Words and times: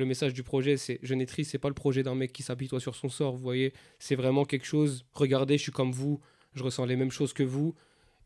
le 0.00 0.06
message 0.06 0.34
du 0.34 0.42
projet, 0.42 0.76
c'est 0.76 0.98
triste, 1.26 1.52
c'est 1.52 1.58
pas 1.58 1.68
le 1.68 1.74
projet 1.74 2.02
d'un 2.02 2.14
mec 2.14 2.32
qui 2.32 2.42
s'habille 2.42 2.68
sur 2.78 2.94
son 2.96 3.08
sort, 3.08 3.36
vous 3.36 3.42
voyez. 3.42 3.72
C'est 3.98 4.16
vraiment 4.16 4.44
quelque 4.44 4.66
chose. 4.66 5.04
Regardez, 5.12 5.58
je 5.58 5.62
suis 5.62 5.72
comme 5.72 5.92
vous, 5.92 6.20
je 6.54 6.64
ressens 6.64 6.86
les 6.86 6.96
mêmes 6.96 7.10
choses 7.10 7.32
que 7.32 7.44
vous. 7.44 7.74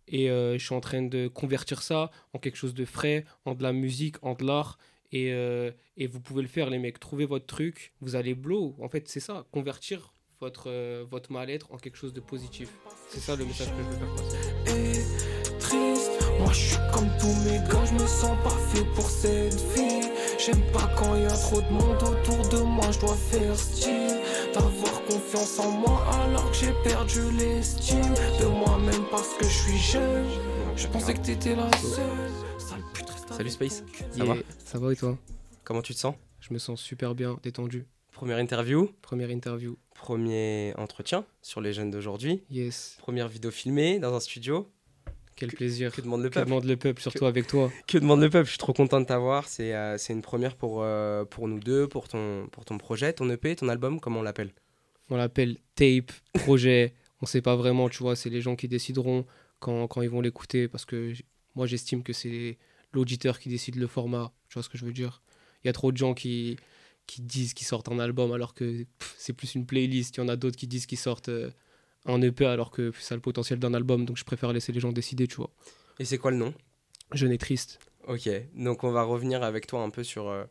Et 0.07 0.31
euh, 0.31 0.59
je 0.59 0.65
suis 0.65 0.75
en 0.75 0.81
train 0.81 1.03
de 1.03 1.29
convertir 1.29 1.83
ça 1.83 2.11
en 2.33 2.39
quelque 2.39 2.57
chose 2.57 2.75
de 2.75 2.85
frais, 2.85 3.25
en 3.45 3.55
de 3.55 3.63
la 3.63 3.73
musique, 3.73 4.17
en 4.23 4.35
de 4.35 4.45
l'art. 4.45 4.79
Et, 5.13 5.33
euh, 5.33 5.71
et 5.97 6.07
vous 6.07 6.21
pouvez 6.21 6.43
le 6.43 6.49
faire, 6.49 6.71
les 6.71 6.79
mecs. 6.79 6.99
Trouvez 6.99 7.25
votre 7.27 7.47
truc, 7.47 7.93
vous 8.01 8.17
allez 8.17 8.35
blow. 8.35 8.75
En 8.81 8.89
fait, 8.89 9.09
c'est 9.09 9.21
ça, 9.21 9.47
convertir 9.51 10.13
votre, 10.41 10.65
euh, 10.69 11.05
votre 11.11 11.33
mal-être 11.33 11.73
en 11.73 11.79
quelque 11.79 11.97
chose 11.97 12.13
de 12.13 12.21
positif. 12.21 12.69
C'est 13.09 13.21
ça 13.21 13.37
le 13.37 13.45
message 13.45 13.69
que 13.69 13.83
je 13.83 13.89
veux 13.89 13.97
faire 13.97 14.15
passer. 14.15 14.39
Et 14.71 15.59
triste, 15.59 16.11
moi 16.39 16.53
je 16.53 16.61
suis 16.61 16.77
comme 16.93 17.09
tous 17.19 17.35
mes 17.49 17.59
gars, 17.59 17.85
je 17.87 17.95
me 17.95 18.07
sens 18.07 18.37
pas 18.43 18.57
fait 18.73 18.85
pour 18.95 19.09
cette 19.09 19.55
vie. 19.55 19.94
J'aime 20.45 20.61
pas 20.73 20.91
quand 20.97 21.17
y 21.17 21.25
a 21.25 21.31
trop 21.31 21.61
de 21.61 21.69
monde 21.71 22.03
autour 22.03 22.49
de 22.49 22.59
moi, 22.63 22.91
je 22.91 23.01
dois 23.01 23.15
faire 23.17 23.57
style. 23.57 24.21
D'avoir 24.53 25.03
confiance 25.05 25.59
en 25.59 25.71
moi 25.71 26.05
alors 26.13 26.51
que 26.51 26.57
j'ai 26.57 26.73
perdu 26.83 27.21
l'estime 27.39 28.03
de 28.41 28.47
moi-même 28.47 29.05
parce 29.11 29.35
que 29.35 29.45
je 29.45 29.59
suis 29.59 29.79
jeune. 29.79 30.27
Je 30.77 30.87
pensais 30.89 31.15
que 31.15 31.21
t'étais 31.21 31.55
la 31.57 31.71
seule. 31.79 32.31
Sale 32.59 32.83
pute, 32.93 33.09
reste 33.11 33.33
Salut 33.33 33.51
Space, 33.51 33.85
ça 34.11 34.25
va 34.25 34.35
Ça 34.65 34.79
va 34.79 34.93
et 34.93 34.97
toi? 34.97 35.17
Comment 35.65 35.83
tu 35.83 35.95
te 35.95 35.99
sens? 35.99 36.15
Je 36.41 36.53
me 36.53 36.59
sens 36.59 36.81
super 36.81 37.15
bien, 37.15 37.39
détendu. 37.43 37.87
Première 38.13 38.39
interview, 38.39 38.91
Première 39.03 39.31
interview. 39.31 39.77
premier 39.95 40.73
entretien 40.77 41.25
sur 41.43 41.61
les 41.61 41.73
jeunes 41.73 41.91
d'aujourd'hui, 41.91 42.45
Yes, 42.51 42.97
première 43.01 43.29
vidéo 43.29 43.51
filmée 43.51 43.99
dans 43.99 44.15
un 44.15 44.21
studio. 44.21 44.69
Quel 45.37 45.53
plaisir. 45.53 45.93
Que 45.93 46.01
demande 46.01 46.23
le 46.23 46.29
Que 46.29 46.35
peuple 46.35 46.47
demande 46.49 46.65
le 46.65 46.77
peuple, 46.77 47.03
surtout 47.03 47.27
avec 47.27 47.47
toi. 47.47 47.71
Que 47.87 47.99
demande 47.99 48.21
le 48.21 48.31
peuple? 48.31 48.47
Je 48.47 48.51
suis 48.51 48.59
trop 48.59 48.73
content 48.73 49.01
de 49.01 49.07
t'avoir. 49.07 49.49
C'est 49.49 49.75
euh, 49.75 49.97
une 50.09 50.23
première 50.23 50.57
pour, 50.57 50.83
euh, 50.83 51.25
pour 51.25 51.49
nous 51.49 51.61
deux, 51.61 51.89
pour 51.89 52.09
ton, 52.09 52.47
pour 52.53 52.65
ton 52.65 52.79
projet, 52.79 53.13
ton 53.13 53.29
EP, 53.31 53.57
ton 53.57 53.69
album, 53.69 54.01
comment 54.01 54.21
on 54.21 54.23
l'appelle? 54.23 54.53
On 55.11 55.17
l'appelle 55.17 55.57
tape, 55.75 56.13
projet. 56.35 56.95
On 57.23 57.27
sait 57.27 57.43
pas 57.43 57.57
vraiment, 57.57 57.89
tu 57.89 58.03
vois. 58.03 58.17
C'est 58.17 58.29
les 58.29 58.43
gens 58.43 58.55
qui 58.55 58.69
décideront 58.69 59.25
quand, 59.59 59.87
quand 59.87 60.03
ils 60.03 60.11
vont 60.11 60.21
l'écouter. 60.21 60.69
Parce 60.69 60.85
que 60.85 61.15
moi, 61.55 61.67
j'estime 61.67 62.03
que 62.03 62.13
c'est 62.13 62.59
l'auditeur 62.93 63.39
qui 63.39 63.49
décide 63.49 63.77
le 63.77 63.87
format. 63.87 64.33
Tu 64.49 64.55
vois 64.55 64.63
ce 64.63 64.69
que 64.69 64.77
je 64.77 64.85
veux 64.85 64.93
dire? 64.93 65.23
Il 65.63 65.69
y 65.69 65.71
a 65.71 65.73
trop 65.73 65.91
de 65.91 65.97
gens 65.97 66.13
qui, 66.13 66.57
qui 67.07 67.23
disent 67.23 67.55
qu'ils 67.55 67.67
sortent 67.67 67.89
un 67.89 67.99
album 67.99 68.33
alors 68.33 68.55
que 68.55 68.85
c'est 69.19 69.33
plus 69.33 69.55
une 69.55 69.67
playlist. 69.67 70.17
Il 70.17 70.21
y 70.21 70.23
en 70.23 70.29
a 70.29 70.37
d'autres 70.37 70.57
qui 70.57 70.67
disent 70.67 70.87
qu'ils 70.87 70.99
sortent 70.99 71.29
euh, 71.29 71.51
un 72.07 72.21
EP 72.23 72.45
alors 72.47 72.71
que 72.71 72.93
ça 72.99 73.15
a 73.15 73.17
le 73.17 73.23
potentiel 73.23 73.59
d'un 73.59 73.75
album. 73.75 74.05
Donc 74.05 74.17
je 74.17 74.25
préfère 74.25 74.53
laisser 74.53 74.73
les 74.73 74.81
gens 74.81 74.93
décider, 74.93 75.27
tu 75.27 75.37
vois. 75.37 75.51
Et 75.99 76.05
c'est 76.05 76.19
quoi 76.19 76.31
le 76.31 76.37
nom? 76.39 76.53
Jeune 77.13 77.33
et 77.33 77.39
triste. 77.39 77.79
Ok, 78.09 78.29
donc 78.55 78.85
on 78.85 78.91
va 78.91 79.03
revenir 79.03 79.43
avec 79.43 79.67
toi 79.67 79.81
un 79.83 79.89
peu 79.91 80.03
sur 80.05 80.29
euh, 80.29 80.45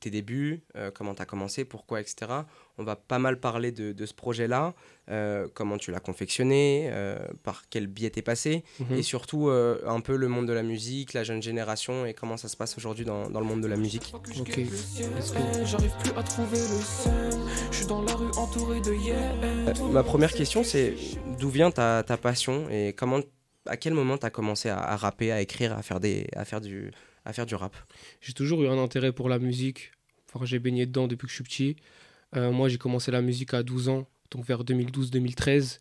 tes 0.00 0.10
débuts, 0.10 0.62
euh, 0.76 0.90
comment 0.90 1.14
tu 1.14 1.22
as 1.22 1.26
commencé, 1.26 1.64
pourquoi, 1.64 2.00
etc. 2.00 2.26
On 2.76 2.84
va 2.84 2.96
pas 2.96 3.18
mal 3.18 3.38
parler 3.40 3.70
de, 3.72 3.92
de 3.92 4.06
ce 4.06 4.12
projet-là, 4.14 4.74
euh, 5.10 5.46
comment 5.54 5.78
tu 5.78 5.90
l'as 5.90 6.00
confectionné, 6.00 6.88
euh, 6.90 7.18
par 7.42 7.68
quel 7.70 7.86
biais 7.86 8.10
t'es 8.10 8.20
passé, 8.22 8.64
Mhm. 8.80 8.96
et 8.96 9.02
surtout 9.02 9.48
euh, 9.48 9.80
un 9.86 10.00
peu 10.00 10.16
le 10.16 10.28
monde 10.28 10.46
de 10.46 10.52
la 10.52 10.62
musique, 10.62 11.12
la 11.14 11.24
jeune 11.24 11.42
génération 11.42 12.04
et 12.06 12.12
comment 12.14 12.36
ça 12.36 12.48
se 12.48 12.56
passe 12.56 12.76
aujourd'hui 12.76 13.04
dans, 13.06 13.30
dans 13.30 13.40
le 13.40 13.46
monde 13.46 13.62
de 13.62 13.68
la 13.68 13.76
musique. 13.76 14.12
Ok, 14.14 14.30
guette 14.44 14.56
le 14.70 14.76
ciel. 14.76 15.10
let's 15.16 15.32
go. 15.32 15.38
J'arrive 15.64 15.92
plus 16.02 16.12
à 16.16 16.22
trouver 16.22 16.58
le 16.58 16.80
seul. 16.82 17.32
Suis 17.84 17.90
dans 17.90 18.00
la 18.00 18.14
rue 18.14 18.30
entouré 18.38 18.80
de 18.80 18.94
yeah. 18.94 19.34
Euh, 19.42 19.74
ma 19.92 20.02
première 20.02 20.32
question, 20.32 20.64
c'est 20.64 20.94
d'où 21.38 21.50
vient 21.50 21.70
ta, 21.70 22.02
ta 22.02 22.16
passion 22.16 22.66
et 22.70 22.94
comment, 22.94 23.20
à 23.66 23.76
quel 23.76 23.92
moment 23.92 24.16
tu 24.16 24.24
as 24.24 24.30
commencé 24.30 24.70
à, 24.70 24.78
à 24.78 24.96
rapper, 24.96 25.30
à 25.30 25.42
écrire, 25.42 25.76
à 25.76 25.82
faire, 25.82 26.00
des, 26.00 26.26
à 26.34 26.46
faire, 26.46 26.62
du, 26.62 26.92
à 27.26 27.34
faire 27.34 27.44
du 27.44 27.54
rap? 27.54 27.76
J'ai 28.22 28.32
toujours 28.32 28.62
eu 28.62 28.68
un 28.68 28.78
intérêt 28.78 29.12
pour 29.12 29.28
la 29.28 29.38
musique. 29.38 29.92
Enfin, 30.32 30.46
j'ai 30.46 30.58
baigné 30.60 30.86
dedans 30.86 31.08
depuis 31.08 31.26
que 31.26 31.30
je 31.30 31.34
suis 31.34 31.44
petit. 31.44 31.76
Euh, 32.36 32.52
moi, 32.52 32.70
j'ai 32.70 32.78
commencé 32.78 33.10
la 33.10 33.20
musique 33.20 33.52
à 33.52 33.62
12 33.62 33.90
ans, 33.90 34.06
donc 34.30 34.46
vers 34.46 34.64
2012-2013. 34.64 35.80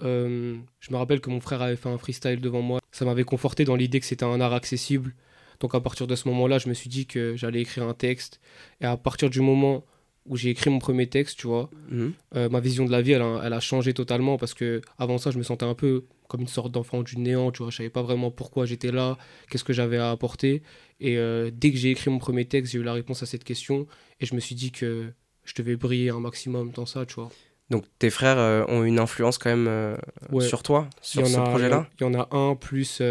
Euh, 0.00 0.56
je 0.80 0.92
me 0.92 0.96
rappelle 0.96 1.20
que 1.20 1.28
mon 1.28 1.40
frère 1.40 1.60
avait 1.60 1.76
fait 1.76 1.90
un 1.90 1.98
freestyle 1.98 2.40
devant 2.40 2.62
moi. 2.62 2.80
Ça 2.90 3.04
m'avait 3.04 3.24
conforté 3.24 3.64
dans 3.66 3.76
l'idée 3.76 4.00
que 4.00 4.06
c'était 4.06 4.24
un 4.24 4.40
art 4.40 4.54
accessible. 4.54 5.14
Donc 5.60 5.74
à 5.74 5.80
partir 5.80 6.06
de 6.06 6.16
ce 6.16 6.26
moment-là, 6.28 6.56
je 6.56 6.70
me 6.70 6.74
suis 6.74 6.88
dit 6.88 7.06
que 7.06 7.36
j'allais 7.36 7.60
écrire 7.60 7.84
un 7.86 7.92
texte. 7.92 8.40
Et 8.80 8.86
à 8.86 8.96
partir 8.96 9.28
du 9.28 9.42
moment 9.42 9.84
où 10.26 10.36
j'ai 10.36 10.50
écrit 10.50 10.70
mon 10.70 10.78
premier 10.78 11.06
texte, 11.06 11.38
tu 11.38 11.46
vois, 11.46 11.68
Mhm. 11.90 12.12
euh, 12.36 12.48
ma 12.48 12.60
vision 12.60 12.84
de 12.86 12.90
la 12.90 13.02
vie, 13.02 13.12
elle 13.12 13.22
a, 13.22 13.42
elle 13.44 13.52
a 13.52 13.60
changé 13.60 13.92
totalement 13.92 14.36
parce 14.38 14.54
que 14.54 14.80
avant 14.98 15.18
ça, 15.18 15.30
je 15.30 15.38
me 15.38 15.42
sentais 15.42 15.66
un 15.66 15.74
peu 15.74 16.06
comme 16.28 16.40
une 16.40 16.48
sorte 16.48 16.72
d'enfant 16.72 17.02
du 17.02 17.18
néant, 17.18 17.52
tu 17.52 17.62
vois. 17.62 17.70
Je 17.70 17.76
savais 17.76 17.90
pas 17.90 18.02
vraiment 18.02 18.30
pourquoi 18.30 18.64
j'étais 18.64 18.90
là, 18.90 19.18
qu'est-ce 19.50 19.64
que 19.64 19.74
j'avais 19.74 19.98
à 19.98 20.10
apporter. 20.10 20.62
Et 21.00 21.18
euh, 21.18 21.50
dès 21.52 21.70
que 21.70 21.76
j'ai 21.76 21.90
écrit 21.90 22.10
mon 22.10 22.18
premier 22.18 22.46
texte, 22.46 22.72
j'ai 22.72 22.78
eu 22.78 22.82
la 22.82 22.94
réponse 22.94 23.22
à 23.22 23.26
cette 23.26 23.44
question 23.44 23.86
et 24.20 24.24
je 24.26 24.34
me 24.34 24.40
suis 24.40 24.54
dit 24.54 24.72
que 24.72 25.12
je 25.44 25.52
devais 25.54 25.76
briller 25.76 26.08
un 26.10 26.20
maximum 26.20 26.70
dans 26.70 26.86
ça, 26.86 27.04
tu 27.04 27.16
vois. 27.16 27.30
Donc 27.68 27.84
tes 27.98 28.08
frères 28.10 28.38
euh, 28.38 28.64
ont 28.68 28.82
une 28.84 28.98
influence 28.98 29.36
quand 29.36 29.50
même 29.54 29.96
Ouais. 30.32 30.46
sur 30.48 30.62
toi, 30.62 30.88
sur 31.02 31.26
ce 31.28 31.38
projet-là? 31.40 31.86
Il 32.00 32.04
y 32.04 32.06
en 32.06 32.14
a 32.14 32.28
un 32.34 32.56
plus 32.56 33.02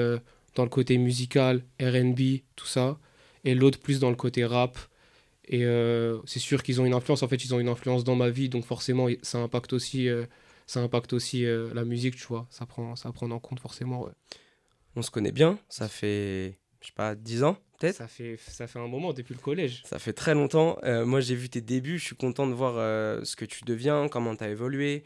dans 0.56 0.64
le 0.64 0.70
côté 0.70 0.98
musical, 0.98 1.64
RB, 1.80 2.42
tout 2.56 2.66
ça, 2.68 2.98
et 3.44 3.54
l'autre 3.54 3.80
plus 3.80 4.00
dans 4.00 4.10
le 4.10 4.16
côté 4.16 4.46
rap. 4.46 4.78
Et 5.48 5.66
euh, 5.66 6.20
c'est 6.26 6.40
sûr 6.40 6.64
qu'ils 6.64 6.82
ont 6.82 6.86
une 6.86 6.94
influence. 6.94 7.24
En 7.24 7.28
fait, 7.28 7.44
ils 7.44 7.54
ont 7.54 7.60
une 7.60 7.70
influence 7.70 8.04
dans 8.04 8.16
ma 8.16 8.30
vie, 8.30 8.50
donc 8.50 8.66
forcément, 8.66 9.08
ça 9.22 9.40
impacte 9.40 9.74
aussi, 9.74 10.08
euh, 10.08 10.26
ça 10.68 10.80
impacte 10.80 11.14
aussi 11.14 11.46
euh, 11.46 11.74
la 11.74 11.84
musique, 11.84 12.16
tu 12.16 12.26
vois. 12.26 12.48
Ça 12.50 12.66
prend, 12.66 12.96
ça 12.96 13.10
à 13.10 13.12
prendre 13.12 13.36
en 13.36 13.40
compte 13.40 13.60
forcément. 13.60 14.04
ouais. 14.04 14.12
On 14.96 15.02
se 15.02 15.12
connaît 15.12 15.32
bien, 15.32 15.58
ça 15.70 15.90
fait, 15.90 16.60
je 16.82 16.88
sais 16.88 16.94
pas, 16.96 17.16
10 17.16 17.44
ans 17.44 17.58
peut-être? 17.80 17.96
Ça 17.96 18.08
fait, 18.08 18.38
ça 18.38 18.68
fait 18.68 18.80
un 18.80 18.88
moment 18.88 19.12
depuis 19.12 19.34
le 19.34 19.40
collège. 19.40 19.82
Ça 19.86 19.98
fait 20.00 20.14
très 20.14 20.36
longtemps. 20.36 20.78
Moi, 20.84 21.20
j'ai 21.20 21.36
vu 21.36 21.50
tes 21.50 21.62
débuts. 21.62 21.98
Je 21.98 22.06
suis 22.06 22.16
content 22.16 22.48
de 22.48 22.54
voir 22.54 22.76
ce 23.26 23.36
que 23.36 23.44
tu 23.44 23.66
deviens, 23.66 24.08
comment 24.08 24.36
tu 24.36 24.44
as 24.44 24.50
évolué, 24.50 25.04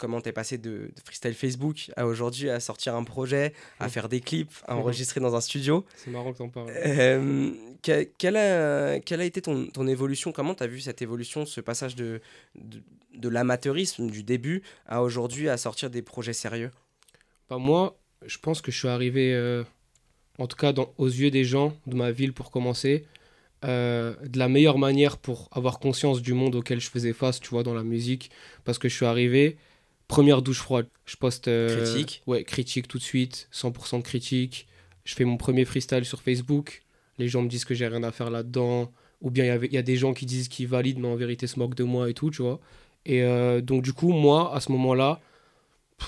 comment 0.00 0.20
tu 0.20 0.28
es 0.28 0.32
passé 0.32 0.58
de, 0.58 0.70
de 0.70 1.00
freestyle 1.04 1.34
Facebook 1.34 1.90
à 1.96 2.06
aujourd'hui 2.06 2.50
à 2.50 2.58
sortir 2.58 2.94
un 2.96 3.04
projet, 3.04 3.52
à 3.78 3.88
faire 3.88 4.08
des 4.08 4.20
clips, 4.20 4.52
à 4.66 4.74
Mhm. 4.74 4.80
enregistrer 4.80 5.20
dans 5.20 5.34
un 5.36 5.40
studio. 5.40 5.84
C'est 5.94 6.10
marrant 6.10 6.32
que 6.32 6.38
t'en 6.38 6.48
parles. 6.48 6.70
Euh, 6.74 7.50
que- 7.82 8.04
quelle, 8.18 8.36
a, 8.36 8.98
quelle 9.00 9.20
a 9.20 9.24
été 9.24 9.40
ton, 9.42 9.66
ton 9.66 9.86
évolution? 9.86 10.32
Comment 10.32 10.54
tu 10.54 10.62
as 10.62 10.66
vu 10.66 10.80
cette 10.80 11.02
évolution, 11.02 11.46
ce 11.46 11.60
passage 11.60 11.94
de, 11.94 12.20
de, 12.56 12.82
de 13.14 13.28
l'amateurisme 13.28 14.10
du 14.10 14.22
début 14.22 14.62
à 14.86 15.02
aujourd'hui 15.02 15.48
à 15.48 15.56
sortir 15.56 15.90
des 15.90 16.02
projets 16.02 16.32
sérieux? 16.32 16.70
Bah, 17.48 17.58
moi, 17.58 17.96
je 18.26 18.38
pense 18.38 18.60
que 18.62 18.72
je 18.72 18.78
suis 18.78 18.88
arrivé, 18.88 19.34
euh, 19.34 19.62
en 20.38 20.46
tout 20.46 20.56
cas 20.56 20.72
dans- 20.72 20.92
aux 20.98 21.08
yeux 21.08 21.30
des 21.30 21.44
gens 21.44 21.76
de 21.86 21.94
ma 21.96 22.10
ville 22.10 22.32
pour 22.32 22.50
commencer, 22.50 23.04
euh, 23.64 24.14
de 24.24 24.38
la 24.38 24.48
meilleure 24.48 24.78
manière 24.78 25.18
pour 25.18 25.48
avoir 25.52 25.80
conscience 25.80 26.22
du 26.22 26.32
monde 26.32 26.54
auquel 26.54 26.80
je 26.80 26.88
faisais 26.88 27.12
face, 27.12 27.40
tu 27.40 27.50
vois, 27.50 27.62
dans 27.62 27.74
la 27.74 27.82
musique. 27.82 28.30
Parce 28.64 28.78
que 28.78 28.88
je 28.88 28.94
suis 28.94 29.04
arrivé, 29.06 29.58
première 30.10 30.42
douche 30.42 30.58
froide. 30.60 30.86
Je 31.06 31.16
poste. 31.16 31.48
euh, 31.48 31.74
Critique 31.74 32.22
Ouais, 32.26 32.44
critique 32.44 32.86
tout 32.88 32.98
de 32.98 33.02
suite, 33.02 33.48
100% 33.52 33.98
de 33.98 34.02
critique. 34.02 34.66
Je 35.04 35.14
fais 35.14 35.24
mon 35.24 35.36
premier 35.38 35.64
freestyle 35.64 36.04
sur 36.04 36.20
Facebook. 36.20 36.82
Les 37.18 37.28
gens 37.28 37.42
me 37.42 37.48
disent 37.48 37.64
que 37.64 37.74
j'ai 37.74 37.86
rien 37.88 38.02
à 38.02 38.12
faire 38.12 38.30
là-dedans. 38.30 38.90
Ou 39.22 39.30
bien 39.30 39.44
il 39.62 39.72
y 39.72 39.78
a 39.78 39.82
des 39.82 39.96
gens 39.96 40.12
qui 40.14 40.26
disent 40.26 40.48
qu'ils 40.48 40.68
valident, 40.68 40.98
mais 41.00 41.08
en 41.08 41.16
vérité 41.16 41.46
se 41.46 41.58
moquent 41.58 41.74
de 41.74 41.84
moi 41.84 42.08
et 42.10 42.14
tout, 42.14 42.30
tu 42.30 42.42
vois. 42.42 42.58
Et 43.06 43.22
euh, 43.22 43.60
donc, 43.60 43.82
du 43.82 43.92
coup, 43.92 44.12
moi, 44.12 44.54
à 44.54 44.60
ce 44.60 44.70
moment-là, 44.72 45.20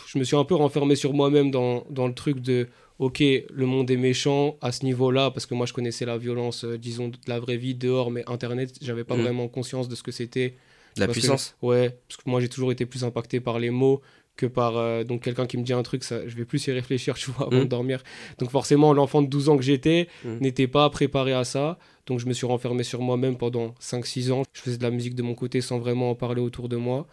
je 0.06 0.18
me 0.18 0.24
suis 0.24 0.36
un 0.36 0.44
peu 0.44 0.54
renfermé 0.54 0.94
sur 0.96 1.12
moi-même 1.12 1.50
dans, 1.50 1.84
dans 1.90 2.06
le 2.06 2.14
truc 2.14 2.40
de 2.40 2.68
ok, 2.98 3.20
le 3.20 3.66
monde 3.66 3.90
est 3.90 3.96
méchant 3.96 4.56
à 4.60 4.72
ce 4.72 4.84
niveau-là, 4.84 5.30
parce 5.30 5.44
que 5.44 5.54
moi 5.54 5.66
je 5.66 5.72
connaissais 5.72 6.04
la 6.06 6.16
violence, 6.18 6.64
euh, 6.64 6.78
disons, 6.78 7.08
de 7.08 7.16
la 7.26 7.40
vraie 7.40 7.56
vie 7.56 7.74
dehors, 7.74 8.10
mais 8.10 8.22
Internet, 8.28 8.74
j'avais 8.80 9.02
pas 9.04 9.16
Mhm. 9.16 9.22
vraiment 9.22 9.48
conscience 9.48 9.88
de 9.88 9.94
ce 9.96 10.02
que 10.02 10.12
c'était. 10.12 10.54
De 10.96 11.00
la 11.00 11.06
Parce 11.06 11.16
que- 11.16 11.20
puissance 11.20 11.56
Ouais, 11.62 11.98
parce 12.08 12.22
que 12.22 12.28
moi 12.28 12.40
j'ai 12.40 12.48
toujours 12.48 12.70
été 12.72 12.84
plus 12.86 13.04
impacté 13.04 13.40
par 13.40 13.58
les 13.58 13.70
mots 13.70 14.00
que 14.36 14.46
par 14.46 14.76
euh, 14.78 15.04
donc 15.04 15.22
quelqu'un 15.22 15.46
qui 15.46 15.58
me 15.58 15.62
dit 15.62 15.72
un 15.74 15.82
truc, 15.82 16.04
ça, 16.04 16.26
je 16.26 16.34
vais 16.36 16.44
plus 16.46 16.66
y 16.66 16.72
réfléchir, 16.72 17.14
tu 17.18 17.30
vois, 17.30 17.46
avant 17.46 17.56
Mhm. 17.58 17.64
de 17.64 17.68
dormir. 17.68 18.02
Donc 18.38 18.50
forcément, 18.50 18.92
l'enfant 18.94 19.20
de 19.22 19.26
12 19.28 19.48
ans 19.50 19.56
que 19.56 19.62
j'étais 19.62 20.08
Mhm. 20.24 20.38
n'était 20.40 20.66
pas 20.68 20.88
préparé 20.90 21.32
à 21.34 21.44
ça. 21.44 21.78
Donc 22.06 22.18
je 22.18 22.26
me 22.26 22.32
suis 22.32 22.46
renfermé 22.46 22.82
sur 22.82 23.00
moi-même 23.02 23.36
pendant 23.36 23.74
5-6 23.78 24.30
ans. 24.32 24.42
Je 24.52 24.60
faisais 24.62 24.78
de 24.78 24.82
la 24.82 24.90
musique 24.90 25.14
de 25.14 25.22
mon 25.22 25.34
côté 25.34 25.60
sans 25.60 25.78
vraiment 25.78 26.10
en 26.10 26.14
parler 26.14 26.40
autour 26.40 26.68
de 26.68 26.76
moi. 26.76 27.06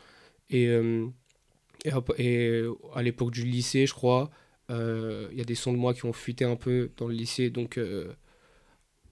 Et, 0.49 0.67
euh, 0.67 1.07
et, 1.85 1.93
hop- 1.93 2.15
et 2.17 2.63
à 2.95 3.01
l'époque 3.03 3.31
du 3.31 3.43
lycée, 3.45 3.85
je 3.85 3.93
crois, 3.93 4.29
euh, 4.71 5.27
il 5.31 5.37
y 5.37 5.41
a 5.41 5.45
des 5.45 5.55
sons 5.55 5.73
de 5.73 5.77
moi 5.77 5.93
qui 5.93 6.05
ont 6.05 6.13
fuité 6.13 6.45
un 6.45 6.55
peu 6.55 6.89
dans 6.97 7.07
le 7.07 7.13
lycée. 7.13 7.49
Donc 7.49 7.77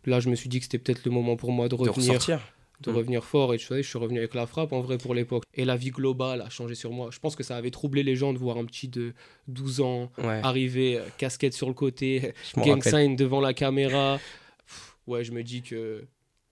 là, 0.05 0.19
je 0.19 0.29
me 0.29 0.35
suis 0.35 0.49
dit 0.49 0.59
que 0.59 0.63
c'était 0.65 0.77
peut-être 0.79 1.03
le 1.05 1.11
moment 1.11 1.35
pour 1.35 1.51
moi 1.51 1.65
de 1.67 1.75
de 1.75 1.75
revenir 1.75 1.95
ressortir. 1.95 2.39
De 2.81 2.91
Mm. 2.91 2.95
revenir 2.95 3.23
fort 3.23 3.53
et 3.53 3.57
tu 3.57 3.65
sais, 3.65 3.81
je 3.81 3.87
suis 3.89 3.97
revenu 3.97 4.19
avec 4.19 4.33
la 4.35 4.45
frappe 4.45 4.71
en 4.71 4.81
vrai 4.81 4.97
pour 4.97 5.13
l'époque 5.15 5.43
et 5.53 5.65
la 5.65 5.75
vie 5.75 5.89
globale 5.91 6.41
a 6.41 6.49
changé 6.49 6.75
sur 6.75 6.91
moi 6.91 7.09
je 7.11 7.19
pense 7.19 7.35
que 7.35 7.43
ça 7.43 7.57
avait 7.57 7.71
troublé 7.71 8.03
les 8.03 8.15
gens 8.15 8.33
de 8.33 8.37
voir 8.37 8.57
un 8.57 8.65
petit 8.65 8.87
de 8.87 9.13
12 9.47 9.81
ans 9.81 10.11
Ouais, 10.19 10.41
arriver 10.43 10.97
euh, 10.97 11.03
casquette 11.17 11.53
sur 11.53 11.67
le 11.67 11.73
côté 11.73 12.33
gang 12.57 12.83
sign 12.83 13.15
devant 13.15 13.41
la 13.41 13.53
caméra 13.53 14.19
Pff, 14.67 14.95
ouais 15.07 15.23
je 15.23 15.31
me 15.31 15.43
dis 15.43 15.63
que 15.63 16.05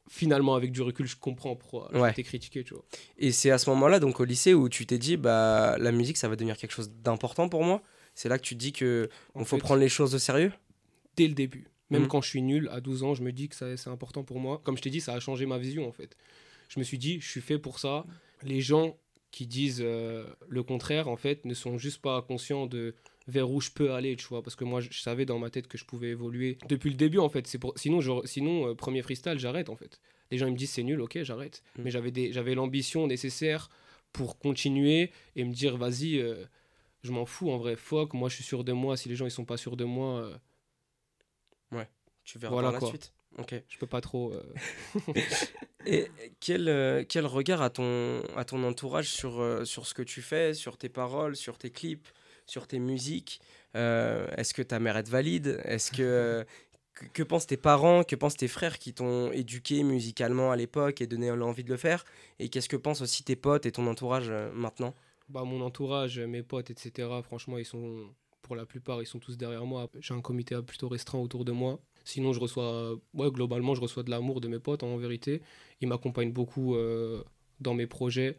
finalement 0.09 0.55
avec 0.55 0.71
du 0.71 0.81
recul 0.81 1.05
je 1.07 1.15
comprends 1.15 1.55
pourquoi 1.55 1.89
Ouais. 1.95 2.13
critiqué 2.13 2.63
tu 2.63 2.73
vois 2.73 2.83
Et 3.17 3.31
c'est 3.31 3.51
à 3.51 3.57
ce 3.57 3.69
moment-là, 3.71 3.99
donc 3.99 4.19
au 4.19 4.23
lycée, 4.25 4.53
où 4.53 4.69
tu 4.69 4.85
t'es 4.85 4.97
dit, 4.99 5.17
bah, 5.17 5.77
la 5.79 5.91
musique, 5.91 6.17
ça 6.17 6.27
va 6.27 6.35
devenir 6.35 6.57
quelque 6.57 6.71
chose 6.73 6.91
d'important 6.91 7.49
pour 7.49 7.63
moi. 7.63 7.81
C'est 8.13 8.29
là 8.29 8.37
que 8.37 8.43
tu 8.43 8.53
te 8.55 8.59
dis 8.59 8.71
que 8.71 9.09
En 9.33 9.41
on 9.41 9.45
faut 9.45 9.55
fait, 9.57 9.61
prendre 9.63 9.79
les 9.81 9.89
choses 9.89 10.13
au 10.15 10.19
sérieux? 10.19 10.51
dès 11.17 11.27
le 11.27 11.33
début 11.33 11.67
Même 11.91 12.03
Mhm. 12.03 12.07
quand 12.07 12.21
je 12.21 12.29
suis 12.29 12.41
nul, 12.41 12.67
à 12.71 12.81
12 12.81 13.03
ans, 13.03 13.13
je 13.13 13.21
me 13.23 13.31
dis 13.31 13.47
que 13.49 13.55
ça- 13.55 13.77
c'est 13.77 13.89
important 13.89 14.23
pour 14.23 14.39
moi. 14.39 14.59
Comme 14.63 14.75
je 14.77 14.81
t'ai 14.81 14.89
dit, 14.89 15.01
ça 15.01 15.13
a 15.13 15.19
changé 15.19 15.45
ma 15.45 15.57
vision 15.57 15.87
en 15.87 15.91
fait. 15.91 16.17
Je 16.69 16.79
me 16.79 16.83
suis 16.83 16.97
dit, 16.97 17.19
je 17.21 17.29
suis 17.29 17.41
fait 17.41 17.59
pour 17.59 17.77
ça. 17.79 18.05
Les 18.43 18.59
gens 18.61 18.97
qui 19.31 19.45
disent 19.45 19.81
euh, 19.83 20.25
le 20.47 20.63
contraire, 20.63 21.07
en 21.09 21.17
fait, 21.17 21.45
ne 21.45 21.53
sont 21.53 21.77
juste 21.77 22.01
pas 22.01 22.21
conscients 22.21 22.65
de 22.67 22.95
vers 23.27 23.49
où 23.51 23.59
je 23.61 23.69
peux 23.71 23.91
aller, 23.91 24.15
tu 24.15 24.25
vois. 24.27 24.41
Parce 24.41 24.55
que 24.55 24.63
moi, 24.63 24.81
je, 24.81 24.89
je 24.91 24.99
savais 25.01 25.25
dans 25.25 25.37
ma 25.39 25.49
tête 25.49 25.67
que 25.67 25.77
je 25.77 25.85
pouvais 25.85 26.09
évoluer 26.09 26.57
depuis 26.69 26.89
le 26.89 26.95
début, 26.95 27.17
en 27.19 27.29
fait. 27.29 27.45
C'est 27.47 27.57
pour... 27.59 27.73
Sinon, 27.77 27.99
je- 28.01 28.25
sinon 28.25 28.69
euh, 28.69 28.75
premier 28.75 29.01
freestyle, 29.01 29.37
j'arrête, 29.37 29.69
en 29.69 29.75
fait. 29.75 29.99
Les 30.31 30.37
gens 30.39 30.47
ils 30.47 30.53
me 30.53 30.57
disent 30.57 30.71
c'est 30.71 30.83
nul, 30.83 31.01
ok, 31.01 31.21
j'arrête. 31.23 31.61
Mhm. 31.77 31.83
Mais 31.83 31.91
j'avais 31.91 32.11
des... 32.11 32.31
j'avais 32.31 32.55
l'ambition 32.55 33.05
nécessaire 33.07 33.69
pour 34.13 34.39
continuer 34.39 35.11
et 35.35 35.43
me 35.43 35.53
dire, 35.53 35.75
vas-y, 35.77 36.17
euh, 36.19 36.43
je 37.03 37.11
m'en 37.11 37.25
fous, 37.25 37.51
en 37.51 37.57
vrai, 37.57 37.75
fuck, 37.75 38.13
moi, 38.13 38.29
je 38.29 38.35
suis 38.35 38.43
sûr 38.43 38.63
de 38.63 38.71
moi. 38.73 38.95
Si 38.97 39.09
les 39.09 39.15
gens, 39.15 39.25
ils 39.25 39.31
sont 39.31 39.45
pas 39.45 39.57
sûrs 39.57 39.75
de 39.77 39.83
moi, 39.85 40.39
Tu 42.25 42.37
verras 42.39 42.51
Voilà 42.53 42.67
par 42.67 42.73
la 42.73 42.79
quoi. 42.79 42.89
suite. 42.89 43.13
Ok. 43.37 43.55
je 43.67 43.77
peux 43.77 43.87
pas 43.87 44.01
trop... 44.01 44.33
euh, 44.33 44.43
Et 45.85 46.09
quel, 46.39 46.67
euh, 46.69 47.03
quel 47.07 47.25
regard 47.25 47.61
a 47.61 47.69
ton, 47.69 48.21
à 48.35 48.45
ton 48.45 48.63
entourage 48.63 49.09
sur, 49.09 49.39
euh, 49.41 49.65
sur 49.65 49.85
ce 49.85 49.93
que 49.93 50.01
tu 50.01 50.21
fais, 50.21 50.53
sur 50.53 50.77
tes 50.77 50.89
paroles, 50.89 51.35
sur 51.35 51.57
tes 51.57 51.69
clips, 51.69 52.07
sur 52.45 52.67
tes 52.67 52.79
musiques? 52.79 53.41
Euh, 53.75 54.27
Est-ce 54.37 54.53
que 54.53 54.61
ta 54.63 54.79
mère 54.79 54.97
est 54.97 55.09
valide? 55.09 55.61
Est-ce 55.65 55.91
que, 55.91 56.45
que 56.95 57.05
que 57.07 57.23
pensent 57.23 57.45
tes 57.47 57.57
parents? 57.57 58.03
Que 58.03 58.15
pensent 58.15 58.37
tes 58.37 58.47
frères 58.47 58.79
qui 58.79 58.93
t'ont 58.93 59.31
éduqué 59.31 59.83
musicalement 59.83 60.51
à 60.51 60.55
l'époque 60.55 61.01
et 61.01 61.07
donné 61.07 61.29
l'envie 61.35 61.63
de 61.63 61.69
le 61.71 61.77
faire? 61.77 62.05
Et 62.39 62.49
qu'est-ce 62.49 62.69
que 62.69 62.77
pensent 62.77 63.01
aussi 63.01 63.23
tes 63.23 63.35
potes 63.35 63.65
et 63.67 63.71
ton 63.71 63.85
entourage 63.87 64.29
euh, 64.29 64.51
maintenant? 64.53 64.95
Bah, 65.29 65.43
mon 65.43 65.61
entourage, 65.61 66.19
mes 66.19 66.43
potes, 66.43 66.69
etc., 66.69 67.09
franchement, 67.23 67.57
ils 67.57 67.65
sont, 67.65 68.13
pour 68.41 68.55
la 68.55 68.65
plupart, 68.65 69.01
ils 69.01 69.07
sont 69.07 69.19
tous 69.19 69.37
derrière 69.37 69.65
moi. 69.65 69.89
J'ai 69.99 70.13
un 70.13 70.21
comité 70.21 70.59
plutôt 70.61 70.87
restreint 70.87 71.19
autour 71.19 71.45
de 71.45 71.51
moi. 71.51 71.79
Sinon, 72.05 72.31
je 72.31 72.39
reçois, 72.39 72.93
ouais, 73.13 73.29
globalement, 73.31 73.75
je 73.75 73.81
reçois 73.81 74.03
de 74.03 74.09
l'amour 74.11 74.39
de 74.39 74.47
mes 74.47 74.59
potes, 74.59 74.83
en 74.83 74.95
vérité. 74.95 75.41
Ils 75.81 75.87
m'accompagnent 75.89 76.31
beaucoup 76.31 76.75
euh, 76.75 77.21
dans 77.59 77.73
mes 77.73 77.87
projets. 77.87 78.37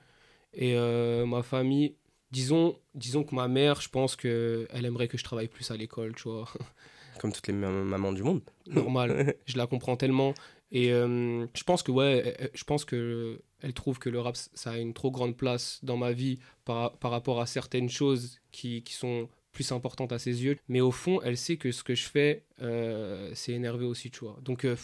Et 0.55 0.75
euh, 0.77 1.27
ma 1.27 1.43
famille, 1.43 1.97
disons, 2.31 2.79
disons 2.95 3.25
que 3.25 3.35
ma 3.35 3.49
mère, 3.49 3.81
je 3.83 3.89
pense 3.91 4.17
qu'elle 4.17 4.67
aimerait 4.85 5.09
que 5.09 5.19
je 5.19 5.25
travaille 5.25 5.49
plus 5.49 5.71
à 5.71 5.77
l'école, 5.77 6.15
tu 6.15 6.29
vois. 6.29 6.49
Comme 7.21 7.33
toutes 7.33 7.47
les 7.49 7.53
mam- 7.53 7.85
mamans 7.85 8.13
du 8.13 8.23
monde. 8.23 8.41
Normal. 8.67 9.35
je 9.47 9.59
la 9.59 9.67
comprends 9.67 9.97
tellement. 9.97 10.33
Et 10.73 10.93
euh, 10.93 11.47
je 11.55 11.63
pense 11.65 11.83
que, 11.83 11.93
ouais, 11.93 12.51
je 12.55 12.65
pense 12.65 12.85
que 12.85 13.41
elle 13.63 13.73
trouve 13.73 13.99
que 13.99 14.09
le 14.11 14.21
rap, 14.21 14.37
ça 14.37 14.73
a 14.73 14.79
une 14.79 14.95
trop 14.95 15.11
grande 15.11 15.37
place 15.37 15.81
dans 15.83 15.97
ma 15.97 16.13
vie 16.13 16.39
par, 16.65 16.97
par 16.99 17.11
rapport 17.11 17.41
à 17.41 17.47
certaines 17.47 17.89
choses 17.89 18.39
qui, 18.53 18.83
qui 18.83 18.93
sont 18.93 19.29
plus 19.57 19.73
importantes 19.73 20.13
à 20.13 20.19
ses 20.19 20.45
yeux. 20.45 20.59
Mais 20.69 20.83
au 20.83 20.91
fond, 20.91 21.21
elle 21.23 21.39
sait 21.39 21.57
que 21.57 21.73
ce 21.73 21.83
que 21.83 21.95
je 21.95 22.07
fais, 22.15 22.45
euh, 22.61 23.31
c'est 23.35 23.53
énervé 23.53 23.87
aussi, 23.87 24.11
tu 24.11 24.21
vois. 24.21 24.39
Donc, 24.43 24.65
euh, 24.67 24.77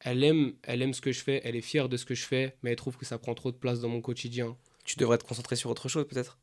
elle 0.00 0.22
aime, 0.22 0.52
elle 0.62 0.80
aime 0.82 0.94
ce 0.94 1.00
que 1.00 1.10
je 1.12 1.20
fais, 1.20 1.40
elle 1.44 1.56
est 1.56 1.60
fière 1.72 1.88
de 1.88 1.96
ce 1.96 2.04
que 2.04 2.14
je 2.14 2.24
fais, 2.24 2.56
mais 2.62 2.70
elle 2.70 2.76
trouve 2.76 2.96
que 2.96 3.04
ça 3.04 3.18
prend 3.18 3.34
trop 3.34 3.50
de 3.50 3.56
place 3.56 3.80
dans 3.80 3.88
mon 3.88 4.00
quotidien. 4.00 4.56
Tu 4.84 4.96
devrais 4.96 5.18
te 5.18 5.24
concentrer 5.24 5.56
sur 5.56 5.70
autre 5.70 5.88
chose 5.88 6.06
peut-être? 6.06 6.38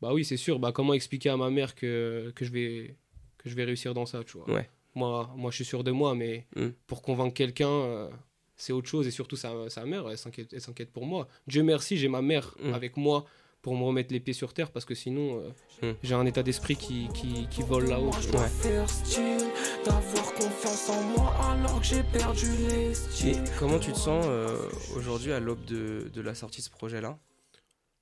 Bah 0.00 0.12
oui, 0.14 0.24
c'est 0.24 0.36
sûr. 0.36 0.58
Bah, 0.60 0.70
comment 0.72 0.94
expliquer 0.94 1.30
à 1.30 1.36
ma 1.36 1.50
mère 1.50 1.74
que, 1.74 2.32
que, 2.36 2.44
je 2.44 2.52
vais, 2.52 2.96
que 3.38 3.48
je 3.50 3.54
vais 3.56 3.64
réussir 3.64 3.92
dans 3.94 4.06
ça, 4.06 4.22
tu 4.22 4.36
vois? 4.38 4.48
Ouais. 4.48 4.68
Moi, 4.94 5.30
moi, 5.36 5.50
je 5.50 5.56
suis 5.56 5.64
sûr 5.64 5.82
de 5.82 5.90
moi, 5.90 6.14
mais 6.14 6.46
Mm. 6.54 6.68
pour 6.86 7.02
convaincre 7.02 7.34
quelqu'un, 7.34 7.68
euh, 7.70 8.10
c'est 8.56 8.72
autre 8.72 8.88
chose. 8.88 9.06
Et 9.08 9.10
surtout, 9.10 9.36
sa, 9.36 9.68
sa 9.70 9.84
mère, 9.86 10.08
elle 10.08 10.18
s'inquiète, 10.18 10.52
elle 10.52 10.60
s'inquiète 10.60 10.92
pour 10.92 11.04
moi. 11.06 11.26
Dieu 11.48 11.62
merci, 11.62 11.96
j'ai 11.96 12.08
ma 12.08 12.22
mère 12.22 12.54
Mm. 12.60 12.74
avec 12.74 12.96
moi 12.96 13.24
pour 13.66 13.76
me 13.76 13.82
remettre 13.82 14.12
les 14.12 14.20
pieds 14.20 14.32
sur 14.32 14.54
terre, 14.54 14.70
parce 14.70 14.84
que 14.84 14.94
sinon, 14.94 15.40
euh, 15.40 15.50
Mm. 15.82 15.96
j'ai 16.04 16.14
un 16.14 16.24
état 16.24 16.44
d'esprit 16.44 16.76
qui, 16.76 17.08
qui, 17.12 17.48
qui 17.50 17.62
vole 17.62 17.88
là-haut. 17.88 18.04
Moi 18.12 18.16
je 18.20 18.26
tu 18.26 18.32
dois 18.32 18.40
vois. 18.46 18.48
Ouais. 18.48 18.62
faire 18.62 18.88
style 18.88 19.44
D'avoir 19.84 20.32
confiance 20.34 20.88
en 20.88 21.02
moi 21.02 21.34
alors 21.50 21.80
que 21.80 21.84
j'ai 21.86 22.02
perdu 22.04 22.46
Et 22.46 22.68
l'estime 22.68 23.44
comment 23.58 23.78
tu 23.80 23.90
te 23.92 23.98
sens 23.98 24.24
euh, 24.28 24.56
aujourd'hui 24.94 25.32
à 25.32 25.40
l'aube 25.40 25.64
de, 25.64 26.08
de 26.14 26.20
la 26.20 26.34
sortie 26.36 26.60
de 26.60 26.64
ce 26.66 26.70
projet-là? 26.70 27.18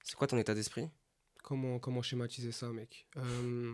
C'est 0.04 0.16
quoi 0.16 0.26
ton 0.26 0.36
état 0.36 0.54
d'esprit? 0.54 0.86
Comment, 1.42 1.78
comment 1.78 2.02
schématiser 2.02 2.52
ça, 2.52 2.68
mec? 2.68 3.06
Euh, 3.16 3.72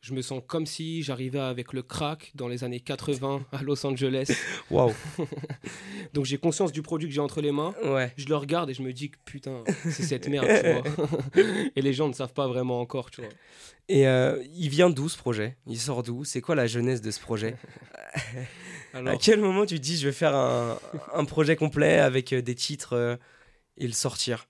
Je 0.00 0.14
me 0.14 0.22
sens 0.22 0.42
comme 0.46 0.64
si 0.64 1.02
j'arrivais 1.02 1.40
avec 1.40 1.74
le 1.74 1.82
crack 1.82 2.32
dans 2.34 2.48
les 2.48 2.64
années 2.64 2.80
80 2.80 3.44
à 3.52 3.62
Los 3.62 3.84
Angeles. 3.84 4.32
Waouh 4.70 4.94
Donc 6.14 6.24
j'ai 6.24 6.38
conscience 6.38 6.72
du 6.72 6.80
produit 6.80 7.06
que 7.06 7.14
j'ai 7.14 7.20
entre 7.20 7.42
les 7.42 7.52
mains. 7.52 7.74
Ouais. 7.84 8.10
Je 8.16 8.26
le 8.26 8.36
regarde 8.36 8.70
et 8.70 8.74
je 8.74 8.82
me 8.82 8.94
dis 8.94 9.10
que 9.10 9.18
putain, 9.26 9.62
c'est 9.84 10.02
cette 10.02 10.26
merde, 10.26 10.46
tu 10.48 10.72
vois. 10.72 11.44
et 11.76 11.82
les 11.82 11.92
gens 11.92 12.08
ne 12.08 12.14
savent 12.14 12.32
pas 12.32 12.48
vraiment 12.48 12.80
encore, 12.80 13.10
tu 13.10 13.20
vois. 13.20 13.30
Et 13.90 14.06
euh, 14.06 14.42
il 14.54 14.70
vient 14.70 14.88
d'où 14.88 15.08
ce 15.10 15.18
projet? 15.18 15.58
Il 15.66 15.78
sort 15.78 16.02
d'où? 16.02 16.24
C'est 16.24 16.40
quoi 16.40 16.54
la 16.54 16.66
jeunesse 16.66 17.02
de 17.02 17.10
ce 17.10 17.20
projet? 17.20 17.56
À 18.94 19.16
quel 19.18 19.40
moment 19.40 19.66
tu 19.66 19.76
te 19.76 19.82
dis 19.82 19.98
je 19.98 20.06
vais 20.06 20.12
faire 20.12 20.34
un, 20.34 20.78
un 21.12 21.24
projet 21.26 21.56
complet 21.56 21.98
avec 21.98 22.32
euh, 22.32 22.40
des 22.40 22.54
titres 22.54 22.94
euh, 22.94 23.16
et 23.76 23.86
le 23.86 23.92
sortir? 23.92 24.46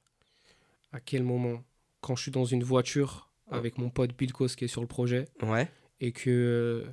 À 0.92 1.00
quel 1.00 1.24
moment? 1.24 1.64
Quand 2.02 2.14
je 2.14 2.22
suis 2.22 2.30
dans 2.30 2.44
une 2.44 2.62
voiture 2.62 3.29
Ouais. 3.50 3.56
avec 3.58 3.78
mon 3.78 3.90
pote 3.90 4.16
Bill 4.16 4.32
Cos 4.32 4.48
qui 4.48 4.64
est 4.64 4.68
sur 4.68 4.80
le 4.80 4.86
projet 4.86 5.26
Ouais. 5.42 5.68
et 6.00 6.12
que 6.12 6.30
euh, 6.30 6.84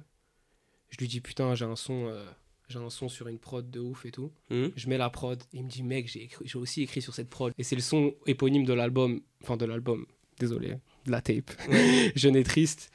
je 0.90 0.98
lui 0.98 1.08
dis 1.08 1.22
putain, 1.22 1.56
j'ai 1.56 1.66
un 1.66 1.76
son. 1.76 2.08
euh, 2.08 2.26
j'ai 2.70 2.80
un 2.80 2.90
son 2.90 3.08
sur 3.08 3.28
une 3.30 3.40
prod 3.40 3.70
de 3.70 3.80
ouf 3.80 4.06
et 4.06 4.12
tout. 4.12 4.32
Hmm 4.50 4.68
Je 4.76 4.90
mets 4.90 4.98
la 4.98 5.10
prod 5.10 5.42
et 5.54 5.58
il 5.58 5.64
me 5.64 5.70
dit 5.70 5.84
mec, 5.84 6.08
j'ai 6.10 6.24
écrit- 6.24 6.46
j'ai 6.46 6.58
aussi 6.58 6.82
écrit 6.84 7.02
sur 7.02 7.14
cette 7.14 7.30
prod. 7.30 7.54
Et 7.58 7.64
c'est 7.64 7.76
le 7.76 7.82
son 7.82 8.14
éponyme 8.26 8.66
de 8.66 8.74
l'album, 8.74 9.22
enfin 9.42 9.56
de 9.56 9.66
l'album, 9.66 10.06
désolé, 10.40 10.76
de 11.06 11.12
la 11.12 11.22
tape, 11.22 11.52
Jeune 12.16 12.36
et 12.36 12.44
triste. 12.44 12.92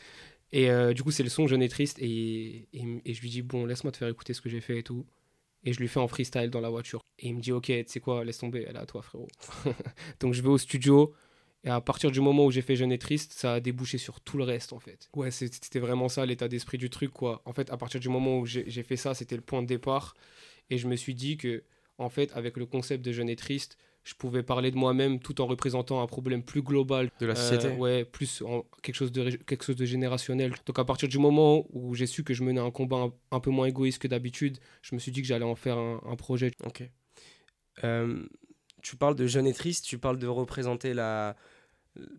Et 0.54 0.70
euh, 0.70 0.92
du 0.92 1.02
coup, 1.02 1.10
c'est 1.10 1.22
le 1.22 1.30
son 1.30 1.46
Jeune 1.46 1.62
et 1.62 1.70
triste. 1.70 1.98
Et, 2.00 2.68
et, 2.74 2.84
et 3.06 3.14
je 3.14 3.20
lui 3.22 3.30
dis 3.30 3.40
bon, 3.40 3.64
laisse-moi 3.64 3.92
te 3.92 3.96
faire 3.96 4.08
écouter 4.08 4.34
ce 4.34 4.42
que 4.42 4.50
j'ai 4.50 4.60
fait 4.60 4.78
et 4.80 4.82
tout. 4.82 5.06
Et 5.64 5.72
je 5.72 5.78
lui 5.78 5.88
fais 5.88 6.00
en 6.00 6.08
freestyle 6.08 6.50
dans 6.50 6.60
la 6.60 6.68
voiture. 6.68 7.00
Et 7.18 7.28
il 7.28 7.36
me 7.36 7.40
dit 7.40 7.52
ok, 7.52 7.66
tu 7.66 7.84
sais 7.86 8.00
quoi, 8.00 8.24
laisse 8.26 8.36
tomber, 8.38 8.66
elle 8.68 8.76
est 8.76 8.78
à 8.78 8.84
toi 8.84 9.00
frérot. 9.00 9.28
Donc 10.20 10.34
je 10.34 10.42
vais 10.42 10.48
au 10.48 10.58
studio. 10.58 11.14
Et 11.64 11.70
à 11.70 11.80
partir 11.80 12.10
du 12.10 12.20
moment 12.20 12.44
où 12.46 12.50
j'ai 12.50 12.62
fait 12.62 12.74
Jeune 12.76 12.90
et 12.92 12.98
triste, 12.98 13.32
ça 13.34 13.54
a 13.54 13.60
débouché 13.60 13.96
sur 13.98 14.20
tout 14.20 14.36
le 14.36 14.44
reste 14.44 14.72
en 14.72 14.80
fait. 14.80 15.08
Ouais, 15.14 15.30
c'était 15.30 15.78
vraiment 15.78 16.08
ça 16.08 16.26
l'état 16.26 16.48
d'esprit 16.48 16.76
du 16.78 16.90
truc 16.90 17.12
quoi. 17.12 17.40
En 17.44 17.52
fait, 17.52 17.70
à 17.70 17.76
partir 17.76 18.00
du 18.00 18.08
moment 18.08 18.38
où 18.40 18.46
j'ai 18.46 18.82
fait 18.82 18.96
ça, 18.96 19.14
c'était 19.14 19.36
le 19.36 19.42
point 19.42 19.62
de 19.62 19.68
départ. 19.68 20.14
Et 20.70 20.78
je 20.78 20.88
me 20.88 20.96
suis 20.96 21.14
dit 21.14 21.36
que, 21.36 21.62
en 21.98 22.08
fait, 22.08 22.32
avec 22.34 22.56
le 22.56 22.66
concept 22.66 23.04
de 23.04 23.12
Jeune 23.12 23.28
et 23.28 23.36
triste, 23.36 23.76
je 24.04 24.14
pouvais 24.14 24.42
parler 24.42 24.72
de 24.72 24.76
moi-même 24.76 25.20
tout 25.20 25.40
en 25.40 25.46
représentant 25.46 26.02
un 26.02 26.06
problème 26.08 26.42
plus 26.42 26.62
global. 26.62 27.10
De 27.20 27.26
la 27.26 27.34
Euh, 27.34 27.36
société 27.36 27.68
ouais, 27.76 28.04
plus 28.04 28.42
en- 28.42 28.64
quelque, 28.82 28.96
chose 28.96 29.12
de, 29.12 29.30
quelque 29.30 29.64
chose 29.64 29.76
de 29.76 29.84
générationnel. 29.84 30.52
Donc 30.66 30.78
à 30.80 30.84
partir 30.84 31.08
du 31.08 31.18
moment 31.18 31.64
où 31.70 31.94
j'ai 31.94 32.06
su 32.08 32.24
que 32.24 32.34
je 32.34 32.42
menais 32.42 32.60
un 32.60 32.72
combat 32.72 32.96
un, 32.96 33.12
un 33.30 33.38
peu 33.38 33.50
moins 33.50 33.66
égoïste 33.66 34.00
que 34.00 34.08
d'habitude, 34.08 34.58
je 34.82 34.96
me 34.96 34.98
suis 35.00 35.12
dit 35.12 35.22
que 35.22 35.28
j'allais 35.28 35.44
en 35.44 35.54
faire 35.54 35.78
un, 35.78 36.00
un 36.04 36.16
projet. 36.16 36.50
Ok. 36.64 36.82
Euh, 37.84 38.24
tu 38.82 38.96
parles 38.96 39.14
de 39.14 39.26
jeune 39.26 39.46
et 39.46 39.52
triste, 39.54 39.84
tu 39.84 39.98
parles 39.98 40.18
de 40.18 40.26
représenter 40.26 40.94
la. 40.94 41.36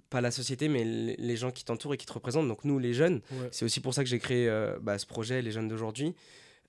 Pas 0.10 0.22
la 0.22 0.32
société, 0.32 0.68
mais 0.68 0.84
les 0.84 1.36
gens 1.36 1.52
qui 1.52 1.66
t'entourent 1.66 1.94
et 1.94 1.98
qui 1.98 2.06
te 2.06 2.14
représentent, 2.14 2.48
donc 2.48 2.64
nous 2.64 2.78
les 2.78 2.94
jeunes. 2.94 3.22
Ouais. 3.32 3.50
C'est 3.52 3.66
aussi 3.66 3.80
pour 3.80 3.94
ça 3.94 4.04
que 4.04 4.10
j'ai 4.10 4.20
créé 4.20 4.48
euh, 4.48 4.78
bah, 4.80 5.00
ce 5.00 5.06
projet, 5.06 5.42
Les 5.42 5.52
Jeunes 5.52 5.68
d'aujourd'hui. 5.68 6.14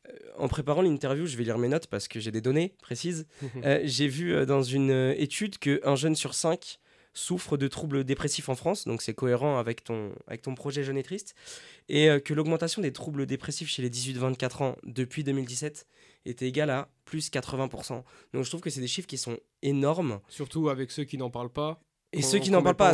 Euh, 0.09 0.13
en 0.39 0.49
préparant 0.49 0.81
l'interview, 0.81 1.27
je 1.27 1.37
vais 1.37 1.45
lire 1.45 1.59
mes 1.59 1.69
notes 1.69 1.87
parce 1.87 2.09
que 2.09 2.19
j'ai 2.19 2.31
des 2.31 2.41
données 2.41 2.75
précises. 2.83 3.27
Euh, 3.65 3.81
j'ai 3.85 4.09
vu 4.09 4.47
dans 4.47 4.63
une 4.63 5.15
étude 5.17 5.59
qu'un 5.59 5.97
jeune 5.97 6.17
sur 6.17 6.35
cinq 6.35 6.79
souffre 7.13 7.57
de 7.57 7.69
troubles 7.69 8.05
dépressifs 8.05 8.49
en 8.49 8.57
France, 8.57 8.87
donc 8.87 9.01
c'est 9.01 9.15
cohérent 9.15 9.59
avec 9.59 9.85
ton, 9.85 10.13
avec 10.27 10.43
ton 10.43 10.55
projet 10.55 10.83
Jeune 10.83 10.99
et 10.99 11.05
Triste, 11.05 11.37
et 11.89 12.09
que 12.25 12.35
l'augmentation 12.35 12.83
des 12.83 12.93
troubles 12.93 13.25
dépressifs 13.25 13.69
chez 13.69 13.83
les 13.83 13.91
18-24 13.91 14.63
ans 14.65 14.77
depuis 14.83 15.23
2017 15.23 15.87
était 16.27 16.49
égale 16.49 16.71
à 16.71 16.89
plus 17.05 17.31
80%. 17.31 18.03
Donc 18.33 18.45
je 18.45 18.49
trouve 18.49 18.61
que 18.61 18.71
c'est 18.71 18.81
des 18.81 18.89
chiffres 18.89 19.07
qui 19.07 19.19
sont 19.19 19.39
énormes. 19.63 20.21
Surtout 20.29 20.69
avec 20.69 20.91
ceux 20.91 21.05
qui 21.05 21.19
n'en 21.19 21.31
parlent 21.31 21.53
pas. 21.53 21.81
Et 22.19 22.23
ceux 22.23 22.39
qui 22.39 22.51
n'en 22.51 22.63
parlent 22.63 22.77
pas 22.77 22.93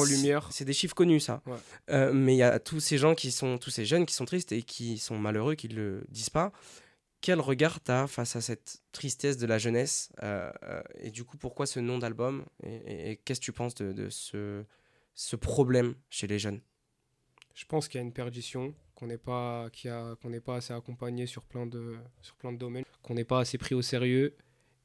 c'est- 0.50 0.64
des 0.64 0.72
chiffres 0.72 0.94
connus 0.94 1.20
ça. 1.20 1.42
Ouais. 1.46 1.56
Euh, 1.90 2.12
mais 2.12 2.34
il 2.34 2.38
y 2.38 2.42
a 2.42 2.58
tous 2.58 2.80
ces 2.80 2.98
gens 2.98 3.14
qui 3.14 3.30
sont, 3.32 3.58
tous 3.58 3.70
ces 3.70 3.84
jeunes 3.84 4.06
qui 4.06 4.14
sont 4.14 4.24
tristes 4.24 4.52
et 4.52 4.62
qui 4.62 4.98
sont 4.98 5.18
malheureux, 5.18 5.54
qui 5.54 5.68
ne 5.68 5.74
le 5.74 6.04
disent 6.08 6.30
pas. 6.30 6.52
Quel 7.20 7.38
regard 7.40 7.82
tu 7.82 7.90
as 7.90 8.06
face 8.06 8.34
à 8.36 8.40
cette 8.40 8.80
tristesse 8.92 9.36
de 9.36 9.46
la 9.46 9.58
jeunesse 9.58 10.10
euh, 10.22 10.50
euh, 10.62 10.82
Et 11.00 11.10
du 11.10 11.24
coup, 11.24 11.36
pourquoi 11.36 11.66
ce 11.66 11.78
nom 11.80 11.98
d'album 11.98 12.44
Et, 12.62 12.74
et- 12.76 13.10
et 13.10 13.16
qu'est-ce 13.16 13.40
que 13.40 13.44
tu 13.44 13.52
penses 13.52 13.74
de, 13.74 13.92
de 13.92 14.08
ce, 14.08 14.64
ce 15.14 15.36
problème 15.36 15.94
chez 16.08 16.26
les 16.26 16.38
jeunes? 16.38 16.60
Je 17.54 17.66
pense 17.66 17.88
qu'il 17.88 17.98
y 18.00 18.02
a 18.02 18.06
une 18.06 18.12
perdition, 18.12 18.74
qu'on 18.94 19.06
n'est 19.06 19.18
pas, 19.18 19.68
qu'on 20.22 20.30
n'est 20.30 20.40
pas 20.40 20.56
assez 20.56 20.72
accompagné 20.72 21.26
sur 21.26 21.42
plein 21.44 21.66
de, 21.66 21.96
sur 22.22 22.36
plein 22.36 22.52
de 22.52 22.58
domaines, 22.58 22.84
qu'on 23.02 23.14
n'est 23.14 23.24
pas 23.24 23.40
assez 23.40 23.58
pris 23.58 23.74
au 23.74 23.82
sérieux 23.82 24.34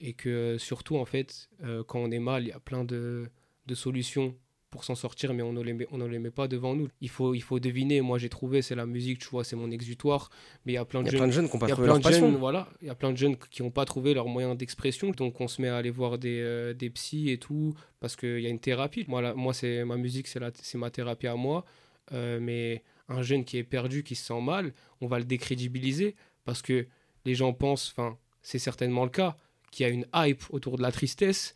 et 0.01 0.11
que 0.13 0.57
surtout, 0.57 0.97
en 0.97 1.05
fait, 1.05 1.47
euh, 1.63 1.85
quand 1.85 1.99
on 1.99 2.11
est 2.11 2.19
mal, 2.19 2.43
il 2.43 2.49
y 2.49 2.51
a 2.51 2.59
plein 2.59 2.83
de, 2.83 3.29
de 3.65 3.75
solutions 3.75 4.35
pour 4.71 4.83
s'en 4.83 4.95
sortir, 4.95 5.33
mais 5.33 5.41
on 5.41 5.53
ne 5.53 5.61
les 5.61 5.73
met, 5.73 5.87
on 5.91 5.97
ne 5.97 6.05
les 6.05 6.19
met 6.19 6.31
pas 6.31 6.49
devant 6.49 6.75
nous. 6.75 6.89
Il 6.99 7.07
faut, 7.09 7.33
il 7.33 7.41
faut 7.41 7.59
deviner. 7.61 8.01
Moi, 8.01 8.17
j'ai 8.17 8.27
trouvé, 8.27 8.61
c'est 8.61 8.75
la 8.75 8.85
musique, 8.85 9.19
tu 9.19 9.27
vois, 9.29 9.45
c'est 9.45 9.55
mon 9.55 9.71
exutoire. 9.71 10.29
Mais 10.65 10.73
il 10.73 10.75
y 10.75 10.77
a 10.77 10.83
plein 10.83 11.01
de 11.01 11.07
jeunes 11.11 11.47
qui 11.47 11.53
n'ont 11.53 11.59
pas 11.59 11.67
trouvé 11.75 11.87
leur 11.87 12.01
passion. 12.01 12.27
jeunes, 12.31 12.35
voilà, 12.37 12.67
il 12.81 12.87
y 12.87 12.89
a 12.89 12.95
plein 12.95 13.11
de 13.13 13.17
jeunes 13.17 13.37
qui 13.37 13.63
n'ont 13.63 13.71
pas 13.71 13.85
trouvé 13.85 14.13
leur 14.13 14.27
moyen 14.27 14.53
d'expression, 14.53 15.11
donc 15.11 15.39
on 15.39 15.47
se 15.47 15.61
met 15.61 15.69
à 15.69 15.77
aller 15.77 15.91
voir 15.91 16.17
des, 16.17 16.41
euh, 16.41 16.73
des 16.73 16.89
psys 16.89 17.29
et 17.29 17.37
tout, 17.37 17.73
parce 18.01 18.17
qu'il 18.17 18.41
y 18.41 18.47
a 18.47 18.49
une 18.49 18.59
thérapie. 18.59 19.05
Moi, 19.07 19.21
la- 19.21 19.33
moi 19.33 19.53
c'est 19.53 19.85
ma 19.85 19.95
musique, 19.95 20.27
c'est 20.27 20.39
la- 20.41 20.51
c'est 20.61 20.77
ma 20.77 20.89
thérapie 20.89 21.27
à 21.27 21.35
moi, 21.35 21.63
Euh, 22.11 22.39
mais 22.39 22.83
un 23.09 23.23
jeune 23.23 23.43
qui 23.45 23.57
est 23.57 23.63
perdu, 23.63 24.03
qui 24.03 24.13
se 24.13 24.25
sent 24.25 24.39
mal, 24.39 24.73
on 25.01 25.07
va 25.07 25.17
le 25.17 25.25
décrédibiliser 25.25 26.15
parce 26.43 26.61
que 26.61 26.85
les 27.25 27.33
gens 27.33 27.51
pensent, 27.51 27.89
enfin, 27.97 28.17
c'est 28.43 28.59
certainement 28.59 29.05
le 29.05 29.09
cas, 29.09 29.37
qu'il 29.71 29.87
y 29.87 29.89
a 29.89 29.91
une 29.91 30.05
hype 30.13 30.43
autour 30.51 30.77
de 30.77 30.83
la 30.83 30.91
tristesse. 30.91 31.55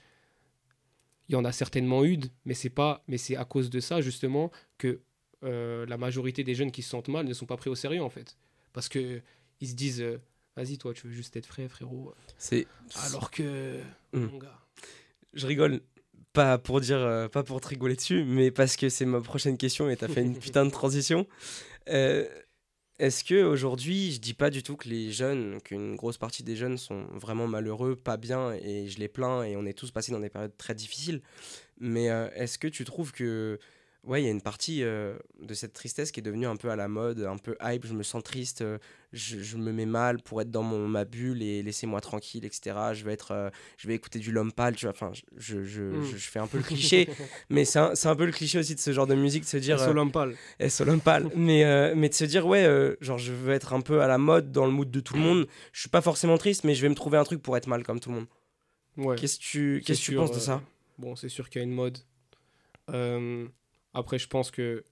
Il 1.29 1.33
y 1.33 1.35
en 1.35 1.45
a 1.45 1.51
certainement 1.51 2.03
eu, 2.03 2.19
mais 2.45 2.53
c'est 2.55 2.69
pas, 2.71 3.03
mais 3.07 3.17
c'est 3.17 3.35
à 3.37 3.45
cause 3.45 3.69
de 3.69 3.79
ça 3.79 4.01
justement 4.01 4.51
que 4.77 4.99
euh, 5.43 5.85
la 5.85 5.97
majorité 5.97 6.43
des 6.43 6.55
jeunes 6.55 6.71
qui 6.71 6.81
se 6.81 6.89
sentent 6.89 7.07
mal 7.07 7.25
ne 7.27 7.33
sont 7.33 7.45
pas 7.45 7.55
pris 7.55 7.69
au 7.69 7.75
sérieux 7.75 8.01
en 8.01 8.09
fait, 8.09 8.37
parce 8.73 8.89
que 8.89 9.21
ils 9.61 9.67
se 9.69 9.75
disent, 9.75 10.01
euh, 10.01 10.17
vas-y 10.57 10.77
toi, 10.77 10.93
tu 10.93 11.07
veux 11.07 11.13
juste 11.13 11.35
être 11.37 11.45
frais, 11.45 11.69
frérot. 11.69 12.13
C'est 12.37 12.67
alors 13.05 13.31
que 13.31 13.79
Mm. 14.13 14.19
mon 14.25 14.37
gars. 14.39 14.59
je 15.33 15.45
rigole 15.45 15.81
pas 16.33 16.57
pour 16.57 16.81
dire 16.81 16.97
euh, 16.97 17.27
pas 17.27 17.43
pour 17.43 17.61
te 17.61 17.67
rigoler 17.67 17.95
dessus 17.95 18.23
mais 18.23 18.49
parce 18.51 18.75
que 18.75 18.89
c'est 18.89 19.05
ma 19.05 19.21
prochaine 19.21 19.55
question 19.57 19.87
et 19.89 19.95
t'as 19.97 20.07
fait 20.07 20.21
une 20.23 20.37
putain 20.39 20.65
de 20.65 20.71
transition 20.71 21.27
est-ce 22.99 23.23
que 23.23 23.43
aujourd'hui 23.43 24.11
je 24.11 24.19
dis 24.19 24.33
pas 24.33 24.49
du 24.49 24.61
tout 24.61 24.75
que 24.75 24.89
les 24.89 25.11
jeunes 25.11 25.61
qu'une 25.61 25.95
grosse 25.95 26.17
partie 26.17 26.43
des 26.43 26.55
jeunes 26.55 26.77
sont 26.77 27.05
vraiment 27.13 27.47
malheureux 27.47 27.95
pas 27.95 28.17
bien 28.17 28.53
et 28.53 28.87
je 28.87 28.99
les 28.99 29.07
plains 29.07 29.43
et 29.43 29.55
on 29.55 29.65
est 29.65 29.73
tous 29.73 29.91
passés 29.91 30.11
dans 30.11 30.19
des 30.19 30.29
périodes 30.29 30.55
très 30.57 30.75
difficiles 30.75 31.21
mais 31.79 32.09
euh, 32.09 32.29
est-ce 32.35 32.59
que 32.59 32.67
tu 32.67 32.83
trouves 32.83 33.13
que 33.13 33.57
ouais 34.05 34.21
il 34.21 34.25
y 34.25 34.27
a 34.27 34.31
une 34.31 34.41
partie 34.41 34.81
euh, 34.83 35.17
de 35.41 35.53
cette 35.53 35.73
tristesse 35.73 36.11
qui 36.11 36.21
est 36.21 36.23
devenue 36.23 36.47
un 36.47 36.55
peu 36.55 36.69
à 36.69 36.75
la 36.75 36.87
mode 36.87 37.19
un 37.21 37.37
peu 37.37 37.55
hype 37.61 37.85
je 37.85 37.93
me 37.93 38.03
sens 38.03 38.23
triste 38.23 38.61
euh, 38.61 38.77
je, 39.11 39.39
je 39.39 39.57
me 39.57 39.71
mets 39.73 39.85
mal 39.85 40.21
pour 40.21 40.41
être 40.41 40.49
dans 40.51 40.63
mon, 40.63 40.87
ma 40.87 41.03
bulle 41.03 41.43
et 41.43 41.61
laissez-moi 41.61 41.99
tranquille 41.99 42.45
etc 42.45 42.77
je 42.93 43.03
vais 43.03 43.11
être 43.11 43.31
euh, 43.31 43.49
je 43.77 43.87
vais 43.87 43.95
écouter 43.95 44.19
du 44.19 44.31
Lompal, 44.31 44.75
tu 44.75 44.85
vois, 44.85 44.93
enfin, 44.93 45.11
je, 45.37 45.63
je, 45.63 45.81
Mm. 45.81 46.03
je, 46.03 46.29
fais 46.29 46.39
un 46.39 46.47
peu 46.47 46.57
le 46.57 46.63
cliché, 46.63 47.09
mais 47.49 47.65
c'est 47.65 47.79
un, 47.79 47.93
un 48.03 48.15
peu 48.15 48.25
le 48.25 48.31
cliché 48.31 48.59
aussi 48.59 48.75
de 48.75 48.79
ce 48.79 48.91
genre 48.93 49.07
de 49.07 49.15
musique, 49.15 49.43
de 49.43 49.47
se 49.47 49.57
dire, 49.57 49.75
eh, 50.59 50.69
Solompal, 50.69 51.29
mais, 51.35 51.95
mais 51.95 52.09
de 52.09 52.13
se 52.13 52.25
dire, 52.25 52.45
ouais, 52.45 52.95
genre, 53.01 53.17
je 53.17 53.33
veux 53.33 53.53
être 53.53 53.73
un 53.73 53.81
peu 53.81 54.01
à 54.01 54.07
la 54.07 54.17
mode, 54.17 54.51
dans 54.51 54.65
le 54.65 54.71
mood 54.71 54.89
de 54.91 54.99
tout 54.99 55.15
le 55.15 55.21
monde, 55.21 55.47
je 55.71 55.79
suis 55.81 55.89
pas 55.89 56.01
forcément 56.01 56.37
triste, 56.37 56.63
mais 56.63 56.75
je 56.75 56.81
vais 56.81 56.89
me 56.89 56.95
trouver 56.95 57.17
un 57.17 57.23
truc 57.23 57.41
pour 57.41 57.57
être 57.57 57.67
mal 57.67 57.83
comme 57.83 57.99
tout 57.99 58.09
le 58.09 58.15
monde. 58.15 58.27
Ouais. 58.97 59.15
Qu'est-ce 59.15 59.37
que 59.37 59.43
tu, 59.43 59.83
tu 59.95 60.15
penses 60.15 60.31
de 60.31 60.39
ça? 60.39 60.61
Bon, 60.97 61.15
c'est 61.15 61.29
sûr 61.29 61.49
qu'il 61.49 61.61
y 61.61 61.63
a 61.63 61.65
une 61.65 61.73
mode. 61.73 61.97
Euh, 62.89 63.47
après, 63.93 64.19
je 64.19 64.27
pense 64.27 64.51
que 64.51 64.83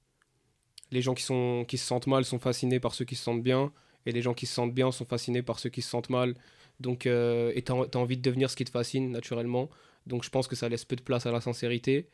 les 0.91 1.01
gens 1.01 1.13
qui, 1.13 1.23
sont, 1.23 1.65
qui 1.67 1.77
se 1.77 1.85
sentent 1.85 2.07
mal 2.07 2.23
sont 2.25 2.39
fascinés 2.39 2.79
par 2.79 2.93
ceux 2.95 3.05
qui 3.05 3.15
se 3.15 3.23
sentent 3.23 3.43
bien, 3.43 3.71
et 4.05 4.11
les 4.11 4.21
gens 4.21 4.33
qui 4.33 4.45
se 4.45 4.53
sentent 4.53 4.73
bien 4.73 4.91
sont 4.91 5.05
fascinés 5.05 5.41
par 5.41 5.59
ceux 5.59 5.69
qui 5.69 5.81
se 5.81 5.89
sentent 5.89 6.09
mal. 6.09 6.35
Donc, 6.79 7.05
euh, 7.05 7.51
et 7.55 7.61
t'as 7.61 7.73
as 7.75 7.97
envie 7.97 8.17
de 8.17 8.21
devenir 8.21 8.49
ce 8.49 8.55
qui 8.55 8.63
te 8.65 8.69
fascine, 8.71 9.11
naturellement. 9.11 9.69
Donc, 10.05 10.23
je 10.23 10.29
pense 10.29 10.47
que 10.47 10.55
ça 10.55 10.69
laisse 10.69 10.85
peu 10.85 10.95
de 10.95 11.01
place 11.01 11.25
à 11.25 11.31
la 11.31 11.41
sincérité. 11.41 12.07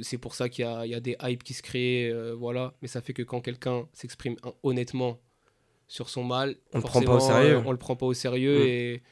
C'est 0.00 0.18
pour 0.18 0.34
ça 0.34 0.48
qu'il 0.48 0.64
y 0.64 0.68
a, 0.68 0.86
il 0.86 0.90
y 0.90 0.94
a 0.94 1.00
des 1.00 1.16
hypes 1.22 1.42
qui 1.42 1.54
se 1.54 1.62
créent, 1.62 2.08
euh, 2.10 2.34
voilà. 2.34 2.74
Mais 2.82 2.88
ça 2.88 3.00
fait 3.00 3.12
que 3.12 3.22
quand 3.22 3.40
quelqu'un 3.40 3.88
s'exprime 3.92 4.36
honnêtement 4.62 5.18
sur 5.88 6.08
son 6.08 6.24
mal, 6.24 6.56
On 6.72 6.78
le 6.78 6.84
prend 6.84 7.02
pas 7.02 7.16
au 7.16 7.18
forcément, 7.18 7.40
sérieux. 7.40 7.56
euh, 7.56 7.62
on 7.66 7.72
le 7.72 7.78
prend 7.78 7.96
pas 7.96 8.06
au 8.06 8.14
sérieux 8.14 8.64
Mm. 8.64 8.68
et 8.68 9.02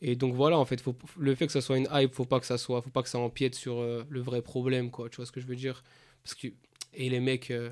et 0.00 0.14
donc 0.14 0.34
voilà, 0.34 0.56
en 0.58 0.64
fait, 0.64 0.80
faut, 0.80 0.94
le 1.18 1.34
fait 1.34 1.46
que 1.46 1.52
ça 1.52 1.60
soit 1.60 1.76
une 1.76 1.88
hype, 1.92 2.14
faut 2.14 2.24
pas 2.24 2.38
que 2.38 2.46
ça 2.46 2.56
soit, 2.56 2.80
faut 2.82 2.90
pas 2.90 3.02
que 3.02 3.08
ça 3.08 3.18
empiète 3.18 3.56
sur 3.56 3.80
euh, 3.80 4.04
le 4.08 4.20
vrai 4.20 4.42
problème, 4.42 4.92
quoi. 4.92 5.08
Tu 5.08 5.16
vois 5.16 5.26
ce 5.26 5.32
que 5.32 5.40
je 5.40 5.46
veux 5.46 5.56
dire? 5.56 5.82
Parce 6.28 6.34
que 6.42 6.48
et 6.92 7.08
les 7.08 7.20
mecs, 7.20 7.50
euh, 7.50 7.70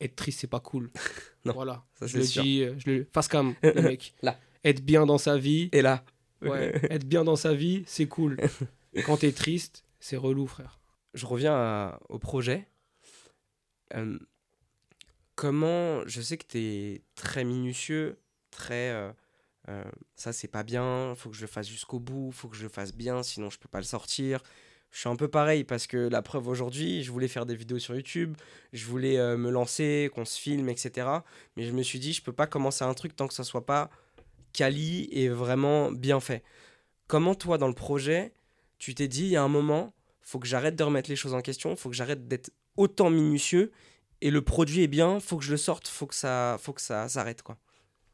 être 0.00 0.16
triste, 0.16 0.40
c'est 0.40 0.46
pas 0.46 0.60
cool. 0.60 0.90
Non, 1.44 1.54
voilà. 1.54 1.84
ça, 1.94 2.06
je 2.06 2.18
le 2.18 2.24
sûr. 2.24 2.42
dis, 2.44 2.62
euh, 2.62 2.78
je 2.78 2.88
le 2.90 3.08
face 3.12 3.26
cam, 3.26 3.54
les 3.62 3.82
mecs. 3.82 4.14
Là. 4.22 4.38
Être 4.64 4.80
bien 4.84 5.06
dans 5.06 5.18
sa 5.18 5.36
vie, 5.38 5.70
Et 5.72 5.82
là, 5.82 6.04
ouais, 6.42 6.72
être 6.92 7.04
bien 7.06 7.24
dans 7.24 7.34
sa 7.34 7.52
vie, 7.54 7.82
c'est 7.86 8.06
cool. 8.06 8.36
Quand 9.06 9.16
t'es 9.16 9.32
triste, 9.32 9.84
c'est 9.98 10.16
relou, 10.16 10.46
frère. 10.46 10.78
je 11.14 11.26
reviens 11.26 11.54
à- 11.54 12.00
au 12.10 12.18
projet. 12.20 12.68
Euh, 13.94 14.18
comment, 15.34 16.06
je 16.06 16.20
sais 16.20 16.36
que 16.38 16.46
tu 16.46 16.58
es 16.58 17.02
très 17.14 17.44
minutieux, 17.44 18.18
très... 18.50 18.90
euh, 18.90 19.12
euh, 19.68 19.84
ça 20.16 20.32
c'est 20.32 20.48
pas 20.48 20.62
bien, 20.64 21.14
faut 21.16 21.30
que 21.30 21.36
je 21.36 21.40
le 21.42 21.46
fasse 21.46 21.68
jusqu'au 21.68 21.98
bout, 22.00 22.30
faut 22.32 22.48
que 22.48 22.56
je 22.56 22.62
le 22.64 22.68
fasse 22.68 22.92
bien, 22.94 23.22
sinon 23.22 23.50
je 23.50 23.58
peux 23.58 23.68
pas 23.68 23.78
le 23.78 23.84
sortir. 23.84 24.42
Je 24.92 25.00
suis 25.00 25.08
un 25.08 25.16
peu 25.16 25.28
pareil 25.28 25.64
parce 25.64 25.86
que 25.86 25.96
la 25.96 26.20
preuve 26.20 26.48
aujourd'hui, 26.48 27.02
je 27.02 27.10
voulais 27.10 27.26
faire 27.26 27.46
des 27.46 27.56
vidéos 27.56 27.78
sur 27.78 27.94
YouTube, 27.94 28.36
je 28.74 28.84
voulais 28.84 29.18
euh, 29.18 29.38
me 29.38 29.50
lancer, 29.50 30.10
qu'on 30.14 30.26
se 30.26 30.38
filme, 30.38 30.68
etc. 30.68 31.08
Mais 31.56 31.64
je 31.64 31.72
me 31.72 31.82
suis 31.82 31.98
dit, 31.98 32.12
je 32.12 32.22
peux 32.22 32.32
pas 32.32 32.46
commencer 32.46 32.84
un 32.84 32.92
truc 32.92 33.16
tant 33.16 33.26
que 33.26 33.32
ça 33.32 33.42
soit 33.42 33.64
pas 33.64 33.90
quali 34.52 35.08
et 35.10 35.30
vraiment 35.30 35.90
bien 35.90 36.20
fait. 36.20 36.44
Comment 37.06 37.34
toi, 37.34 37.56
dans 37.56 37.68
le 37.68 37.74
projet, 37.74 38.34
tu 38.78 38.94
t'es 38.94 39.08
dit, 39.08 39.22
il 39.22 39.30
y 39.30 39.36
a 39.36 39.42
un 39.42 39.48
moment, 39.48 39.94
faut 40.20 40.38
que 40.38 40.46
j'arrête 40.46 40.76
de 40.76 40.84
remettre 40.84 41.08
les 41.08 41.16
choses 41.16 41.32
en 41.32 41.40
question, 41.40 41.74
faut 41.74 41.88
que 41.88 41.96
j'arrête 41.96 42.28
d'être 42.28 42.50
autant 42.76 43.08
minutieux 43.08 43.72
et 44.20 44.30
le 44.30 44.42
produit 44.42 44.82
est 44.82 44.88
bien, 44.88 45.20
faut 45.20 45.38
que 45.38 45.44
je 45.44 45.50
le 45.52 45.56
sorte, 45.56 45.88
faut 45.88 46.06
que 46.06 46.14
ça, 46.14 46.58
faut 46.60 46.74
que 46.74 46.82
ça 46.82 47.08
s'arrête 47.08 47.42
quoi. 47.42 47.58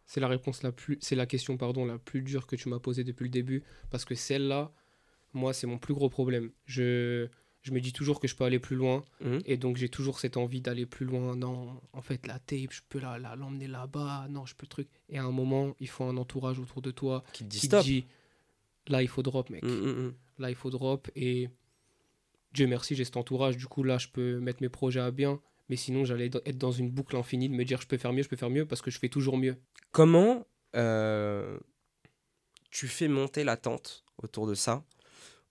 C'est 0.07 0.21
la 0.21 0.29
réponse 0.29 0.63
la 0.63 0.73
plus, 0.73 0.97
c'est 1.03 1.17
la 1.17 1.27
question 1.27 1.57
pardon 1.57 1.85
la 1.85 1.99
plus 1.99 2.23
dure 2.23 2.47
que 2.47 2.57
tu 2.57 2.69
m'as 2.69 2.79
posée 2.79 3.05
depuis 3.05 3.25
le 3.25 3.31
début 3.31 3.63
parce 3.91 4.05
que 4.05 4.15
celle-là, 4.15 4.73
moi, 5.33 5.53
c'est 5.53 5.67
mon 5.67 5.79
plus 5.79 5.95
gros 5.95 6.09
problème. 6.09 6.51
Je, 6.67 7.29
je 7.63 7.73
me 7.73 7.81
dis 7.81 7.93
toujours 7.93 8.21
que 8.21 8.29
je 8.29 8.35
peux 8.37 8.45
aller 8.45 8.59
plus 8.59 8.77
loin 8.77 9.05
Mhm. 9.21 9.41
et 9.45 9.57
donc 9.57 9.77
j'ai 9.77 9.89
toujours 9.89 10.21
cette 10.21 10.37
envie 10.37 10.61
d'aller 10.61 10.87
plus 10.87 11.05
loin. 11.07 11.37
Non, 11.37 11.81
en 11.93 12.03
fait, 12.03 12.27
la 12.27 12.39
tape, 12.39 12.73
je 12.73 12.81
peux 12.89 12.99
la, 12.99 13.19
la- 13.19 13.37
l'emmener 13.37 13.67
là-bas. 13.67 14.27
Non, 14.31 14.47
je 14.47 14.55
peux 14.55 14.67
truc. 14.67 14.89
Et 15.09 15.19
à 15.19 15.25
un 15.25 15.31
moment, 15.33 15.75
il 15.81 15.89
faut 15.89 16.05
un 16.05 16.17
entourage 16.17 16.59
autour 16.59 16.81
de 16.83 16.91
toi 16.91 17.25
Qui 17.33 17.45
te 17.45 17.49
dit 17.49 17.61
qui 17.61 17.67
stop. 17.67 17.83
dit, 17.85 18.07
là, 18.89 19.03
il 19.03 19.09
faut 19.09 19.23
drop, 19.23 19.51
mec. 19.51 19.63
Mm, 19.65 19.69
mm. 19.69 20.15
Là, 20.39 20.51
il 20.51 20.57
faut 20.57 20.71
drop 20.71 21.11
et 21.17 21.49
Dieu 22.55 22.67
merci, 22.67 22.95
j'ai 22.95 23.05
cet 23.05 23.17
entourage. 23.19 23.57
Du 23.57 23.67
coup, 23.67 23.83
là, 23.83 23.99
je 23.99 24.09
peux 24.09 24.39
mettre 24.41 24.63
mes 24.63 24.69
projets 24.71 25.01
à 25.01 25.11
bien. 25.11 25.41
Mais 25.69 25.77
sinon, 25.77 26.07
j'allais 26.07 26.31
être 26.47 26.57
dans 26.57 26.73
une 26.73 26.91
boucle 26.91 27.15
infinie 27.17 27.51
de 27.51 27.55
me 27.55 27.63
dire, 27.65 27.79
je 27.83 27.87
peux 27.87 27.99
faire 27.99 28.15
mieux, 28.15 28.23
je 28.23 28.29
peux 28.29 28.37
faire 28.37 28.49
mieux 28.49 28.65
parce 28.65 28.81
que 28.81 28.91
je 28.91 28.99
fais 28.99 29.11
toujours 29.11 29.37
mieux. 29.37 29.57
Comment 29.93 30.47
euh, 30.77 31.59
tu 32.71 32.89
fais 32.89 33.09
monter 33.09 33.45
l'attente 33.45 34.05
autour 34.23 34.47
de 34.47 34.55
ça? 34.55 34.83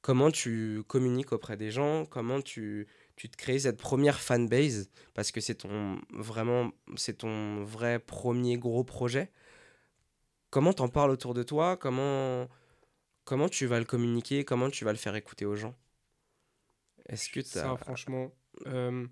Comment 0.07 0.31
tu 0.31 0.83
communiques 0.87 1.33
auprès 1.33 1.57
des 1.57 1.69
gens 1.69 2.05
Comment 2.05 2.39
tu, 2.39 2.87
tu 3.17 3.27
te 3.27 3.35
crées 3.35 3.59
cette 3.59 3.75
première 3.75 4.21
fanbase 4.21 4.89
Parce 5.13 5.33
que 5.33 5.41
c'est 5.41 5.55
ton 5.55 5.99
vraiment 6.11 6.71
c'est 6.95 7.17
ton 7.17 7.65
vrai 7.65 7.99
premier 7.99 8.57
gros 8.57 8.85
projet. 8.85 9.29
Comment 10.49 10.71
t'en 10.71 10.87
parles 10.87 11.11
autour 11.11 11.33
de 11.33 11.43
toi? 11.43 11.75
Comment 11.75 12.47
comment 13.25 13.49
tu 13.49 13.65
vas 13.65 13.79
le 13.79 13.85
communiquer? 13.85 14.45
Comment 14.45 14.69
tu 14.69 14.85
vas 14.85 14.93
le 14.93 14.97
faire 14.97 15.13
écouter 15.17 15.43
aux 15.43 15.57
gens? 15.57 15.75
Est-ce 17.09 17.29
que 17.29 17.41
Ça, 17.41 17.75
franchement, 17.75 18.31
euh, 18.65 19.05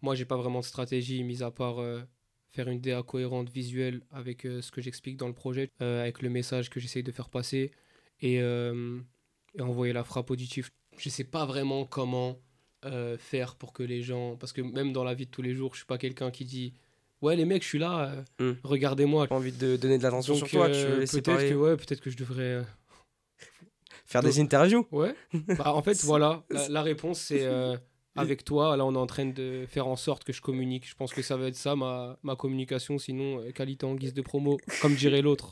moi, 0.00 0.14
j'ai 0.14 0.26
pas 0.26 0.36
vraiment 0.36 0.60
de 0.60 0.64
stratégie, 0.64 1.24
mis 1.24 1.42
à 1.42 1.50
part 1.50 1.80
euh, 1.80 2.02
faire 2.50 2.68
une 2.68 2.80
DA 2.80 3.02
cohérente, 3.02 3.48
visuelle, 3.48 4.02
avec 4.10 4.44
euh, 4.44 4.60
ce 4.60 4.70
que 4.70 4.80
j'explique 4.80 5.16
dans 5.16 5.28
le 5.28 5.34
projet, 5.34 5.70
euh, 5.82 6.02
avec 6.02 6.22
le 6.22 6.28
message 6.28 6.70
que 6.70 6.78
j'essaye 6.78 7.02
de 7.02 7.10
faire 7.10 7.30
passer, 7.30 7.72
et, 8.20 8.38
et 9.56 9.62
envoyer 9.62 9.92
la 9.92 10.04
frappe 10.04 10.30
auditive. 10.30 10.70
Je 10.98 11.08
sais 11.08 11.24
pas 11.24 11.44
vraiment 11.46 11.84
comment 11.84 12.38
euh, 12.84 13.16
faire 13.18 13.56
pour 13.56 13.72
que 13.72 13.82
les 13.82 14.02
gens... 14.02 14.36
Parce 14.36 14.52
que 14.52 14.60
même 14.60 14.92
dans 14.92 15.04
la 15.04 15.14
vie 15.14 15.26
de 15.26 15.30
tous 15.30 15.42
les 15.42 15.54
jours, 15.54 15.72
je 15.74 15.78
suis 15.78 15.86
pas 15.86 15.98
quelqu'un 15.98 16.30
qui 16.30 16.44
dit... 16.44 16.74
Ouais, 17.22 17.36
les 17.36 17.46
mecs, 17.46 17.62
je 17.62 17.68
suis 17.68 17.78
là, 17.78 18.24
euh, 18.40 18.52
Hmm. 18.52 18.58
regardez-moi. 18.64 19.26
pas 19.26 19.34
envie 19.36 19.52
de 19.52 19.76
donner 19.76 19.96
de 19.96 20.02
l'attention 20.02 20.34
sur 20.34 20.48
toi 20.48 20.68
Tu 20.68 20.74
euh, 20.76 20.88
veux 20.94 21.00
laisser 21.00 21.22
peut-être 21.22 21.48
que, 21.48 21.54
ouais, 21.54 21.76
peut-être 21.76 22.00
que 22.00 22.10
je 22.10 22.16
devrais... 22.18 22.42
euh, 22.42 22.62
Faire 24.06 24.22
des 24.22 24.40
interviews 24.40 24.86
Ouais. 24.92 25.14
Bah, 25.58 25.74
en 25.74 25.82
fait, 25.82 26.02
voilà. 26.04 26.44
La, 26.50 26.68
la 26.68 26.82
réponse, 26.82 27.20
c'est 27.20 27.44
euh, 27.46 27.76
avec 28.16 28.44
toi. 28.44 28.76
Là, 28.76 28.84
on 28.84 28.94
est 28.94 28.98
en 28.98 29.06
train 29.06 29.24
de 29.26 29.64
faire 29.66 29.86
en 29.86 29.96
sorte 29.96 30.24
que 30.24 30.32
je 30.34 30.42
communique. 30.42 30.86
Je 30.86 30.94
pense 30.94 31.14
que 31.14 31.22
ça 31.22 31.36
va 31.38 31.46
être 31.46 31.56
ça, 31.56 31.74
ma, 31.76 32.18
ma 32.22 32.36
communication. 32.36 32.98
Sinon, 32.98 33.50
qualité 33.52 33.86
en 33.86 33.94
guise 33.94 34.12
de 34.12 34.20
promo, 34.22 34.58
comme 34.82 34.94
dirait 34.94 35.22
l'autre. 35.22 35.50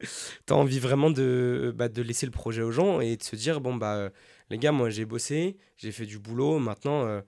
T'as 0.46 0.54
envie 0.54 0.78
vraiment 0.78 1.10
de, 1.10 1.72
bah, 1.76 1.88
de 1.88 2.02
laisser 2.02 2.26
le 2.26 2.32
projet 2.32 2.62
aux 2.62 2.70
gens 2.70 3.00
et 3.00 3.16
de 3.16 3.22
se 3.22 3.36
dire 3.36 3.60
bon 3.60 3.74
bah 3.74 3.96
euh, 3.96 4.10
les 4.50 4.58
gars 4.58 4.72
moi 4.72 4.90
j'ai 4.90 5.04
bossé, 5.04 5.56
j'ai 5.76 5.92
fait 5.92 6.06
du 6.06 6.18
boulot, 6.18 6.58
maintenant 6.58 7.04
euh, 7.04 7.20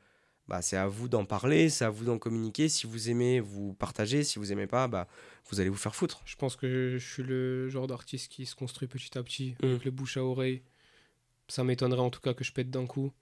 bah, 0.49 0.63
c'est 0.63 0.77
à 0.77 0.87
vous 0.87 1.09
d'en 1.09 1.25
parler, 1.25 1.69
c'est 1.69 1.85
à 1.85 1.91
vous 1.91 2.05
d'en 2.05 2.19
communiquer, 2.19 2.69
si 2.69 2.87
vous 2.87 3.11
aimez 3.11 3.41
vous 3.41 3.75
partagez, 3.75 4.25
si 4.25 4.39
vous 4.39 4.53
aimez 4.53 4.67
pas 4.67 4.89
bah 4.89 5.09
vous 5.51 5.61
allez 5.61 5.71
vous 5.71 5.77
faire 5.77 5.95
foutre. 5.95 6.23
Je 6.25 6.37
pense 6.37 6.55
que 6.57 6.97
je 6.97 6.99
suis 6.99 7.23
le 7.23 7.69
genre 7.69 7.87
d'artiste 7.87 8.31
qui 8.31 8.47
se 8.47 8.55
construit 8.55 8.87
petit 8.89 9.17
à 9.19 9.23
petit, 9.23 9.57
Mm. 9.63 9.67
avec 9.67 9.85
le 9.85 9.91
bouche 9.91 10.17
à 10.17 10.25
oreille. 10.25 10.63
Ça 11.49 11.65
m'étonnerait 11.65 12.01
en 12.03 12.11
tout 12.11 12.21
cas 12.21 12.35
que 12.35 12.45
je 12.45 12.53
pète 12.53 12.71
d'un 12.71 12.87
coup. 12.87 13.13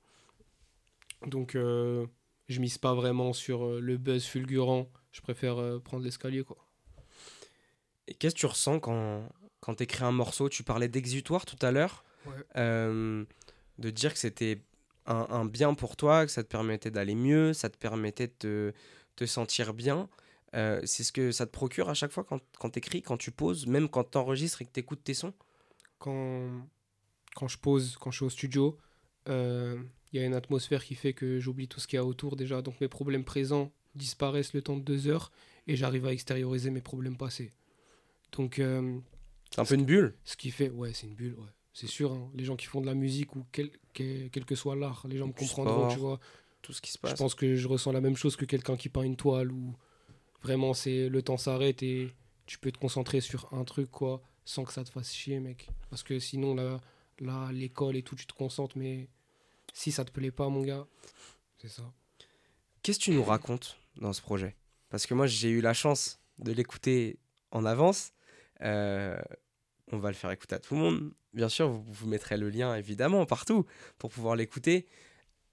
Donc, 1.27 1.55
euh, 1.55 2.07
je 2.49 2.61
mise 2.61 2.79
pas 2.79 2.95
vraiment 2.95 3.33
sur 3.33 3.65
euh, 3.67 3.81
le 3.81 3.97
buzz 3.97 4.25
fulgurant. 4.25 4.91
Je 5.13 5.21
préfère 5.21 5.59
euh, 5.59 5.79
prendre 5.79 6.05
l'escalier, 6.05 6.45
quoi. 6.45 6.59
Et 8.07 8.15
qu'est-ce 8.15 8.35
que 8.35 8.41
tu 8.41 8.47
ressens 8.47 8.81
quand, 8.81 9.29
quand 9.69 9.75
t'écris 9.75 10.03
un 10.03 10.13
morceau 10.13 10.49
Tu 10.49 10.63
parlais 10.63 10.89
d'exutoire 10.89 11.45
tout 11.45 11.59
à 11.61 11.71
l'heure, 11.71 12.03
Ouais. 12.25 12.33
euh, 12.57 13.23
de 13.79 13.91
dire 13.91 14.15
que 14.15 14.19
c'était 14.19 14.63
un, 15.05 15.27
un 15.29 15.45
bien 15.45 15.75
pour 15.75 15.95
toi, 15.95 16.25
que 16.25 16.33
ça 16.33 16.43
te 16.43 16.49
permettait 16.49 16.91
d'aller 16.91 17.15
mieux, 17.15 17.53
ça 17.53 17.69
te 17.69 17.77
permettait 17.77 18.29
de 18.29 18.33
te, 18.39 18.73
te 19.17 19.27
sentir 19.27 19.75
bien. 19.75 20.09
Euh, 20.55 20.81
c'est 20.85 21.05
ce 21.05 21.13
que 21.13 21.33
ça 21.33 21.45
te 21.45 21.53
procure 21.53 21.91
à 21.91 21.95
chaque 21.95 22.13
fois 22.13 22.25
quand, 22.25 22.41
quand 22.59 22.71
t'écris, 22.71 23.03
quand 23.03 23.19
tu 23.19 23.31
poses, 23.31 23.67
même 23.67 23.91
quand 23.91 24.05
t'enregistres 24.05 24.63
et 24.63 24.65
que 24.65 24.71
t'écoutes 24.71 25.05
tes 25.05 25.13
sons? 25.13 25.35
Quand, 25.99 26.49
quand 27.35 27.49
je 27.49 27.59
pose, 27.59 27.99
quand 28.01 28.11
je 28.11 28.17
suis 28.17 28.25
au 28.25 28.31
studio, 28.31 28.79
euh, 29.29 29.79
il 30.15 30.19
y 30.19 30.23
a 30.23 30.27
une 30.27 30.33
atmosphère 30.35 30.83
qui 30.83 30.95
fait 30.95 31.13
que 31.13 31.41
j'oublie 31.41 31.69
tout 31.69 31.79
ce 31.79 31.87
qu'il 31.87 31.99
y 31.99 32.01
a 32.01 32.07
autour 32.07 32.37
déjà. 32.37 32.63
Donc 32.63 32.81
mes 32.81 32.89
problèmes 32.89 33.25
présents 33.25 33.71
disparaissent 33.95 34.55
le 34.55 34.63
temps 34.63 34.79
de 34.79 34.83
deux 34.83 35.09
heures 35.09 35.31
et 35.67 35.77
j'arrive 35.77 36.07
à 36.07 36.13
extérioriser 36.15 36.71
mes 36.71 36.81
problèmes 36.81 37.19
passés. 37.19 37.53
Donc, 38.33 38.59
euh, 38.59 38.99
C'est 39.51 39.61
un 39.61 39.65
peu 39.65 39.75
une 39.75 39.85
bulle. 39.85 40.15
ce 40.25 40.37
qui 40.37 40.51
fait, 40.51 40.71
ouais, 40.71 40.93
c'est 40.93 41.07
une 41.07 41.15
bulle, 41.15 41.35
ouais. 41.39 41.49
C'est 41.73 41.87
sûr, 41.87 42.13
hein. 42.13 42.31
les 42.35 42.45
gens 42.45 42.57
qui 42.57 42.67
font 42.67 42.81
de 42.81 42.87
la 42.87 42.95
musique 42.95 43.37
ou 43.37 43.47
quel, 43.53 43.71
quel, 43.93 44.31
quel 44.31 44.45
que 44.45 44.55
soit 44.57 44.75
l'art, 44.75 45.07
les 45.09 45.17
gens 45.17 45.29
me 45.29 45.33
comprendront, 45.33 45.89
tu 45.89 45.99
vois. 45.99 46.19
Tout 46.61 46.73
ce 46.73 46.81
qui 46.81 46.91
se 46.91 46.99
Je 46.99 47.03
passe. 47.03 47.19
pense 47.19 47.35
que 47.37 47.55
je 47.55 47.69
ressens 47.69 47.93
la 47.93 48.01
même 48.01 48.17
chose 48.17 48.35
que 48.35 48.45
quelqu'un 48.45 48.77
qui 48.77 48.89
peint 48.89 49.03
une 49.05 49.17
toile 49.17 49.53
où 49.53 49.77
vraiment 50.43 50.75
c'est 50.75 51.09
le 51.09 51.23
temps 51.23 51.37
s'arrête 51.37 51.83
et 51.85 52.13
tu 52.47 52.59
peux 52.59 52.73
te 52.73 52.79
concentrer 52.79 53.21
sur 53.21 53.49
un 53.55 53.65
truc 53.65 53.91
quoi 53.93 54.21
sans 54.45 54.65
que 54.65 54.73
ça 54.73 54.83
te 54.83 54.91
fasse 54.91 55.13
chier 55.13 55.39
mec 55.41 55.69
parce 55.91 56.03
que 56.03 56.19
sinon 56.19 56.55
là 56.57 56.81
là 57.21 57.51
l'école 57.53 57.97
et 57.97 58.03
tout 58.03 58.17
tu 58.17 58.27
te 58.27 58.33
concentres 58.35 58.77
mais 58.77 59.09
si 59.73 59.93
ça 59.93 60.05
te 60.05 60.11
plaît 60.11 60.31
pas 60.33 60.49
mon 60.49 60.63
gars 60.63 60.87
c'est 61.59 61.69
ça 61.69 61.83
Qu'est-ce 62.83 62.99
que 62.99 63.05
tu 63.05 63.11
nous 63.13 63.25
racontes 63.25 63.79
dans 64.01 64.13
ce 64.13 64.21
projet? 64.23 64.57
Parce 64.91 65.07
que 65.07 65.15
moi, 65.15 65.27
j'ai 65.27 65.51
eu 65.51 65.61
la 65.61 65.75
chance 65.75 66.19
de 66.39 66.53
l'écouter 66.53 67.19
en 67.51 67.65
avance. 67.67 68.13
Euh, 68.63 69.19
on 69.93 69.99
va 69.99 70.09
le 70.09 70.15
faire 70.15 70.31
écouter 70.31 70.55
à 70.55 70.59
tout 70.59 70.75
le 70.75 70.81
monde. 70.81 71.13
Bien 71.33 71.49
sûr, 71.49 71.69
vous, 71.69 71.83
vous 71.87 72.07
mettrez 72.09 72.37
le 72.37 72.51
lien 72.51 72.75
évidemment 72.75 73.25
partout 73.27 73.65
pour 73.99 74.11
pouvoir 74.11 74.37
l'écouter. 74.37 74.87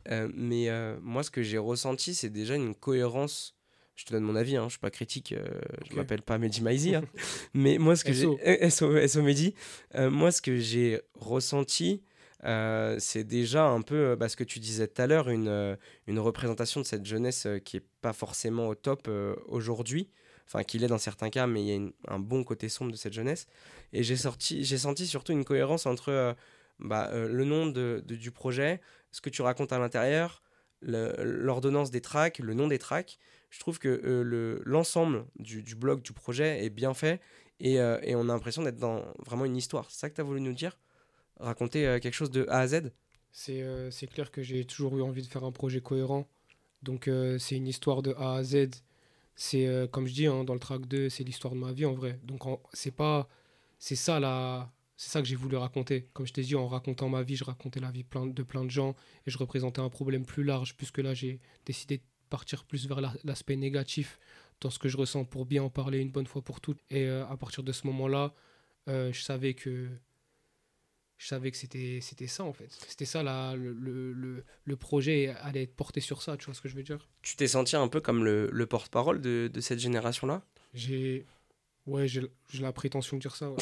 Euh, 0.10 0.30
mais 0.36 0.70
euh, 0.70 0.98
moi, 1.02 1.24
ce 1.24 1.32
que 1.32 1.42
j'ai 1.42 1.58
ressenti, 1.58 2.14
c'est 2.14 2.30
déjà 2.30 2.56
une 2.56 2.76
cohérence. 2.76 3.56
Je 3.96 4.04
te 4.06 4.12
donne 4.12 4.24
mon 4.24 4.36
avis, 4.36 4.58
hein, 4.58 4.66
je 4.66 4.72
suis 4.72 4.80
pas 4.80 4.92
critique, 4.92 5.32
euh, 5.32 5.46
je 5.86 5.92
Ok. 5.92 5.96
m'appelle 5.96 6.22
pas 6.22 6.38
Mehdi 6.38 6.62
Maizi. 6.62 6.96
hein. 6.96 7.04
mais 7.54 7.78
moi, 7.78 7.96
ce 7.96 8.04
que 8.04 8.12
j'ai. 8.14 8.26
SO. 8.70 8.92
SO, 8.92 9.08
SO 9.08 9.22
Mehdi. 9.22 9.56
Moi, 9.98 10.32
ce 10.32 10.42
que 10.42 10.58
j'ai 10.58 11.02
ressenti, 11.14 12.04
c'est 12.44 13.24
déjà 13.24 13.68
un 13.68 13.82
peu 13.82 14.16
bah, 14.16 14.28
ce 14.28 14.36
que 14.36 14.44
tu 14.44 14.60
disais 14.60 14.88
tout 14.90 15.02
à 15.02 15.08
l'heure, 15.08 15.30
une, 15.30 15.78
une 16.08 16.20
représentation 16.20 16.82
de 16.82 16.86
cette 16.86 17.06
jeunesse 17.06 17.48
qui 17.64 17.78
est 17.78 17.86
pas 18.02 18.12
forcément 18.14 18.68
au 18.68 18.76
top 18.76 19.10
aujourd'hui. 19.48 20.10
Enfin, 20.48 20.64
qu'il 20.64 20.84
est 20.84 20.88
dans 20.88 21.00
certains 21.00 21.30
cas, 21.30 21.48
mais 21.48 21.64
il 21.66 21.68
y 21.68 21.94
a 22.08 22.14
un 22.14 22.20
bon 22.20 22.44
côté 22.44 22.70
sombre 22.70 22.92
de 22.92 22.98
cette 22.98 23.14
jeunesse. 23.14 23.48
Et 23.94 24.04
j'ai 24.04 24.16
senti 24.16 25.08
surtout 25.08 25.32
une 25.32 25.44
cohérence 25.44 25.86
entre 25.88 26.10
euh, 26.10 26.34
bah, 26.80 27.10
euh, 27.12 27.28
le 27.28 27.46
nom 27.46 27.66
de, 27.66 28.04
du 28.06 28.32
projet, 28.32 28.80
ce 29.12 29.22
que 29.22 29.30
tu 29.30 29.42
racontes 29.42 29.74
à 29.74 29.80
l'intérieur, 29.80 30.44
l'ordonnance 30.82 31.90
des 31.90 32.02
tracks, 32.02 32.38
le 32.40 32.54
nom 32.54 32.68
des 32.68 32.78
tracks. 32.78 33.18
Je 33.50 33.60
trouve 33.60 33.80
que 33.80 33.88
euh, 33.88 34.24
le- 34.24 34.62
l'ensemble 34.66 35.26
du, 35.40 35.76
blog, 35.76 36.02
du 36.04 36.14
projet 36.14 36.64
est 36.64 36.70
bien 36.70 36.94
fait 36.94 37.22
et, 37.60 37.76
et 37.76 38.16
on 38.16 38.22
a 38.22 38.34
l'impression 38.34 38.62
d'être 38.64 38.78
dans 38.78 39.04
vraiment 39.26 39.46
une 39.46 39.56
histoire. 39.56 39.90
C'est 39.90 40.00
ça 40.00 40.10
que 40.10 40.16
tu 40.16 40.22
as 40.22 40.26
voulu 40.26 40.42
nous 40.42 40.54
dire? 40.54 40.78
Raconter 41.40 42.00
quelque 42.02 42.14
chose 42.14 42.32
de 42.32 42.46
A 42.50 42.60
à 42.60 42.68
Z? 42.68 42.92
C'est 43.32 44.08
clair 44.14 44.30
que 44.30 44.44
j'ai 44.44 44.66
toujours 44.66 44.98
eu 44.98 45.02
envie 45.02 45.22
de 45.22 45.28
faire 45.28 45.44
un 45.44 45.52
projet 45.52 45.82
cohérent 45.82 46.28
donc 46.84 47.10
c'est 47.40 47.56
une 47.56 47.68
histoire 47.68 48.02
de 48.02 48.14
A 48.18 48.36
à 48.36 48.44
Z 48.44 48.70
c'est 49.36 49.68
euh, 49.68 49.88
comme 49.88 50.08
je 50.08 50.14
dis 50.14 50.28
hein, 50.28 50.44
dans 50.44 50.54
le 50.54 50.60
track 50.60 50.86
2 50.88 51.10
c'est 51.10 51.24
l'histoire 51.24 51.54
de 51.54 51.60
ma 51.60 51.72
vie 51.74 51.86
en 51.86 51.94
vrai. 51.94 52.20
Donc 52.24 52.44
c'est 52.74 52.92
pas 52.96 53.28
c'est 53.80 53.96
ça 53.96 54.20
la 54.20 54.72
c'est 54.98 55.10
ça 55.10 55.22
que 55.22 55.28
j'ai 55.28 55.36
voulu 55.36 55.58
raconter. 55.58 56.08
Comme 56.14 56.26
je 56.26 56.34
t'ai 56.34 56.42
dit 56.44 56.56
en 56.56 56.68
racontant 56.68 57.10
ma 57.10 57.22
vie 57.24 57.36
je 57.36 57.44
racontais 57.44 57.80
la 57.80 57.92
vie 57.92 58.04
de 58.04 58.44
plein 58.44 58.64
de 58.66 58.70
gens 58.72 58.96
et 59.28 59.32
je 59.32 59.38
représentais 59.38 59.82
un 59.82 59.90
problème 59.90 60.26
plus 60.26 60.44
large 60.44 60.76
puisque 60.78 61.00
là 61.00 61.14
j'ai 61.14 61.40
décidé 61.66 61.98
de 61.98 62.04
partir 62.30 62.64
plus 62.66 62.88
vers 62.88 63.02
la- 63.02 63.14
l'aspect 63.24 63.56
négatif 63.58 64.20
dans 64.62 64.70
ce 64.70 64.80
que 64.80 64.88
je 64.90 64.98
ressens 64.98 65.26
pour 65.26 65.46
bien 65.46 65.64
en 65.64 65.70
parler 65.70 66.00
une 66.00 66.12
bonne 66.12 66.28
fois 66.28 66.42
pour 66.42 66.62
toutes. 66.62 66.80
Et 66.90 67.06
euh, 67.06 67.26
à 67.28 67.36
partir 67.38 67.64
de 67.64 67.72
ce 67.74 67.86
moment 67.88 68.08
là 68.08 68.34
euh, 68.88 69.12
je 69.12 69.22
savais 69.22 69.54
que 69.54 69.90
je 71.18 71.28
savais 71.28 71.50
que 71.52 71.58
c'était 71.58 72.00
c'était 72.02 72.28
ça 72.28 72.44
en 72.44 72.52
fait 72.54 72.68
c'était 72.88 73.06
ça 73.06 73.24
la, 73.24 73.56
le, 73.56 73.72
le, 73.74 74.44
le- 74.66 74.76
projet 74.76 75.30
allait 75.42 75.64
être 75.64 75.76
porté 75.76 76.02
sur 76.02 76.22
ça 76.22 76.36
tu 76.38 76.46
vois 76.46 76.54
ce 76.54 76.62
que 76.62 76.68
je 76.70 76.76
veux 76.76 76.84
dire? 76.84 77.08
Tu 77.22 77.36
t'es 77.38 77.48
senti 77.48 77.76
un 77.76 77.88
peu 77.88 78.02
comme 78.02 78.24
le, 78.26 78.50
le 78.52 78.66
porte-parole 78.66 79.22
de, 79.22 79.50
de 79.52 79.62
cette 79.62 79.80
génération-là? 79.80 80.44
J'ai. 80.74 81.26
Ouais, 81.88 82.08
j'ai 82.08 82.22
la 82.60 82.74
prétention 82.74 83.16
de 83.18 83.22
dire 83.22 83.36
ça. 83.36 83.50
ouais. 83.52 83.58